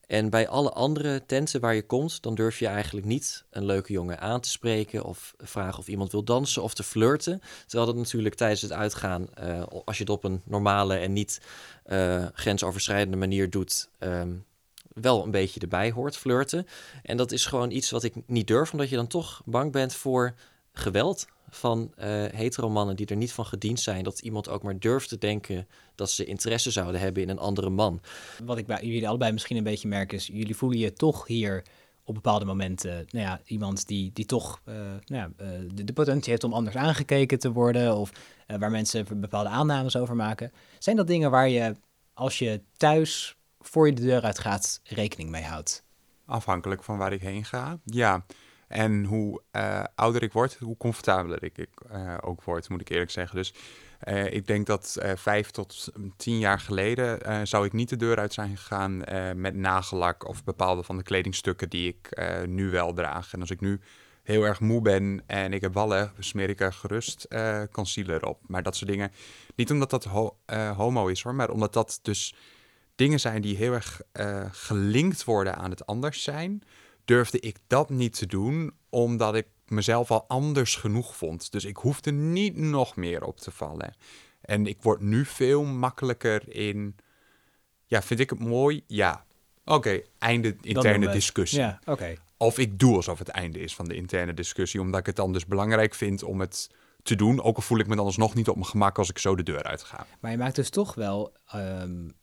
En 0.07 0.29
bij 0.29 0.47
alle 0.47 0.71
andere 0.71 1.25
tenten 1.25 1.59
waar 1.59 1.75
je 1.75 1.85
komt, 1.85 2.21
dan 2.21 2.35
durf 2.35 2.59
je 2.59 2.67
eigenlijk 2.67 3.05
niet 3.05 3.45
een 3.49 3.65
leuke 3.65 3.93
jongen 3.93 4.19
aan 4.19 4.39
te 4.39 4.49
spreken 4.49 5.03
of 5.03 5.33
vragen 5.37 5.79
of 5.79 5.87
iemand 5.87 6.11
wil 6.11 6.23
dansen 6.23 6.63
of 6.63 6.73
te 6.73 6.83
flirten. 6.83 7.41
Terwijl 7.65 7.91
dat 7.91 7.95
natuurlijk 8.01 8.35
tijdens 8.35 8.61
het 8.61 8.71
uitgaan, 8.71 9.27
uh, 9.43 9.63
als 9.85 9.97
je 9.97 10.03
het 10.03 10.11
op 10.11 10.23
een 10.23 10.41
normale 10.43 10.95
en 10.95 11.13
niet 11.13 11.41
uh, 11.87 12.25
grensoverschrijdende 12.33 13.17
manier 13.17 13.49
doet, 13.49 13.89
um, 13.99 14.45
wel 14.93 15.23
een 15.23 15.31
beetje 15.31 15.59
erbij 15.59 15.91
hoort, 15.91 16.17
flirten. 16.17 16.67
En 17.03 17.17
dat 17.17 17.31
is 17.31 17.45
gewoon 17.45 17.71
iets 17.71 17.91
wat 17.91 18.03
ik 18.03 18.13
niet 18.25 18.47
durf, 18.47 18.71
omdat 18.71 18.89
je 18.89 18.95
dan 18.95 19.07
toch 19.07 19.41
bang 19.45 19.71
bent 19.71 19.93
voor 19.93 20.33
geweld 20.73 21.27
van 21.55 21.93
uh, 21.97 22.05
heteromannen 22.25 22.95
die 22.95 23.05
er 23.05 23.15
niet 23.15 23.31
van 23.31 23.45
gediend 23.45 23.79
zijn. 23.79 24.03
Dat 24.03 24.19
iemand 24.19 24.49
ook 24.49 24.63
maar 24.63 24.79
durft 24.79 25.09
te 25.09 25.17
denken 25.17 25.67
dat 25.95 26.09
ze 26.11 26.25
interesse 26.25 26.71
zouden 26.71 27.01
hebben 27.01 27.23
in 27.23 27.29
een 27.29 27.39
andere 27.39 27.69
man. 27.69 28.01
Wat 28.43 28.57
ik 28.57 28.65
bij 28.65 28.79
jullie 28.81 29.07
allebei 29.07 29.31
misschien 29.31 29.57
een 29.57 29.63
beetje 29.63 29.87
merk 29.87 30.13
is, 30.13 30.27
jullie 30.27 30.55
voelen 30.55 30.79
je 30.79 30.93
toch 30.93 31.27
hier 31.27 31.63
op 32.03 32.13
bepaalde 32.13 32.45
momenten, 32.45 33.05
nou 33.09 33.25
ja, 33.25 33.39
iemand 33.45 33.87
die, 33.87 34.11
die 34.13 34.25
toch 34.25 34.61
uh, 34.65 34.75
nou 34.75 34.99
ja, 35.05 35.29
uh, 35.41 35.47
de, 35.73 35.83
de, 35.83 35.93
potentie 35.93 36.31
heeft 36.31 36.43
om 36.43 36.53
anders 36.53 36.75
aangekeken 36.75 37.39
te 37.39 37.51
worden 37.51 37.95
of 37.95 38.11
waar 38.47 38.71
mensen 38.71 39.19
bepaalde 39.19 39.49
aannames 39.49 39.97
over 39.97 40.15
maken. 40.15 40.51
Zijn 40.79 40.95
dat 40.95 41.07
dingen 41.07 41.31
waar 41.31 41.49
je, 41.49 41.75
als 42.13 42.39
je 42.39 42.61
thuis 42.77 43.35
voor 43.59 43.87
je 43.87 43.93
de 43.93 44.01
deur 44.01 44.21
uit 44.21 44.39
gaat, 44.39 44.79
rekening 44.83 45.29
mee 45.29 45.43
houdt? 45.43 45.83
Afhankelijk 46.25 46.83
van 46.83 46.97
waar 46.97 47.13
ik 47.13 47.21
heen 47.21 47.45
ga, 47.45 47.79
ja. 47.83 48.25
En 48.75 49.03
hoe 49.03 49.41
uh, 49.51 49.83
ouder 49.95 50.23
ik 50.23 50.33
word, 50.33 50.57
hoe 50.59 50.77
comfortabeler 50.77 51.43
ik, 51.43 51.57
uh, 51.91 52.17
ook 52.21 52.43
word, 52.43 52.69
moet 52.69 52.81
ik 52.81 52.89
eerlijk 52.89 53.11
zeggen. 53.11 53.35
Dus 53.35 53.53
uh, 54.07 54.33
ik 54.33 54.47
denk 54.47 54.65
dat 54.65 54.97
vijf 55.15 55.51
tot 55.51 55.91
tien 56.17 56.39
jaar 56.39 56.59
geleden 56.59 57.47
zou 57.47 57.65
ik 57.65 57.73
niet 57.73 57.89
de 57.89 57.95
deur 57.95 58.17
uit 58.17 58.33
zijn 58.33 58.57
gegaan 58.57 58.97
met 59.35 59.55
nagellak 59.55 60.27
of 60.27 60.43
bepaalde 60.43 60.83
van 60.83 60.97
de 60.97 61.03
kledingstukken 61.03 61.69
die 61.69 61.87
ik 61.87 62.27
nu 62.47 62.69
wel 62.69 62.93
draag. 62.93 63.33
En 63.33 63.39
als 63.39 63.49
ik 63.49 63.61
nu 63.61 63.79
heel 64.23 64.43
erg 64.43 64.59
moe 64.59 64.81
ben 64.81 65.23
en 65.25 65.53
ik 65.53 65.61
heb 65.61 65.73
wallen, 65.73 66.11
smeer 66.19 66.49
ik 66.49 66.61
er 66.61 66.73
gerust 66.73 67.27
concealer 67.71 68.25
op. 68.25 68.39
Maar 68.47 68.63
dat 68.63 68.75
soort 68.75 68.91
dingen, 68.91 69.11
niet 69.55 69.71
omdat 69.71 69.89
dat 69.89 70.03
ho 70.03 70.37
homo 70.75 71.07
is 71.07 71.21
hoor, 71.21 71.35
maar 71.35 71.49
omdat 71.49 71.73
dat 71.73 71.99
dus 72.01 72.35
dingen 72.95 73.19
zijn 73.19 73.41
die 73.41 73.55
heel 73.55 73.73
erg 73.73 74.01
gelinkt 74.51 75.23
worden 75.23 75.55
aan 75.55 75.69
het 75.69 75.85
anders 75.85 76.23
zijn 76.23 76.63
durfde 77.05 77.39
ik 77.39 77.57
dat 77.67 77.89
niet 77.89 78.17
te 78.17 78.25
doen, 78.25 78.73
omdat 78.89 79.35
ik 79.35 79.47
mezelf 79.67 80.11
al 80.11 80.25
anders 80.27 80.75
genoeg 80.75 81.15
vond. 81.15 81.51
Dus 81.51 81.65
ik 81.65 81.77
hoefde 81.77 82.11
niet 82.11 82.57
nog 82.57 82.95
meer 82.95 83.23
op 83.23 83.39
te 83.39 83.51
vallen. 83.51 83.95
En 84.41 84.65
ik 84.65 84.77
word 84.81 85.01
nu 85.01 85.25
veel 85.25 85.63
makkelijker 85.63 86.55
in. 86.55 86.95
Ja, 87.85 88.01
vind 88.01 88.19
ik 88.19 88.29
het 88.29 88.39
mooi? 88.39 88.83
Ja. 88.87 89.25
Oké, 89.65 90.01
einde 90.17 90.55
interne 90.61 91.11
discussie. 91.11 91.59
Ja, 91.59 91.79
oké. 91.85 92.15
Of 92.37 92.57
ik 92.57 92.79
doe 92.79 92.95
alsof 92.95 93.19
het 93.19 93.27
einde 93.27 93.59
is 93.59 93.75
van 93.75 93.87
de 93.87 93.95
interne 93.95 94.33
discussie, 94.33 94.81
omdat 94.81 94.99
ik 94.99 95.05
het 95.05 95.15
dan 95.15 95.33
dus 95.33 95.45
belangrijk 95.45 95.93
vind 95.93 96.23
om 96.23 96.39
het 96.39 96.69
te 97.03 97.15
doen. 97.15 97.41
Ook 97.41 97.55
al 97.55 97.61
voel 97.61 97.79
ik 97.79 97.87
me 97.87 97.95
dan 97.95 98.05
alsnog 98.05 98.33
niet 98.33 98.49
op 98.49 98.55
mijn 98.55 98.67
gemak 98.67 98.97
als 98.97 99.09
ik 99.09 99.17
zo 99.17 99.35
de 99.35 99.43
deur 99.43 99.63
uit 99.63 99.83
ga. 99.83 100.07
Maar 100.19 100.31
je 100.31 100.37
maakt 100.37 100.55
dus 100.55 100.69
toch 100.69 100.95
wel 100.95 101.33
um, 101.55 102.13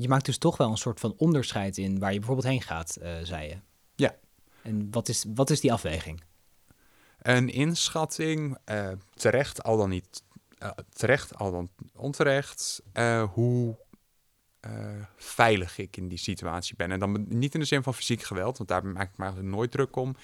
je 0.00 0.08
maakt 0.08 0.24
dus 0.24 0.38
toch 0.38 0.56
wel 0.56 0.70
een 0.70 0.76
soort 0.76 1.00
van 1.00 1.14
onderscheid 1.16 1.78
in 1.78 1.98
waar 1.98 2.12
je 2.12 2.18
bijvoorbeeld 2.18 2.48
heen 2.48 2.62
gaat, 2.62 2.98
uh, 3.02 3.12
zei 3.22 3.48
je. 3.48 3.56
Ja. 3.94 4.16
En 4.62 4.90
wat 4.90 5.08
is, 5.08 5.24
wat 5.34 5.50
is 5.50 5.60
die 5.60 5.72
afweging? 5.72 6.22
Een 7.18 7.48
inschatting, 7.48 8.58
uh, 8.70 8.90
terecht 9.14 9.62
al 9.62 9.76
dan 9.76 9.88
niet, 9.88 10.22
uh, 10.62 10.70
terecht 10.92 11.34
al 11.34 11.50
dan 11.50 11.70
onterecht, 11.94 12.82
hoe 13.32 13.78
veilig 15.16 15.78
ik 15.78 15.96
in 15.96 16.08
die 16.08 16.18
situatie 16.18 16.76
ben. 16.76 16.90
En 16.90 16.98
dan 16.98 17.26
niet 17.28 17.54
in 17.54 17.60
de 17.60 17.66
zin 17.66 17.82
van 17.82 17.94
fysiek 17.94 18.22
geweld, 18.22 18.56
want 18.56 18.68
daar 18.68 18.86
maak 18.86 19.10
ik 19.10 19.18
me 19.18 19.42
nooit 19.42 19.70
druk 19.70 19.96
om. 19.96 20.16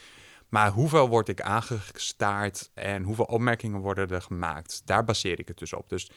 Maar 0.48 0.70
hoeveel 0.70 1.08
word 1.08 1.28
ik 1.28 1.40
aangestaard 1.40 2.70
en 2.74 3.02
hoeveel 3.02 3.24
opmerkingen 3.24 3.80
worden 3.80 4.08
er 4.08 4.22
gemaakt? 4.22 4.82
Daar 4.84 5.04
baseer 5.04 5.38
ik 5.38 5.48
het 5.48 5.58
dus 5.58 5.72
op. 5.72 5.88
Dus 5.88 6.10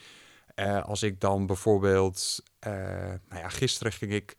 uh, 0.60 0.84
als 0.84 1.02
ik 1.02 1.20
dan 1.20 1.46
bijvoorbeeld, 1.46 2.42
uh, 2.66 2.72
nou 3.28 3.40
ja, 3.40 3.48
gisteren 3.48 3.92
ging 3.92 4.12
ik 4.12 4.36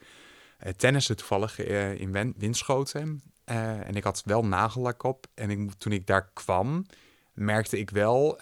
uh, 0.63 0.71
tennissen 0.71 1.17
toevallig 1.17 1.59
in 1.59 2.33
Winschoten. 2.37 3.21
en 3.45 3.95
ik 3.95 4.03
had 4.03 4.21
wel 4.25 4.45
nagellak 4.45 5.03
op. 5.03 5.27
En 5.33 5.77
toen 5.77 5.91
ik 5.91 6.07
daar 6.07 6.29
kwam, 6.33 6.85
merkte 7.33 7.79
ik 7.79 7.89
wel 7.89 8.39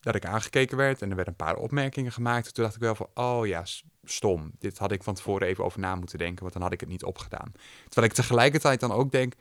dat 0.00 0.14
ik 0.14 0.24
aangekeken 0.24 0.76
werd. 0.76 1.02
En 1.02 1.10
er 1.10 1.16
werden 1.16 1.34
een 1.38 1.46
paar 1.46 1.56
opmerkingen 1.56 2.12
gemaakt. 2.12 2.54
Toen 2.54 2.64
dacht 2.64 2.76
ik 2.76 2.82
wel 2.82 2.94
van, 2.94 3.08
oh 3.14 3.46
ja, 3.46 3.64
stom. 4.04 4.52
Dit 4.58 4.78
had 4.78 4.92
ik 4.92 5.02
van 5.02 5.14
tevoren 5.14 5.46
even 5.46 5.64
over 5.64 5.80
na 5.80 5.94
moeten 5.94 6.18
denken, 6.18 6.40
want 6.40 6.52
dan 6.52 6.62
had 6.62 6.72
ik 6.72 6.80
het 6.80 6.88
niet 6.88 7.04
opgedaan. 7.04 7.52
Terwijl 7.84 8.06
ik 8.06 8.12
tegelijkertijd 8.12 8.80
dan 8.80 8.92
ook 8.92 9.12
denk, 9.12 9.34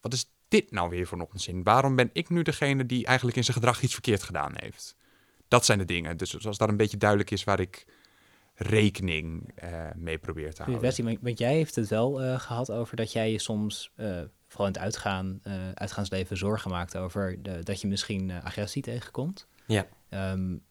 wat 0.00 0.12
is 0.12 0.30
dit 0.48 0.70
nou 0.70 0.90
weer 0.90 1.06
voor 1.06 1.28
onzin? 1.32 1.62
Waarom 1.62 1.96
ben 1.96 2.10
ik 2.12 2.28
nu 2.28 2.42
degene 2.42 2.86
die 2.86 3.06
eigenlijk 3.06 3.36
in 3.36 3.44
zijn 3.44 3.56
gedrag 3.56 3.82
iets 3.82 3.92
verkeerd 3.92 4.22
gedaan 4.22 4.52
heeft? 4.54 4.96
Dat 5.48 5.64
zijn 5.64 5.78
de 5.78 5.84
dingen. 5.84 6.16
Dus 6.16 6.46
als 6.46 6.58
dat 6.58 6.68
een 6.68 6.76
beetje 6.76 6.96
duidelijk 6.96 7.30
is 7.30 7.44
waar 7.44 7.60
ik 7.60 7.86
rekening 8.54 9.52
uh, 9.64 9.90
mee 9.94 10.18
probeer 10.18 10.54
te 10.54 10.62
houden. 10.62 10.82
Wesley, 10.82 11.18
want 11.20 11.38
jij 11.38 11.54
heeft 11.54 11.74
het 11.74 11.88
wel 11.88 12.22
uh, 12.22 12.38
gehad 12.38 12.70
over 12.70 12.96
dat 12.96 13.12
jij 13.12 13.32
je 13.32 13.38
soms, 13.38 13.90
uh, 13.96 14.06
vooral 14.48 14.66
in 14.66 14.72
het 14.72 14.82
uitgaan, 14.82 15.40
uitgaansleven, 15.74 16.36
zorgen 16.36 16.70
maakt 16.70 16.96
over 16.96 17.42
de, 17.42 17.62
dat 17.62 17.80
je 17.80 17.86
misschien 17.86 18.30
agressie 18.42 18.82
tegenkomt. 18.82 19.46
Ja. 19.66 19.86
Um, 20.10 20.62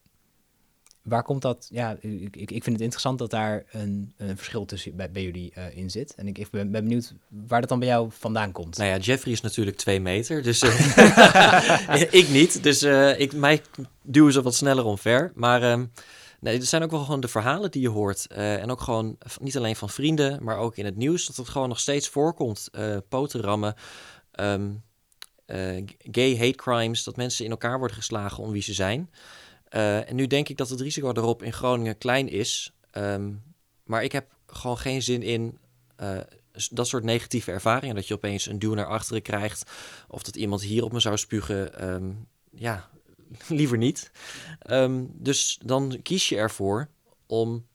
waar 1.04 1.24
komt 1.24 1.42
dat? 1.42 1.68
Ja, 1.70 1.98
ik, 2.02 2.36
ik 2.36 2.64
vind 2.64 2.66
het 2.66 2.82
interessant 2.82 3.20
dat 3.20 3.30
daar 3.30 3.64
een, 3.72 4.14
een 4.18 4.38
verschil 4.38 4.66
tussen 4.66 4.96
bij, 4.96 5.12
bij 5.12 5.24
jullie 5.24 5.54
uh, 5.58 5.78
in 5.78 5.90
zit. 5.90 6.16
En 6.16 6.28
ik, 6.28 6.38
ik 6.38 6.50
ben, 6.50 6.72
ben, 6.72 6.84
benieuwd 6.84 7.14
waar 7.28 7.60
dat 7.60 7.70
dan 7.70 7.80
bij 7.80 7.88
jou 7.88 8.10
vandaan 8.12 8.52
komt. 8.52 8.78
Nou 8.78 8.90
ja, 8.90 8.98
Jeffrey 8.98 9.34
is 9.34 9.42
natuurlijk 9.42 9.78
twee 9.78 10.00
meter, 10.00 10.44
dus 10.44 10.64
uh, 10.64 12.02
ik 12.22 12.30
niet. 12.30 12.64
Dus 12.64 12.84
uh, 12.84 13.20
ik, 13.20 13.34
mij 13.34 13.62
duwen 14.02 14.34
ze 14.34 14.42
wat 14.42 14.56
sneller 14.56 14.86
omver. 14.86 15.32
Maar 15.36 15.72
um, 15.72 15.92
nee, 16.40 16.60
er 16.60 16.66
zijn 16.66 16.84
ook 16.84 16.92
wel 16.92 17.04
gewoon 17.04 17.20
de 17.20 17.28
verhalen 17.28 17.72
die 17.72 17.82
je 17.82 17.90
hoort. 17.90 18.28
en 18.28 18.72
ook 18.72 18.82
gewoon 18.82 19.18
niet 19.42 19.58
alleen 19.58 19.76
van 19.76 19.90
vrienden, 19.90 20.44
maar 20.44 20.58
ook 20.58 20.78
in 20.78 20.86
het 20.86 20.96
nieuws, 20.96 21.26
dat 21.26 21.36
het 21.36 21.50
gewoon 21.50 21.70
nog 21.70 21.80
steeds 21.80 22.10
voorkomt. 22.10 22.70
potenrammen. 23.10 23.76
Um, 24.40 24.84
gay 26.12 26.38
hate 26.38 26.56
crimes, 26.56 27.04
dat 27.04 27.16
mensen 27.16 27.46
in 27.46 27.52
elkaar 27.52 27.78
worden 27.78 27.98
geslagen 27.98 28.44
om 28.44 28.52
wie 28.52 28.62
ze 28.62 28.74
zijn. 28.74 29.10
Uh, 29.76 30.10
en 30.10 30.16
nu 30.16 30.28
denk 30.28 30.50
ik 30.50 30.58
dat 30.58 30.70
het 30.70 30.82
risico 30.82 31.12
erop 31.12 31.44
in 31.44 31.54
Groningen 31.54 31.98
klein 31.98 32.30
is. 32.30 32.74
Um, 32.92 33.44
maar 33.84 34.04
ik 34.04 34.12
heb 34.12 34.36
gewoon 34.46 34.78
geen 34.78 35.02
zin 35.02 35.22
in 35.22 35.58
uh, 36.02 36.20
dat 36.70 36.88
soort 36.88 37.04
negatieve 37.04 37.52
ervaringen. 37.52 37.96
Dat 37.96 38.08
je 38.08 38.14
opeens 38.14 38.46
een 38.46 38.60
duw 38.60 38.74
naar 38.74 38.86
achteren 38.86 39.22
krijgt. 39.22 39.72
Of 40.08 40.24
dat 40.24 40.36
iemand 40.36 40.62
hier 40.62 40.84
op 40.84 40.92
me 40.92 41.00
zou 41.00 41.18
spugen. 41.18 41.94
Um, 41.94 42.28
ja, 42.52 42.90
liever 43.48 43.78
niet. 43.78 44.12
Um, 44.70 45.12
dus 45.14 45.60
dan 45.66 46.00
kies 46.02 46.30
je 46.30 46.38
ervoor 46.38 46.90
om 47.26 47.68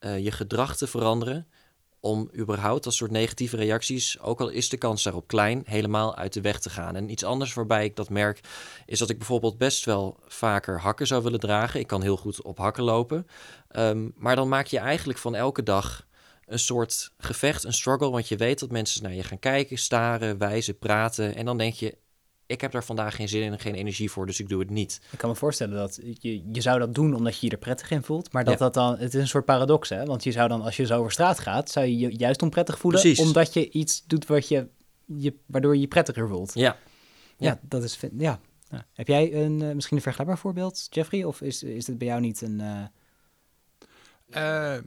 uh, 0.00 0.18
je 0.18 0.30
gedrag 0.30 0.76
te 0.76 0.86
veranderen 0.86 1.46
om 2.04 2.30
überhaupt 2.36 2.84
dat 2.84 2.94
soort 2.94 3.10
negatieve 3.10 3.56
reacties, 3.56 4.20
ook 4.20 4.40
al 4.40 4.48
is 4.48 4.68
de 4.68 4.76
kans 4.76 5.02
daarop 5.02 5.26
klein, 5.26 5.62
helemaal 5.66 6.16
uit 6.16 6.32
de 6.32 6.40
weg 6.40 6.60
te 6.60 6.70
gaan. 6.70 6.96
En 6.96 7.10
iets 7.10 7.24
anders 7.24 7.54
waarbij 7.54 7.84
ik 7.84 7.96
dat 7.96 8.08
merk, 8.10 8.40
is 8.86 8.98
dat 8.98 9.10
ik 9.10 9.18
bijvoorbeeld 9.18 9.58
best 9.58 9.84
wel 9.84 10.18
vaker 10.26 10.80
hakken 10.80 11.06
zou 11.06 11.22
willen 11.22 11.40
dragen. 11.40 11.80
Ik 11.80 11.86
kan 11.86 12.02
heel 12.02 12.16
goed 12.16 12.42
op 12.42 12.58
hakken 12.58 12.82
lopen. 12.82 13.26
Um, 13.76 14.12
maar 14.16 14.36
dan 14.36 14.48
maak 14.48 14.66
je 14.66 14.78
eigenlijk 14.78 15.18
van 15.18 15.34
elke 15.34 15.62
dag 15.62 16.06
een 16.46 16.58
soort 16.58 17.12
gevecht, 17.18 17.64
een 17.64 17.72
struggle, 17.72 18.10
want 18.10 18.28
je 18.28 18.36
weet 18.36 18.58
dat 18.58 18.70
mensen 18.70 19.02
naar 19.02 19.14
je 19.14 19.22
gaan 19.22 19.38
kijken, 19.38 19.78
staren, 19.78 20.38
wijzen, 20.38 20.78
praten. 20.78 21.34
En 21.34 21.44
dan 21.44 21.58
denk 21.58 21.74
je, 21.74 21.96
ik 22.52 22.60
heb 22.60 22.72
daar 22.72 22.84
vandaag 22.84 23.16
geen 23.16 23.28
zin 23.28 23.42
in 23.42 23.52
en 23.52 23.58
geen 23.58 23.74
energie 23.74 24.10
voor, 24.10 24.26
dus 24.26 24.40
ik 24.40 24.48
doe 24.48 24.60
het 24.60 24.70
niet. 24.70 25.00
Ik 25.10 25.18
kan 25.18 25.30
me 25.30 25.36
voorstellen 25.36 25.74
dat 25.74 26.00
je, 26.18 26.42
je 26.52 26.60
zou 26.60 26.78
dat 26.78 26.94
doen 26.94 27.14
omdat 27.14 27.38
je 27.38 27.46
je 27.46 27.52
er 27.52 27.58
prettig 27.58 27.90
in 27.90 28.02
voelt, 28.02 28.32
maar 28.32 28.44
dat 28.44 28.58
dat 28.58 28.74
dan, 28.74 28.98
het 28.98 29.14
is 29.14 29.20
een 29.20 29.28
soort 29.28 29.44
paradox, 29.44 29.88
hè? 29.88 30.04
Want 30.04 30.24
je 30.24 30.32
zou 30.32 30.48
dan, 30.48 30.62
als 30.62 30.76
je 30.76 30.86
zo 30.86 30.98
over 30.98 31.12
straat 31.12 31.38
gaat, 31.38 31.70
zou 31.70 31.86
je 31.86 31.98
je 31.98 32.16
juist 32.16 32.42
onprettig 32.42 32.78
voelen, 32.78 33.00
Precies. 33.00 33.26
omdat 33.26 33.54
je 33.54 33.70
iets 33.70 34.04
doet 34.06 34.26
wat 34.26 34.48
je, 34.48 34.68
je, 35.04 35.34
waardoor 35.46 35.74
je 35.74 35.80
je 35.80 35.88
prettiger 35.88 36.28
voelt. 36.28 36.54
Ja. 36.54 36.76
Ja, 37.36 37.58
dat 37.62 37.82
is, 37.82 38.00
ja. 38.18 38.40
ja. 38.68 38.86
Heb 38.92 39.08
jij 39.08 39.34
een, 39.34 39.60
uh, 39.60 39.72
misschien 39.72 39.96
een 39.96 40.02
vergelijkbaar 40.02 40.38
voorbeeld, 40.38 40.86
Jeffrey, 40.90 41.24
of 41.24 41.40
is, 41.40 41.62
is 41.62 41.86
het 41.86 41.98
bij 41.98 42.06
jou 42.06 42.20
niet 42.20 42.40
een... 42.40 42.60
Uh... 42.60 42.84
Uh, 44.28 44.78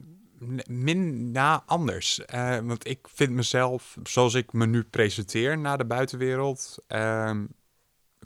min 0.67 1.31
na 1.31 1.63
anders. 1.65 2.21
Uh, 2.33 2.59
want 2.59 2.87
ik 2.87 3.07
vind 3.13 3.31
mezelf, 3.31 3.97
zoals 4.03 4.33
ik 4.33 4.53
me 4.53 4.65
nu 4.65 4.83
presenteer 4.83 5.57
naar 5.57 5.77
de 5.77 5.85
buitenwereld, 5.85 6.77
uh, 6.87 7.39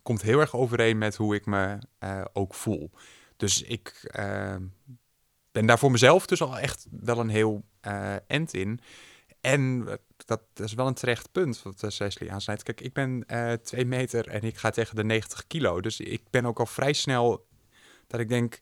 komt 0.03 0.21
heel 0.21 0.39
erg 0.39 0.55
overeen 0.55 0.97
met 0.97 1.15
hoe 1.15 1.35
ik 1.35 1.45
me 1.45 1.77
uh, 2.03 2.21
ook 2.33 2.53
voel. 2.53 2.91
Dus 3.37 3.61
ik 3.61 4.07
ehm, 4.11 4.63
ben 5.51 5.65
daar 5.65 5.79
voor 5.79 5.91
mezelf 5.91 6.25
dus 6.25 6.41
al 6.41 6.59
echt 6.59 6.87
wel 7.01 7.19
een 7.19 7.29
heel 7.29 7.63
eh, 7.81 8.15
end 8.27 8.53
in. 8.53 8.79
En 9.41 9.83
dat, 9.85 10.01
dat, 10.25 10.41
is 10.55 10.73
wel 10.73 10.87
een 10.87 10.93
terecht 10.93 11.31
punt 11.31 11.61
wat 11.63 11.83
Cecily 11.87 12.29
aansnijdt. 12.29 12.63
Kijk, 12.63 12.81
ik 12.81 12.93
ben 12.93 13.25
twee 13.63 13.85
meter 13.85 14.27
en 14.27 14.41
ik 14.41 14.57
ga 14.57 14.69
tegen 14.69 14.95
de 14.95 15.03
90 15.03 15.47
kilo. 15.47 15.81
Dus 15.81 15.99
ik 15.99 16.21
ben 16.29 16.45
ook 16.45 16.59
al 16.59 16.65
vrij 16.65 16.93
snel 16.93 17.47
dat 18.07 18.19
ik 18.19 18.29
denk, 18.29 18.59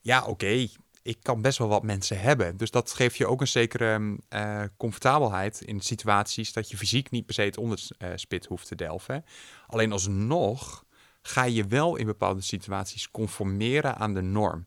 ja 0.00 0.24
oké, 0.24 0.68
ik 1.02 1.18
kan 1.22 1.42
best 1.42 1.58
wel 1.58 1.68
wat 1.68 1.82
mensen 1.82 2.20
hebben. 2.20 2.56
Dus 2.56 2.70
dat 2.70 2.92
geeft 2.92 3.16
je 3.16 3.26
ook 3.26 3.40
een 3.40 3.48
zekere 3.48 4.18
uh, 4.34 4.62
comfortabelheid 4.76 5.60
in 5.60 5.80
situaties 5.80 6.52
dat 6.52 6.70
je 6.70 6.76
fysiek 6.76 7.10
niet 7.10 7.26
per 7.26 7.34
se 7.34 7.42
het 7.42 7.58
onderspit 7.58 8.46
hoeft 8.46 8.66
te 8.66 8.74
delven. 8.74 9.24
Alleen 9.66 9.92
alsnog 9.92 10.84
ga 11.22 11.44
je 11.44 11.66
wel 11.66 11.96
in 11.96 12.06
bepaalde 12.06 12.40
situaties 12.40 13.10
conformeren 13.10 13.96
aan 13.96 14.14
de 14.14 14.22
norm. 14.22 14.64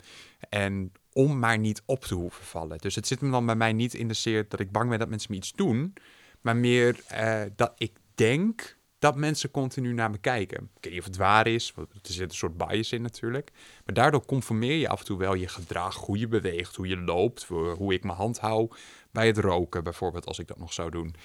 En 0.50 0.92
om 1.14 1.40
maar 1.40 1.58
niet 1.58 1.82
op 1.86 2.04
te 2.04 2.16
hoeven 2.16 2.46
vallen. 2.46 2.78
Dus 2.78 2.96
het 2.96 3.08
zit 3.08 3.22
me 3.22 3.32
dan 3.32 3.46
bij 3.46 3.56
mij 3.56 3.74
niet 3.74 3.94
in 3.94 4.08
de 4.08 4.14
seer 4.14 4.50
dat 4.50 4.60
ik 4.60 4.72
bang 4.72 4.90
ben 4.90 5.00
dat 5.00 5.10
mensen 5.10 5.32
me 5.32 5.38
iets 5.38 5.52
doen, 5.52 5.94
maar 6.42 6.56
meer 6.56 7.00
uh, 7.14 7.42
dat 7.56 7.74
ik 7.78 7.92
denk 8.16 8.78
dat 9.06 9.16
mensen 9.16 9.52
continu 9.52 9.94
naar 9.94 10.10
me 10.10 10.18
kijken. 10.18 10.58
Ik 10.58 10.84
weet 10.84 10.92
niet 10.92 11.02
of 11.02 11.08
het 11.08 11.18
waar 11.18 11.48
is, 11.48 11.72
want 11.76 11.88
er 11.92 12.14
zit 12.14 12.30
een 12.30 12.36
soort 12.36 12.58
bias 12.58 12.92
in 12.92 13.02
natuurlijk. 13.02 13.52
Maar 13.86 13.96
daardoor 13.96 14.26
conformeer 14.26 14.76
je 14.76 14.90
af 14.90 15.00
en 15.00 15.06
toe 15.06 15.18
wel 15.18 15.34
je 15.34 15.48
gedrag, 15.48 15.96
hoe 15.96 16.20
je 16.20 16.28
beweegt, 16.28 16.76
hoe 16.76 16.88
je 16.88 16.98
loopt, 16.98 17.46
hoe 17.78 17.94
ik 17.94 18.04
mijn 18.04 18.18
hand 18.18 18.40
hou. 18.40 18.70
Bij 19.12 19.28
het 19.28 19.38
roken 19.38 19.84
bijvoorbeeld, 19.84 20.26
als 20.26 20.40
ik 20.40 20.48
dat 20.48 20.58
nog 20.58 20.74
zou 20.74 20.92
doen. 20.92 21.16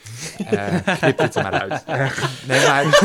Uh, 0.52 0.76
knip 0.98 1.18
het 1.18 1.34
er 1.34 1.42
maar 1.42 1.60
uit. 1.60 1.86
nee, 2.46 2.66
maar... 2.66 3.00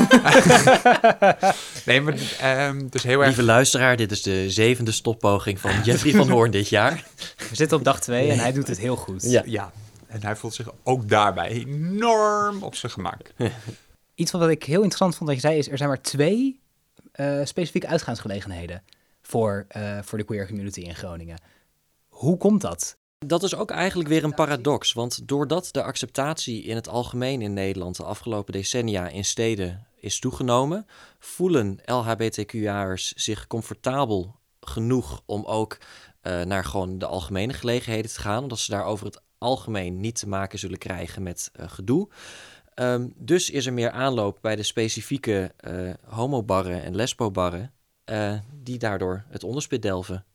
nee, 1.86 2.02
maar 2.02 2.68
um, 2.68 2.90
dus 2.90 3.04
heel 3.04 3.20
erg... 3.20 3.28
Lieve 3.28 3.44
luisteraar, 3.44 3.96
dit 3.96 4.12
is 4.12 4.22
de 4.22 4.50
zevende 4.50 4.92
stoppoging 4.92 5.60
van 5.60 5.84
Jeffrey 5.84 6.14
van 6.14 6.30
Hoorn 6.30 6.52
dit 6.52 6.70
jaar. 6.70 7.04
We 7.50 7.56
zitten 7.56 7.78
op 7.78 7.84
dag 7.84 8.00
twee 8.00 8.32
en 8.32 8.40
hij 8.40 8.52
doet 8.52 8.68
het 8.68 8.78
heel 8.78 8.96
goed. 8.96 9.24
Ja. 9.24 9.44
ja. 9.46 9.72
En 10.08 10.24
hij 10.24 10.36
voelt 10.36 10.54
zich 10.54 10.68
ook 10.84 11.10
daarbij 11.10 11.50
enorm 11.50 12.64
op 12.64 12.76
zijn 12.76 12.92
gemak. 12.92 13.22
Iets 14.15 14.32
wat 14.32 14.49
ik 14.49 14.63
heel 14.63 14.75
interessant 14.75 15.15
vond 15.15 15.30
dat 15.30 15.41
je 15.41 15.47
zei 15.47 15.58
is, 15.58 15.69
er 15.69 15.78
zijn 15.78 15.89
maar 15.89 16.01
twee 16.01 16.60
uh, 17.15 17.45
specifieke 17.45 17.88
uitgaansgelegenheden 17.88 18.84
voor, 19.21 19.67
uh, 19.78 19.99
voor 20.01 20.17
de 20.17 20.23
queer 20.23 20.47
community 20.47 20.80
in 20.80 20.95
Groningen. 20.95 21.38
Hoe 22.08 22.38
komt 22.38 22.62
dat? 22.62 22.97
Dat 23.17 23.43
is 23.43 23.56
ook 23.56 23.71
eigenlijk 23.71 24.10
weer 24.10 24.23
een 24.23 24.34
paradox, 24.34 24.93
want 24.93 25.28
doordat 25.28 25.69
de 25.71 25.84
acceptatie 25.84 26.63
in 26.63 26.75
het 26.75 26.88
algemeen 26.88 27.41
in 27.41 27.54
Nederland 27.54 27.95
de 27.95 28.04
afgelopen 28.04 28.54
decennia 28.54 29.08
in 29.08 29.25
steden 29.25 29.88
is 29.99 30.19
toegenomen, 30.19 30.86
voelen 31.19 31.80
LHBTQ'ers 31.86 33.13
zich 33.13 33.47
comfortabel 33.47 34.36
genoeg 34.60 35.21
om 35.25 35.45
ook 35.45 35.78
uh, 36.23 36.41
naar 36.41 36.65
gewoon 36.65 36.97
de 36.97 37.06
algemene 37.06 37.54
gelegenheden 37.54 38.12
te 38.12 38.19
gaan, 38.19 38.43
omdat 38.43 38.60
ze 38.60 38.71
daar 38.71 38.86
over 38.86 39.06
het 39.06 39.21
algemeen 39.38 39.99
niet 39.99 40.19
te 40.19 40.28
maken 40.28 40.60
zullen 40.60 40.78
krijgen 40.78 41.23
met 41.23 41.51
gedoe. 41.54 42.10
Um, 42.76 43.14
dus 43.18 43.50
is 43.50 43.66
er 43.66 43.74
meer 43.74 43.92
aanloop 43.92 44.38
bij 44.42 44.56
de 44.56 44.64
specifieke 44.64 45.52
uh, 45.68 45.94
homobarren 46.04 46.84
en 46.84 46.96
lesbobarren, 46.96 47.74
die 48.54 48.78
daardoor 48.78 49.26
het 49.30 49.44
onderspit 49.44 49.82
delven. 49.82 50.26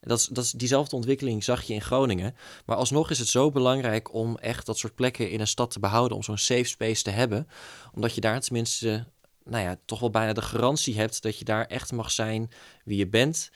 Dat 0.00 0.18
is, 0.18 0.26
dat 0.26 0.52
diezelfde 0.56 0.96
ontwikkeling 0.96 1.44
zag 1.44 1.62
je 1.62 1.74
in 1.74 1.80
Groningen. 1.80 2.36
Maar 2.66 2.76
alsnog 2.76 3.10
is 3.10 3.18
het 3.18 3.28
zo 3.28 3.50
belangrijk 3.50 4.14
om 4.14 4.36
echt 4.36 4.66
dat 4.66 4.78
soort 4.78 4.94
plekken 4.94 5.30
in 5.30 5.40
een 5.40 5.46
stad 5.46 5.70
te 5.70 5.80
behouden, 5.80 6.16
om 6.16 6.22
zo'n 6.22 6.38
safe 6.38 6.64
space 6.64 7.02
te 7.02 7.10
hebben. 7.10 7.48
Omdat 7.94 8.14
je 8.14 8.20
daar 8.20 8.40
tenminste, 8.40 9.06
nou 9.44 9.64
ja, 9.64 9.76
toch 9.84 10.00
wel 10.00 10.10
bijna 10.10 10.32
de 10.32 10.42
garantie 10.42 10.96
hebt 10.96 11.22
dat 11.22 11.38
je 11.38 11.44
daar 11.44 11.66
echt 11.66 11.92
mag 11.92 12.10
zijn 12.10 12.50
wie 12.84 12.98
je 12.98 13.08
bent. 13.08 13.50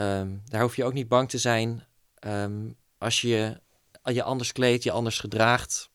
Um, 0.00 0.42
daar 0.44 0.62
hoef 0.62 0.76
je 0.76 0.84
ook 0.84 0.92
niet 0.92 1.08
bang 1.08 1.28
te 1.28 1.38
zijn 1.38 1.84
um, 2.26 2.76
als 2.98 3.20
je 3.20 3.60
je 4.02 4.22
anders 4.22 4.52
kleedt, 4.52 4.82
je 4.82 4.90
anders 4.90 5.18
gedraagt. 5.18 5.90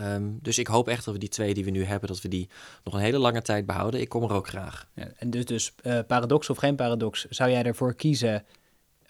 Um, 0.00 0.38
dus 0.42 0.58
ik 0.58 0.66
hoop 0.66 0.88
echt 0.88 1.04
dat 1.04 1.14
we 1.14 1.20
die 1.20 1.28
twee 1.28 1.54
die 1.54 1.64
we 1.64 1.70
nu 1.70 1.84
hebben, 1.84 2.08
dat 2.08 2.20
we 2.20 2.28
die 2.28 2.48
nog 2.84 2.94
een 2.94 3.00
hele 3.00 3.18
lange 3.18 3.42
tijd 3.42 3.66
behouden. 3.66 4.00
Ik 4.00 4.08
kom 4.08 4.22
er 4.22 4.32
ook 4.32 4.48
graag. 4.48 4.88
Ja, 4.94 5.08
en 5.16 5.30
dus, 5.30 5.44
dus 5.44 5.74
uh, 5.82 5.98
paradox 6.06 6.50
of 6.50 6.56
geen 6.56 6.76
paradox, 6.76 7.26
zou 7.28 7.50
jij 7.50 7.62
ervoor 7.62 7.94
kiezen 7.94 8.44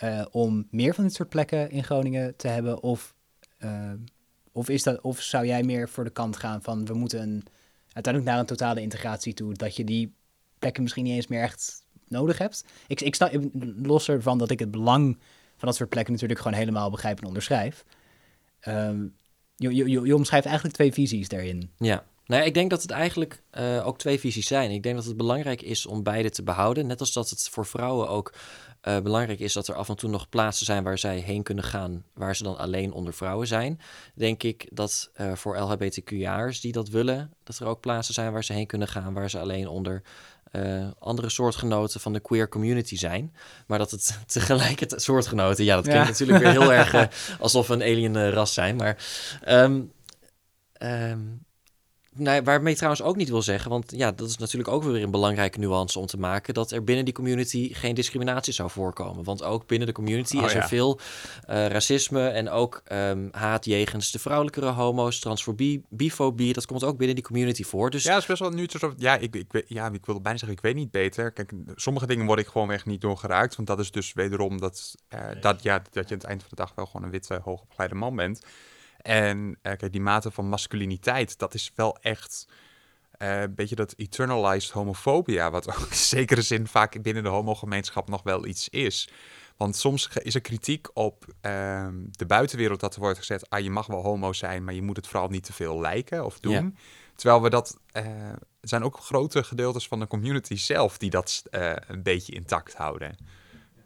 uh, 0.03 0.24
om 0.31 0.66
meer 0.70 0.94
van 0.94 1.05
dit 1.05 1.14
soort 1.14 1.29
plekken 1.29 1.70
in 1.70 1.85
Groningen 1.85 2.37
te 2.37 2.48
hebben? 2.48 2.83
Of, 2.83 3.14
uh, 3.59 3.92
of, 4.53 4.68
is 4.68 4.83
dat, 4.83 5.00
of 5.00 5.20
zou 5.20 5.46
jij 5.46 5.62
meer 5.62 5.88
voor 5.88 6.05
de 6.05 6.11
kant 6.11 6.37
gaan 6.37 6.62
van 6.62 6.85
we 6.85 6.94
moeten 6.94 7.42
uiteindelijk 7.92 8.33
naar 8.33 8.38
een 8.38 8.46
totale 8.46 8.81
integratie 8.81 9.35
toe, 9.35 9.55
dat 9.55 9.76
je 9.76 9.85
die 9.85 10.14
plekken 10.59 10.83
misschien 10.83 11.05
niet 11.05 11.14
eens 11.14 11.26
meer 11.26 11.42
echt 11.42 11.85
nodig 12.09 12.38
hebt? 12.38 12.64
Ik, 12.87 13.00
ik 13.00 13.14
sta 13.14 13.31
los 13.83 14.09
ervan 14.09 14.38
dat 14.38 14.50
ik 14.50 14.59
het 14.59 14.70
belang 14.70 15.18
van 15.57 15.68
dat 15.68 15.76
soort 15.76 15.88
plekken 15.88 16.12
natuurlijk 16.12 16.40
gewoon 16.40 16.59
helemaal 16.59 16.90
begrijp 16.90 17.18
en 17.20 17.26
onderschrijf. 17.26 17.85
Um, 18.68 19.18
je, 19.68 19.75
je, 19.75 20.01
je, 20.01 20.14
omschrijft 20.14 20.46
eigenlijk 20.46 20.77
twee 20.77 20.92
visies 20.92 21.29
daarin. 21.29 21.70
Ja, 21.79 22.05
nou, 22.27 22.44
ik 22.44 22.55
denk 22.55 22.70
dat 22.70 22.83
het 22.83 22.90
eigenlijk 22.90 23.42
uh, 23.59 23.87
ook 23.87 23.99
twee 23.99 24.20
visies 24.20 24.46
zijn. 24.46 24.70
Ik 24.70 24.83
denk 24.83 24.96
dat 24.96 25.05
het 25.05 25.16
belangrijk 25.16 25.62
is 25.62 25.87
om 25.87 26.03
beide 26.03 26.31
te 26.31 26.42
behouden. 26.42 26.87
Net 26.87 27.01
als 27.01 27.12
dat 27.12 27.31
het 27.31 27.49
voor 27.49 27.66
vrouwen 27.66 28.09
ook 28.09 28.33
uh, 28.88 29.01
belangrijk 29.01 29.40
is 29.40 29.53
dat 29.53 29.68
er 29.68 29.75
af 29.75 29.88
en 29.88 29.96
toe 29.96 30.11
nog 30.11 30.29
plaatsen 30.29 30.66
zijn 30.66 30.83
waar 30.85 30.99
zij 30.99 31.18
heen 31.18 31.42
kunnen 31.42 31.64
gaan, 31.64 32.05
waar 32.14 32.37
ze 32.37 32.42
dan 32.42 32.59
alleen 32.59 32.92
onder 32.92 33.14
vrouwen 33.14 33.46
zijn. 33.46 33.81
Denk 34.14 34.42
ik 34.42 34.68
dat 34.73 35.11
uh, 35.20 35.33
voor 35.33 35.59
LHBTQ'ers 35.59 36.61
die 36.61 36.73
dat 36.73 36.88
willen, 36.88 37.33
dat 37.44 37.59
er 37.59 37.66
ook 37.66 37.81
plaatsen 37.81 38.14
zijn 38.14 38.33
waar 38.33 38.44
ze 38.44 38.53
heen 38.53 38.66
kunnen 38.66 38.88
gaan, 38.88 39.12
waar 39.12 39.31
ze 39.31 39.38
alleen 39.38 39.68
onder 39.68 40.03
uh, 40.53 40.87
andere 40.99 41.29
soortgenoten 41.29 42.01
van 42.01 42.13
de 42.13 42.21
queer 42.21 42.49
community 42.49 42.97
zijn. 42.97 43.35
Maar 43.67 43.79
dat 43.79 43.91
het 43.91 44.19
tegelijkertijd 44.27 45.03
soortgenoten, 45.03 45.65
ja, 45.65 45.75
dat 45.75 45.85
klinkt 45.89 46.09
natuurlijk 46.09 46.39
weer 46.39 46.51
heel 46.51 46.73
erg 46.73 46.95
uh, 46.95 47.05
alsof 47.41 47.67
we 47.67 47.75
een 47.75 47.83
alien 47.83 48.15
uh, 48.15 48.29
ras 48.29 48.55
zijn. 48.55 48.77
Maar 48.77 48.97
um, 49.49 49.93
um, 50.83 51.45
nou, 52.14 52.42
waarmee 52.42 52.70
ik 52.70 52.77
trouwens 52.77 53.05
ook 53.05 53.16
niet 53.16 53.29
wil 53.29 53.42
zeggen, 53.42 53.70
want 53.70 53.92
ja, 53.96 54.12
dat 54.12 54.29
is 54.29 54.37
natuurlijk 54.37 54.70
ook 54.70 54.83
weer 54.83 55.03
een 55.03 55.11
belangrijke 55.11 55.59
nuance 55.59 55.99
om 55.99 56.07
te 56.07 56.18
maken, 56.18 56.55
dat 56.55 56.70
er 56.70 56.85
binnen 56.85 57.05
die 57.05 57.14
community 57.14 57.75
geen 57.75 57.94
discriminatie 57.94 58.53
zou 58.53 58.70
voorkomen. 58.70 59.25
Want 59.25 59.42
ook 59.42 59.66
binnen 59.66 59.87
de 59.87 59.94
community 59.94 60.37
oh, 60.37 60.44
is 60.44 60.55
er 60.55 60.68
veel 60.68 60.99
uh, 61.51 61.66
racisme 61.66 62.29
en 62.29 62.51
ook 62.51 62.83
um, 62.92 63.29
haat 63.33 63.64
jegens 63.64 64.11
de 64.11 64.18
vrouwelijkere 64.18 64.70
homo's, 64.70 65.18
transfobie, 65.18 65.85
bifobie, 65.88 66.53
dat 66.53 66.66
komt 66.66 66.85
ook 66.85 66.96
binnen 66.96 67.16
die 67.16 67.25
community 67.25 67.64
voor. 67.64 67.90
Dus... 67.90 68.03
Ja, 68.03 68.12
dat 68.12 68.20
is 68.20 68.27
best 68.27 68.40
wel 68.40 68.51
nu. 68.51 68.68
Ja, 68.96 69.16
ik, 69.16 69.35
ik, 69.35 69.64
ja, 69.66 69.90
ik 69.92 70.07
wil 70.07 70.20
bijna 70.20 70.38
zeggen, 70.38 70.57
ik 70.57 70.62
weet 70.62 70.75
niet 70.75 70.90
beter. 70.90 71.33
Kijk, 71.33 71.53
sommige 71.75 72.07
dingen 72.07 72.27
word 72.27 72.38
ik 72.38 72.46
gewoon 72.46 72.70
echt 72.70 72.87
niet 72.87 73.01
doorgeraakt, 73.01 73.57
want 73.57 73.68
dat 73.68 73.79
is 73.79 73.90
dus 73.90 74.12
wederom 74.12 74.61
dat, 74.61 74.94
uh, 75.14 75.20
dat, 75.40 75.62
ja, 75.62 75.83
dat 75.90 76.09
je 76.09 76.14
aan 76.14 76.20
het 76.20 76.29
eind 76.29 76.40
van 76.40 76.51
de 76.51 76.57
dag 76.57 76.73
wel 76.75 76.87
gewoon 76.87 77.03
een 77.03 77.11
witte, 77.11 77.40
hoogopgeleide 77.44 77.94
man 77.94 78.16
bent. 78.16 78.40
En 79.03 79.39
uh, 79.39 79.53
kijk, 79.63 79.93
die 79.93 80.01
mate 80.01 80.31
van 80.31 80.49
masculiniteit, 80.49 81.39
dat 81.39 81.55
is 81.55 81.73
wel 81.75 81.97
echt 82.01 82.47
uh, 83.19 83.41
een 83.41 83.55
beetje 83.55 83.75
dat 83.75 83.95
eternalized 83.97 84.71
homofobia, 84.71 85.51
wat 85.51 85.69
ook 85.69 85.87
in 85.91 85.97
zekere 85.97 86.43
zin 86.43 86.67
vaak 86.67 87.03
binnen 87.03 87.23
de 87.23 87.29
homogemeenschap 87.29 88.09
nog 88.09 88.23
wel 88.23 88.47
iets 88.47 88.69
is. 88.69 89.09
Want 89.57 89.77
soms 89.77 90.09
is 90.23 90.35
er 90.35 90.41
kritiek 90.41 90.89
op 90.95 91.25
uh, 91.27 91.87
de 92.11 92.27
buitenwereld 92.27 92.81
dat 92.81 92.95
er 92.95 93.01
wordt 93.01 93.19
gezegd, 93.19 93.51
ah, 93.51 93.61
je 93.61 93.71
mag 93.71 93.87
wel 93.87 94.03
homo 94.03 94.33
zijn, 94.33 94.65
maar 94.65 94.75
je 94.75 94.83
moet 94.83 94.97
het 94.97 95.07
vooral 95.07 95.29
niet 95.29 95.45
te 95.45 95.53
veel 95.53 95.81
lijken 95.81 96.25
of 96.25 96.41
doen. 96.41 96.53
Ja. 96.53 96.71
Terwijl 97.15 97.43
we 97.43 97.51
dat, 97.51 97.79
uh, 97.93 98.05
er 98.29 98.39
zijn 98.61 98.83
ook 98.83 98.99
grote 98.99 99.45
gedeeltes 99.45 99.89
van 99.89 100.01
de 100.01 100.07
community 100.07 100.57
zelf 100.57 100.99
die 100.99 101.11
dat 101.11 101.43
een 101.87 102.03
beetje 102.03 102.33
intact 102.33 102.75
houden 102.75 103.17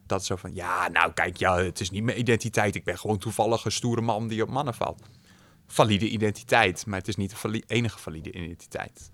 dat 0.06 0.24
zo 0.24 0.36
van, 0.36 0.54
ja, 0.54 0.88
nou 0.88 1.12
kijk, 1.12 1.36
ja, 1.36 1.56
het 1.56 1.80
is 1.80 1.90
niet 1.90 2.02
mijn 2.02 2.18
identiteit. 2.18 2.74
Ik 2.74 2.84
ben 2.84 2.98
gewoon 2.98 3.18
toevallig 3.18 3.64
een 3.64 3.72
stoere 3.72 4.00
man 4.00 4.28
die 4.28 4.42
op 4.42 4.48
mannen 4.48 4.74
valt. 4.74 5.02
Valide 5.66 6.08
identiteit, 6.08 6.86
maar 6.86 6.98
het 6.98 7.08
is 7.08 7.16
niet 7.16 7.42
de 7.42 7.62
enige 7.66 7.98
valide 7.98 8.32
identiteit. 8.32 9.10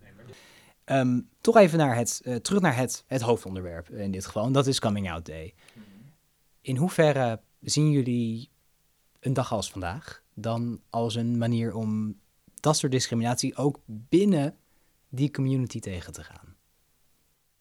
Um, 0.84 1.28
toch 1.40 1.56
even 1.56 1.78
naar 1.78 1.96
het, 1.96 2.20
uh, 2.24 2.36
terug 2.36 2.60
naar 2.60 2.76
het, 2.76 3.04
het 3.06 3.20
hoofdonderwerp 3.20 3.90
in 3.90 4.10
dit 4.10 4.26
geval, 4.26 4.46
en 4.46 4.52
dat 4.52 4.66
is 4.66 4.80
Coming 4.80 5.10
Out 5.10 5.26
Day. 5.26 5.54
In 6.60 6.76
hoeverre 6.76 7.40
zien 7.60 7.90
jullie 7.90 8.50
een 9.20 9.32
dag 9.32 9.52
als 9.52 9.70
vandaag 9.70 10.22
dan 10.34 10.80
als 10.90 11.14
een 11.14 11.38
manier 11.38 11.74
om 11.74 12.18
dat 12.54 12.76
soort 12.76 12.92
discriminatie 12.92 13.56
ook 13.56 13.80
binnen 13.86 14.56
die 15.08 15.30
community 15.30 15.80
tegen 15.80 16.12
te 16.12 16.24
gaan? 16.24 16.49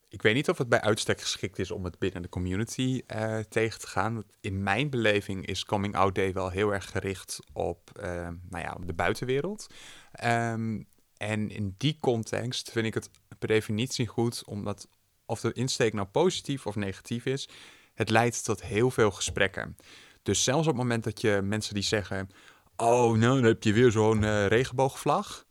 Ik 0.09 0.21
weet 0.21 0.33
niet 0.33 0.49
of 0.49 0.57
het 0.57 0.69
bij 0.69 0.81
uitstek 0.81 1.21
geschikt 1.21 1.59
is 1.59 1.71
om 1.71 1.83
het 1.83 1.99
binnen 1.99 2.21
de 2.21 2.29
community 2.29 3.01
uh, 3.15 3.39
tegen 3.39 3.79
te 3.79 3.87
gaan. 3.87 4.23
In 4.41 4.63
mijn 4.63 4.89
beleving 4.89 5.45
is 5.45 5.65
Coming 5.65 5.95
Out 5.95 6.15
Day 6.15 6.33
wel 6.33 6.49
heel 6.49 6.73
erg 6.73 6.91
gericht 6.91 7.39
op, 7.53 7.91
uh, 7.97 8.03
nou 8.49 8.63
ja, 8.63 8.77
de 8.85 8.93
buitenwereld. 8.93 9.67
Um, 10.23 10.87
en 11.17 11.49
in 11.49 11.75
die 11.77 11.97
context 11.99 12.71
vind 12.71 12.85
ik 12.85 12.93
het 12.93 13.09
per 13.39 13.47
definitie 13.47 14.07
goed, 14.07 14.43
omdat 14.45 14.87
of 15.25 15.41
de 15.41 15.53
insteek 15.53 15.93
nou 15.93 16.07
positief 16.07 16.65
of 16.65 16.75
negatief 16.75 17.25
is, 17.25 17.49
het 17.93 18.09
leidt 18.09 18.43
tot 18.43 18.61
heel 18.61 18.91
veel 18.91 19.11
gesprekken. 19.11 19.77
Dus 20.23 20.43
zelfs 20.43 20.67
op 20.67 20.73
het 20.73 20.81
moment 20.81 21.03
dat 21.03 21.21
je 21.21 21.39
mensen 21.43 21.73
die 21.73 21.83
zeggen: 21.83 22.29
Oh, 22.75 23.17
nou, 23.17 23.35
dan 23.35 23.43
heb 23.43 23.63
je 23.63 23.73
weer 23.73 23.91
zo'n 23.91 24.21
uh, 24.21 24.47
regenboogvlag 24.47 25.45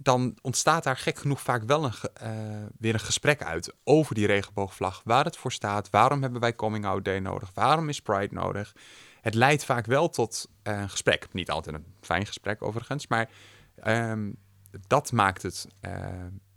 dan 0.00 0.38
ontstaat 0.40 0.84
daar 0.84 0.96
gek 0.96 1.18
genoeg 1.18 1.40
vaak 1.40 1.62
wel 1.62 1.84
een, 1.84 1.92
uh, 2.22 2.66
weer 2.78 2.94
een 2.94 3.00
gesprek 3.00 3.42
uit 3.42 3.74
over 3.84 4.14
die 4.14 4.26
regenboogvlag. 4.26 5.00
Waar 5.04 5.24
het 5.24 5.36
voor 5.36 5.52
staat, 5.52 5.90
waarom 5.90 6.22
hebben 6.22 6.40
wij 6.40 6.54
Coming 6.54 6.84
Out 6.84 7.04
Day 7.04 7.18
nodig, 7.18 7.50
waarom 7.54 7.88
is 7.88 8.00
Pride 8.02 8.34
nodig. 8.34 8.74
Het 9.20 9.34
leidt 9.34 9.64
vaak 9.64 9.86
wel 9.86 10.08
tot 10.08 10.48
uh, 10.62 10.78
een 10.78 10.90
gesprek. 10.90 11.26
Niet 11.32 11.50
altijd 11.50 11.76
een 11.76 11.94
fijn 12.00 12.26
gesprek 12.26 12.62
overigens, 12.62 13.06
maar 13.06 13.28
um, 13.86 14.36
dat 14.86 15.12
maakt 15.12 15.42
het 15.42 15.66
uh, 15.80 16.06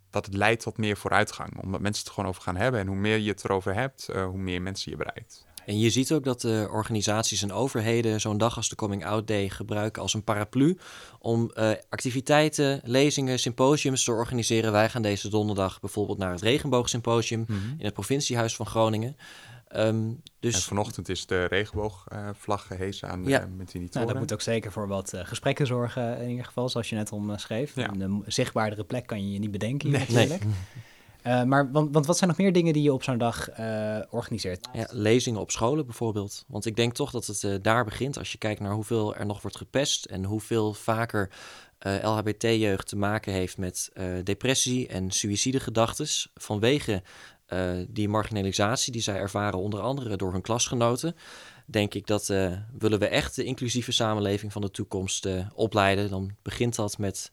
dat 0.09 0.25
het 0.25 0.35
leidt 0.35 0.61
tot 0.61 0.77
meer 0.77 0.97
vooruitgang. 0.97 1.61
Omdat 1.61 1.81
mensen 1.81 2.03
het 2.03 2.13
gewoon 2.13 2.29
over 2.29 2.41
gaan 2.41 2.55
hebben. 2.55 2.79
En 2.79 2.87
hoe 2.87 2.95
meer 2.95 3.17
je 3.17 3.29
het 3.29 3.43
erover 3.43 3.73
hebt, 3.73 4.09
hoe 4.13 4.37
meer 4.37 4.61
mensen 4.61 4.91
je 4.91 4.97
bereikt. 4.97 5.45
En 5.65 5.79
je 5.79 5.89
ziet 5.89 6.11
ook 6.11 6.23
dat 6.23 6.41
de 6.41 6.67
organisaties 6.71 7.41
en 7.41 7.51
overheden 7.51 8.21
zo'n 8.21 8.37
dag 8.37 8.55
als 8.55 8.69
de 8.69 8.75
Coming 8.75 9.05
Out 9.05 9.27
Day 9.27 9.49
gebruiken 9.49 10.01
als 10.01 10.13
een 10.13 10.23
paraplu 10.23 10.77
om 11.19 11.51
uh, 11.53 11.71
activiteiten, 11.89 12.81
lezingen, 12.83 13.39
symposiums 13.39 14.03
te 14.03 14.11
organiseren. 14.11 14.71
Wij 14.71 14.89
gaan 14.89 15.01
deze 15.01 15.29
donderdag 15.29 15.79
bijvoorbeeld 15.79 16.17
naar 16.17 16.31
het 16.31 16.41
Regenboogsymposium 16.41 17.45
mm 17.47 17.59
in 17.77 17.85
het 17.85 17.93
provinciehuis 17.93 18.55
van 18.55 18.65
Groningen. 18.65 19.15
Um, 19.75 20.21
dus... 20.39 20.55
En 20.55 20.61
vanochtend 20.61 21.09
is 21.09 21.25
de 21.25 21.45
regenboogvlag 21.45 22.67
gehezen 22.67 23.09
aan 23.09 23.23
ja. 23.25 23.47
met 23.57 23.71
die 23.71 23.87
nou, 23.91 24.05
Dat 24.05 24.19
moet 24.19 24.33
ook 24.33 24.41
zeker 24.41 24.71
voor 24.71 24.87
wat 24.87 25.13
gesprekken 25.15 25.67
zorgen 25.67 26.21
in 26.21 26.29
ieder 26.29 26.45
geval, 26.45 26.69
zoals 26.69 26.89
je 26.89 26.95
net 26.95 27.11
omschreef. 27.11 27.75
Ja. 27.75 27.89
Een 27.99 28.23
zichtbaardere 28.27 28.83
plek 28.83 29.07
kan 29.07 29.25
je 29.25 29.33
je 29.33 29.39
niet 29.39 29.51
bedenken 29.51 29.89
hier 29.89 29.97
nee. 29.97 30.07
natuurlijk. 30.07 30.43
Nee. 30.43 30.53
Uh, 31.27 31.43
maar 31.43 31.71
want, 31.71 31.93
want, 31.93 32.05
wat 32.05 32.17
zijn 32.17 32.29
nog 32.29 32.39
meer 32.39 32.53
dingen 32.53 32.73
die 32.73 32.83
je 32.83 32.93
op 32.93 33.03
zo'n 33.03 33.17
dag 33.17 33.59
uh, 33.59 33.99
organiseert? 34.09 34.67
Ja, 34.73 34.87
lezingen 34.91 35.39
op 35.39 35.51
scholen 35.51 35.85
bijvoorbeeld. 35.85 36.45
Want 36.47 36.65
ik 36.65 36.75
denk 36.75 36.93
toch 36.93 37.11
dat 37.11 37.25
het 37.25 37.43
uh, 37.43 37.55
daar 37.61 37.85
begint. 37.85 38.17
Als 38.17 38.31
je 38.31 38.37
kijkt 38.37 38.59
naar 38.59 38.73
hoeveel 38.73 39.15
er 39.15 39.25
nog 39.25 39.41
wordt 39.41 39.57
gepest 39.57 40.05
en 40.05 40.23
hoeveel 40.23 40.73
vaker 40.73 41.29
LHBT-jeugd 42.03 42.87
te 42.87 42.95
maken 42.95 43.33
heeft 43.33 43.57
met 43.57 43.91
depressie 44.23 44.87
en 44.87 45.11
suïcidegedachten 45.11 46.07
vanwege 46.33 47.03
die 47.87 48.09
marginalisatie 48.09 48.91
die 48.91 49.01
zij 49.01 49.15
ervaren, 49.15 49.59
onder 49.59 49.79
andere 49.79 50.15
door 50.15 50.31
hun 50.31 50.41
klasgenoten. 50.41 51.15
Denk 51.65 51.93
ik 51.93 52.07
dat 52.07 52.27
willen 52.77 52.99
we 52.99 53.07
echt 53.07 53.35
de 53.35 53.43
inclusieve 53.43 53.91
samenleving 53.91 54.51
van 54.51 54.61
de 54.61 54.71
toekomst 54.71 55.27
opleiden, 55.53 56.09
dan 56.09 56.31
begint 56.41 56.75
dat 56.75 56.97
met 56.97 57.31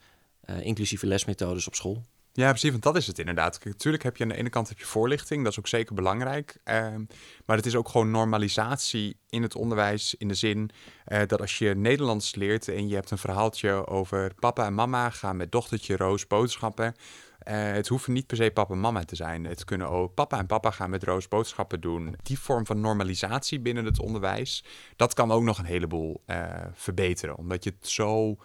inclusieve 0.60 1.06
lesmethodes 1.06 1.66
op 1.66 1.74
school. 1.74 2.02
Ja, 2.38 2.48
precies, 2.48 2.70
want 2.70 2.82
dat 2.82 2.96
is 2.96 3.06
het 3.06 3.18
inderdaad. 3.18 3.64
Natuurlijk 3.64 4.02
heb 4.02 4.16
je 4.16 4.22
aan 4.22 4.28
de 4.28 4.36
ene 4.36 4.48
kant 4.48 4.68
heb 4.68 4.78
je 4.78 4.84
voorlichting, 4.84 5.42
dat 5.42 5.52
is 5.52 5.58
ook 5.58 5.66
zeker 5.66 5.94
belangrijk. 5.94 6.58
Ehm, 6.64 7.04
maar 7.46 7.56
het 7.56 7.66
is 7.66 7.74
ook 7.74 7.88
gewoon 7.88 8.10
normalisatie 8.10 9.16
in 9.28 9.42
het 9.42 9.54
onderwijs 9.54 10.14
in 10.14 10.28
de 10.28 10.34
zin 10.34 10.70
uh, 11.06 11.20
dat 11.26 11.40
als 11.40 11.58
je 11.58 11.74
Nederlands 11.74 12.34
leert 12.34 12.68
en 12.68 12.88
je 12.88 12.94
hebt 12.94 13.10
een 13.10 13.18
verhaaltje 13.18 13.86
over 13.86 14.34
papa 14.34 14.66
en 14.66 14.74
mama 14.74 15.10
gaan 15.10 15.36
met 15.36 15.52
dochtertje 15.52 15.96
Roos 15.96 16.26
boodschappen. 16.26 16.94
Uh, 16.94 17.54
het 17.72 17.88
hoeft 17.88 18.08
niet 18.08 18.26
per 18.26 18.36
se 18.36 18.50
papa 18.50 18.74
en 18.74 18.80
mama 18.80 19.04
te 19.04 19.16
zijn. 19.16 19.44
Het 19.44 19.64
kunnen 19.64 19.88
ook 19.88 20.14
papa 20.14 20.38
en 20.38 20.46
papa 20.46 20.70
gaan 20.70 20.90
met 20.90 21.04
Roos 21.04 21.28
boodschappen 21.28 21.80
doen. 21.80 22.16
Die 22.22 22.38
vorm 22.38 22.66
van 22.66 22.80
normalisatie 22.80 23.60
binnen 23.60 23.84
het 23.84 24.00
onderwijs, 24.00 24.64
dat 24.96 25.14
kan 25.14 25.32
ook 25.32 25.42
nog 25.42 25.58
een 25.58 25.64
heleboel 25.64 26.22
uh, 26.26 26.46
verbeteren. 26.72 27.36
Omdat 27.36 27.64
je 27.64 27.72
het 27.78 27.88
zo 27.88 28.36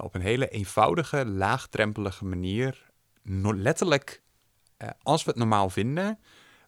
op 0.00 0.14
een 0.14 0.20
hele 0.20 0.48
eenvoudige, 0.48 1.26
laagdrempelige 1.26 2.24
manier 2.24 2.86
letterlijk, 3.54 4.22
eh, 4.76 4.88
als 5.02 5.24
we 5.24 5.30
het 5.30 5.38
normaal 5.38 5.70
vinden, 5.70 6.18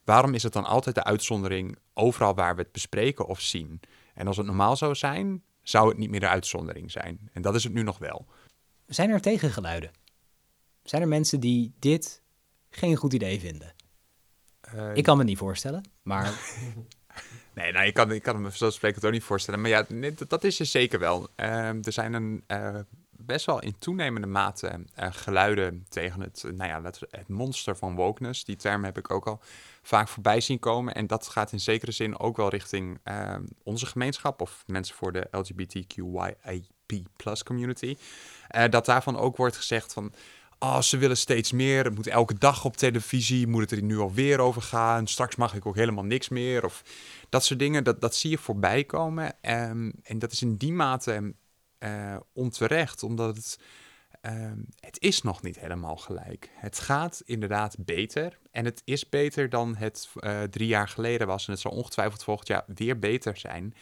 waarom 0.04 0.34
is 0.34 0.42
het 0.42 0.52
dan 0.52 0.64
altijd 0.64 0.94
de 0.94 1.04
uitzondering 1.04 1.78
overal 1.94 2.34
waar 2.34 2.56
we 2.56 2.62
het 2.62 2.72
bespreken 2.72 3.26
of 3.26 3.40
zien? 3.40 3.80
En 4.14 4.26
als 4.26 4.36
het 4.36 4.46
normaal 4.46 4.76
zou 4.76 4.94
zijn, 4.94 5.42
zou 5.62 5.88
het 5.88 5.98
niet 5.98 6.10
meer 6.10 6.20
de 6.20 6.28
uitzondering 6.28 6.90
zijn. 6.90 7.30
En 7.32 7.42
dat 7.42 7.54
is 7.54 7.64
het 7.64 7.72
nu 7.72 7.82
nog 7.82 7.98
wel. 7.98 8.26
Zijn 8.86 9.10
er 9.10 9.20
tegengeluiden? 9.20 9.90
Zijn 10.82 11.02
er 11.02 11.08
mensen 11.08 11.40
die 11.40 11.74
dit 11.78 12.22
geen 12.70 12.96
goed 12.96 13.12
idee 13.12 13.40
vinden? 13.40 13.74
Uh, 14.74 14.96
ik 14.96 15.04
kan 15.04 15.16
me 15.16 15.24
niet 15.24 15.38
voorstellen, 15.38 15.90
maar. 16.02 16.24
nee, 17.54 17.72
nou, 17.72 17.86
ik 17.86 17.94
kan, 17.94 18.12
ik 18.12 18.22
kan 18.22 18.42
me 18.42 18.56
zo 18.56 18.70
spreken 18.70 19.02
ook 19.02 19.12
niet 19.12 19.22
voorstellen. 19.22 19.60
Maar 19.60 19.70
ja, 19.70 19.86
dat 20.28 20.44
is 20.44 20.60
er 20.60 20.66
zeker 20.66 20.98
wel. 20.98 21.28
Uh, 21.36 21.86
er 21.86 21.92
zijn 21.92 22.12
een 22.12 22.44
uh, 22.48 22.78
best 23.28 23.46
wel 23.46 23.60
in 23.60 23.78
toenemende 23.78 24.26
mate 24.26 24.84
uh, 24.98 25.06
geluiden 25.10 25.86
tegen 25.88 26.20
het, 26.20 26.44
nou 26.54 26.68
ja, 26.68 26.82
het, 27.10 27.28
monster 27.28 27.76
van 27.76 27.94
wokeness. 27.94 28.44
Die 28.44 28.56
term 28.56 28.84
heb 28.84 28.98
ik 28.98 29.10
ook 29.10 29.26
al 29.26 29.40
vaak 29.82 30.08
voorbij 30.08 30.40
zien 30.40 30.58
komen. 30.58 30.94
En 30.94 31.06
dat 31.06 31.28
gaat 31.28 31.52
in 31.52 31.60
zekere 31.60 31.92
zin 31.92 32.18
ook 32.18 32.36
wel 32.36 32.48
richting 32.48 32.98
uh, 33.04 33.34
onze 33.62 33.86
gemeenschap 33.86 34.40
of 34.40 34.64
mensen 34.66 34.94
voor 34.94 35.12
de 35.12 35.28
LGBTQIAP 35.30 37.06
plus 37.16 37.42
community. 37.42 37.96
Dat 38.70 38.84
daarvan 38.84 39.16
ook 39.16 39.36
wordt 39.36 39.56
gezegd 39.56 39.92
van, 39.92 40.12
oh, 40.58 40.80
ze 40.80 40.96
willen 40.96 41.16
steeds 41.16 41.52
meer. 41.52 41.84
Het 41.84 41.94
moet 41.94 42.06
elke 42.06 42.34
dag 42.38 42.64
op 42.64 42.76
televisie, 42.76 43.46
moet 43.46 43.60
het 43.60 43.70
er 43.70 43.82
nu 43.82 43.98
alweer 43.98 44.38
over 44.38 44.62
gaan. 44.62 45.06
Straks 45.06 45.36
mag 45.36 45.54
ik 45.54 45.66
ook 45.66 45.76
helemaal 45.76 46.04
niks 46.04 46.28
meer. 46.28 46.64
Of 46.64 46.82
dat 47.28 47.44
soort 47.44 47.58
dingen, 47.58 47.84
dat, 47.84 48.00
dat 48.00 48.14
zie 48.14 48.30
je 48.30 48.38
voorbij 48.38 48.84
komen. 48.84 49.24
Um, 49.24 49.92
en 50.02 50.18
dat 50.18 50.32
is 50.32 50.42
in 50.42 50.56
die 50.56 50.72
mate 50.72 51.34
uh, 51.78 52.16
onterecht, 52.32 53.02
omdat 53.02 53.36
het, 53.36 53.58
uh, 54.22 54.52
het 54.80 55.00
is 55.00 55.22
nog 55.22 55.42
niet 55.42 55.60
helemaal 55.60 55.96
gelijk. 55.96 56.50
Het 56.54 56.78
gaat 56.78 57.22
inderdaad 57.24 57.76
beter 57.78 58.38
en 58.50 58.64
het 58.64 58.82
is 58.84 59.08
beter 59.08 59.48
dan 59.48 59.76
het 59.76 60.08
uh, 60.16 60.42
drie 60.42 60.68
jaar 60.68 60.88
geleden 60.88 61.26
was 61.26 61.46
en 61.46 61.52
het 61.52 61.60
zal 61.60 61.72
ongetwijfeld 61.72 62.24
volgend 62.24 62.48
jaar 62.48 62.64
weer 62.74 62.98
beter 62.98 63.36
zijn. 63.36 63.74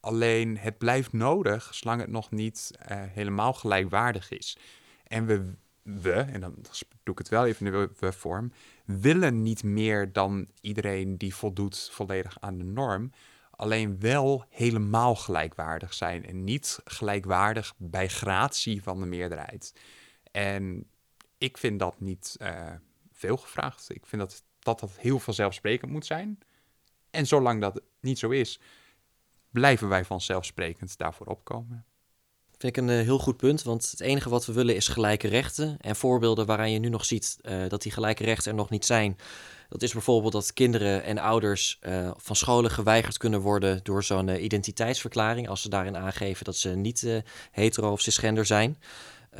Alleen 0.00 0.58
het 0.58 0.78
blijft 0.78 1.12
nodig 1.12 1.74
zolang 1.74 2.00
het 2.00 2.10
nog 2.10 2.30
niet 2.30 2.70
uh, 2.80 2.86
helemaal 2.88 3.52
gelijkwaardig 3.52 4.30
is. 4.30 4.58
En 5.06 5.26
we, 5.26 5.52
we, 5.82 6.12
en 6.12 6.40
dan 6.40 6.54
doe 7.02 7.12
ik 7.12 7.18
het 7.18 7.28
wel 7.28 7.46
even 7.46 7.66
in 7.66 7.72
de 7.72 7.90
we 7.98 8.12
vorm, 8.12 8.52
willen 8.84 9.42
niet 9.42 9.62
meer 9.62 10.12
dan 10.12 10.48
iedereen 10.60 11.18
die 11.18 11.34
voldoet 11.34 11.90
volledig 11.92 12.36
aan 12.40 12.58
de 12.58 12.64
norm 12.64 13.10
alleen 13.58 14.00
wel 14.00 14.44
helemaal 14.48 15.14
gelijkwaardig 15.14 15.94
zijn 15.94 16.26
en 16.26 16.44
niet 16.44 16.80
gelijkwaardig 16.84 17.74
bij 17.76 18.08
gratie 18.08 18.82
van 18.82 19.00
de 19.00 19.06
meerderheid. 19.06 19.72
En 20.30 20.84
ik 21.38 21.58
vind 21.58 21.78
dat 21.78 22.00
niet 22.00 22.36
uh, 22.42 22.72
veel 23.12 23.36
gevraagd. 23.36 23.94
Ik 23.94 24.06
vind 24.06 24.22
dat, 24.22 24.42
dat 24.58 24.80
dat 24.80 24.90
heel 24.98 25.18
vanzelfsprekend 25.18 25.90
moet 25.90 26.06
zijn. 26.06 26.38
En 27.10 27.26
zolang 27.26 27.60
dat 27.60 27.82
niet 28.00 28.18
zo 28.18 28.30
is, 28.30 28.60
blijven 29.50 29.88
wij 29.88 30.04
vanzelfsprekend 30.04 30.98
daarvoor 30.98 31.26
opkomen. 31.26 31.84
Vind 32.58 32.76
ik 32.76 32.82
een 32.82 32.88
uh, 32.88 33.00
heel 33.00 33.18
goed 33.18 33.36
punt, 33.36 33.62
want 33.62 33.90
het 33.90 34.00
enige 34.00 34.28
wat 34.28 34.46
we 34.46 34.52
willen 34.52 34.76
is 34.76 34.88
gelijke 34.88 35.28
rechten. 35.28 35.78
En 35.80 35.96
voorbeelden 35.96 36.46
waaraan 36.46 36.72
je 36.72 36.78
nu 36.78 36.88
nog 36.88 37.04
ziet 37.04 37.38
uh, 37.42 37.68
dat 37.68 37.82
die 37.82 37.92
gelijke 37.92 38.24
rechten 38.24 38.50
er 38.50 38.56
nog 38.56 38.70
niet 38.70 38.84
zijn, 38.84 39.16
dat 39.68 39.82
is 39.82 39.92
bijvoorbeeld 39.92 40.32
dat 40.32 40.52
kinderen 40.52 41.02
en 41.02 41.18
ouders 41.18 41.78
uh, 41.82 42.10
van 42.16 42.36
scholen 42.36 42.70
geweigerd 42.70 43.16
kunnen 43.16 43.40
worden 43.40 43.80
door 43.82 44.04
zo'n 44.04 44.28
uh, 44.28 44.42
identiteitsverklaring. 44.42 45.48
Als 45.48 45.62
ze 45.62 45.68
daarin 45.68 45.96
aangeven 45.96 46.44
dat 46.44 46.56
ze 46.56 46.68
niet 46.68 47.02
uh, 47.02 47.18
hetero 47.50 47.92
of 47.92 48.00
cisgender 48.00 48.46
zijn. 48.46 48.78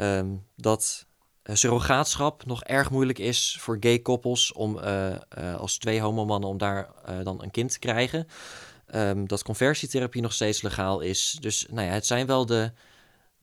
Um, 0.01 0.47
dat 0.57 1.07
surrogaatschap 1.53 2.47
nog 2.47 2.63
erg 2.63 2.91
moeilijk 2.91 3.19
is 3.19 3.57
voor 3.61 3.77
gay 3.81 3.99
koppels 3.99 4.53
om 4.53 4.79
als 5.59 5.79
twee 5.79 6.01
homomannen 6.01 6.49
om 6.49 6.59
daar 6.59 6.91
dan 7.23 7.43
een 7.43 7.51
kind 7.51 7.73
te 7.73 7.79
krijgen. 7.79 8.27
Um, 8.95 9.29
dat 9.29 9.43
conversietherapie 9.43 10.23
nog 10.23 10.33
steeds 10.33 10.63
legaal 10.63 11.01
is. 11.01 11.37
Dus 11.41 11.67
nou 11.71 11.87
ja, 11.87 11.93
het 11.93 12.07
zijn 12.07 12.27
wel 12.27 12.47
de 12.47 12.73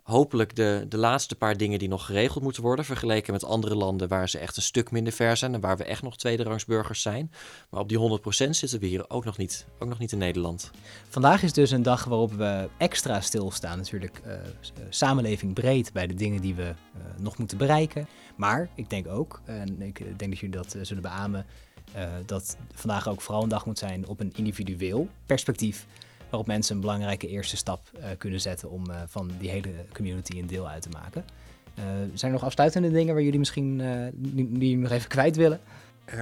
hopelijk 0.05 0.55
de, 0.55 0.85
de 0.89 0.97
laatste 0.97 1.35
paar 1.35 1.57
dingen 1.57 1.79
die 1.79 1.87
nog 1.87 2.05
geregeld 2.05 2.43
moeten 2.43 2.63
worden. 2.63 2.85
Vergeleken 2.85 3.33
met 3.33 3.43
andere 3.43 3.75
landen 3.75 4.07
waar 4.07 4.29
ze 4.29 4.37
echt 4.37 4.57
een 4.57 4.63
stuk 4.63 4.91
minder 4.91 5.13
ver 5.13 5.37
zijn. 5.37 5.53
En 5.53 5.59
waar 5.59 5.77
we 5.77 5.83
echt 5.83 6.01
nog 6.01 6.17
tweederangsburgers 6.17 7.01
zijn. 7.01 7.31
Maar 7.69 7.79
op 7.79 7.89
die 7.89 8.19
100% 8.47 8.49
zitten 8.49 8.79
we 8.79 8.85
hier 8.85 9.09
ook 9.09 9.25
nog 9.25 9.37
niet. 9.37 9.65
Ook 9.79 9.89
nog 9.89 9.99
niet 9.99 10.11
in 10.11 10.17
Nederland. 10.17 10.71
Vandaag 11.09 11.43
is 11.43 11.53
dus 11.53 11.71
een 11.71 11.83
dag 11.83 12.03
waarop 12.03 12.33
we 12.33 12.69
extra 12.77 13.21
stilstaan. 13.21 13.77
Natuurlijk 13.77 14.21
uh, 14.25 14.33
samenleving 14.89 15.53
breed 15.53 15.93
bij 15.93 16.07
de 16.07 16.13
dingen 16.13 16.41
die 16.41 16.55
we 16.55 16.63
uh, 16.63 17.01
nog 17.17 17.37
moeten 17.37 17.57
bereiken. 17.57 18.07
Maar 18.35 18.69
ik 18.75 18.89
denk 18.89 19.07
ook, 19.07 19.41
en 19.45 19.81
ik 19.81 20.19
denk 20.19 20.31
dat 20.31 20.39
jullie 20.39 20.55
dat 20.55 20.75
zullen 20.81 21.03
beamen. 21.03 21.45
dat 22.25 22.57
vandaag 22.73 23.07
ook 23.07 23.21
vooral 23.21 23.43
een 23.43 23.49
dag 23.49 23.65
moet 23.65 23.79
zijn 23.79 24.07
op 24.07 24.19
een 24.19 24.33
individueel 24.35 25.07
perspectief 25.25 25.85
waarop 26.29 26.47
mensen 26.47 26.75
een 26.75 26.81
belangrijke 26.81 27.27
eerste 27.27 27.57
stap 27.57 27.89
uh, 27.97 28.05
kunnen 28.17 28.41
zetten 28.41 28.69
om 28.69 28.89
uh, 28.89 28.95
van 29.07 29.31
die 29.39 29.49
hele 29.49 29.71
community 29.93 30.39
een 30.39 30.47
deel 30.47 30.67
uit 30.67 30.81
te 30.81 30.89
maken. 30.89 31.25
Uh, 31.79 31.83
zijn 32.13 32.31
er 32.31 32.37
nog 32.37 32.43
afsluitende 32.43 32.91
dingen 32.91 33.13
waar 33.13 33.23
jullie 33.23 33.39
misschien 33.39 33.77
die 34.49 34.77
nog 34.77 34.91
even 34.91 35.09
kwijt 35.09 35.35
willen? 35.35 35.59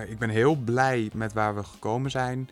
ik 0.08 0.20
ben 0.20 0.30
heel 0.30 0.56
blij 0.56 1.10
met 1.14 1.34
waar 1.34 1.56
we 1.56 1.64
gekomen 1.64 2.12
zijn. 2.12 2.50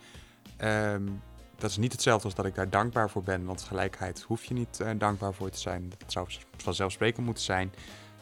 Um, 0.63 1.21
dat 1.57 1.69
is 1.69 1.77
niet 1.77 1.91
hetzelfde 1.91 2.25
als 2.25 2.35
dat 2.35 2.45
ik 2.45 2.55
daar 2.55 2.69
dankbaar 2.69 3.09
voor 3.09 3.23
ben, 3.23 3.45
want 3.45 3.61
gelijkheid 3.61 4.21
hoef 4.21 4.43
je 4.43 4.53
niet 4.53 4.83
dankbaar 4.97 5.33
voor 5.33 5.49
te 5.49 5.59
zijn. 5.59 5.91
Dat 5.97 6.11
zou 6.11 6.27
vanzelfsprekend 6.57 7.25
moeten 7.25 7.43
zijn. 7.43 7.71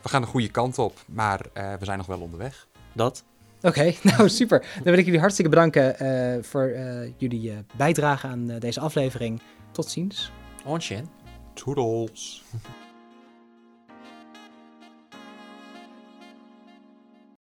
We 0.02 0.10
gaan 0.10 0.22
de 0.22 0.28
goede 0.28 0.50
kant 0.50 0.78
op, 0.78 1.04
maar 1.08 1.46
we 1.54 1.86
zijn 1.86 1.98
nog 1.98 2.08
wel 2.08 2.22
onderweg. 2.22 2.68
Dat 2.94 3.24
Oké, 3.62 3.94
nou 4.16 4.30
super. 4.30 4.60
Dan 4.60 4.84
wil 4.84 4.98
ik 4.98 5.06
jullie 5.06 5.20
hartstikke 5.20 5.50
bedanken 5.50 5.96
uh, 6.02 6.44
voor 6.44 6.70
uh, 6.70 7.12
jullie 7.18 7.52
uh, 7.52 7.58
bijdrage 7.76 8.28
aan 8.28 8.48
deze 8.60 8.80
aflevering. 8.80 9.42
Tot 9.72 9.90
ziens. 9.90 10.32
Onchen. 10.66 11.10
Toodles. 11.54 12.44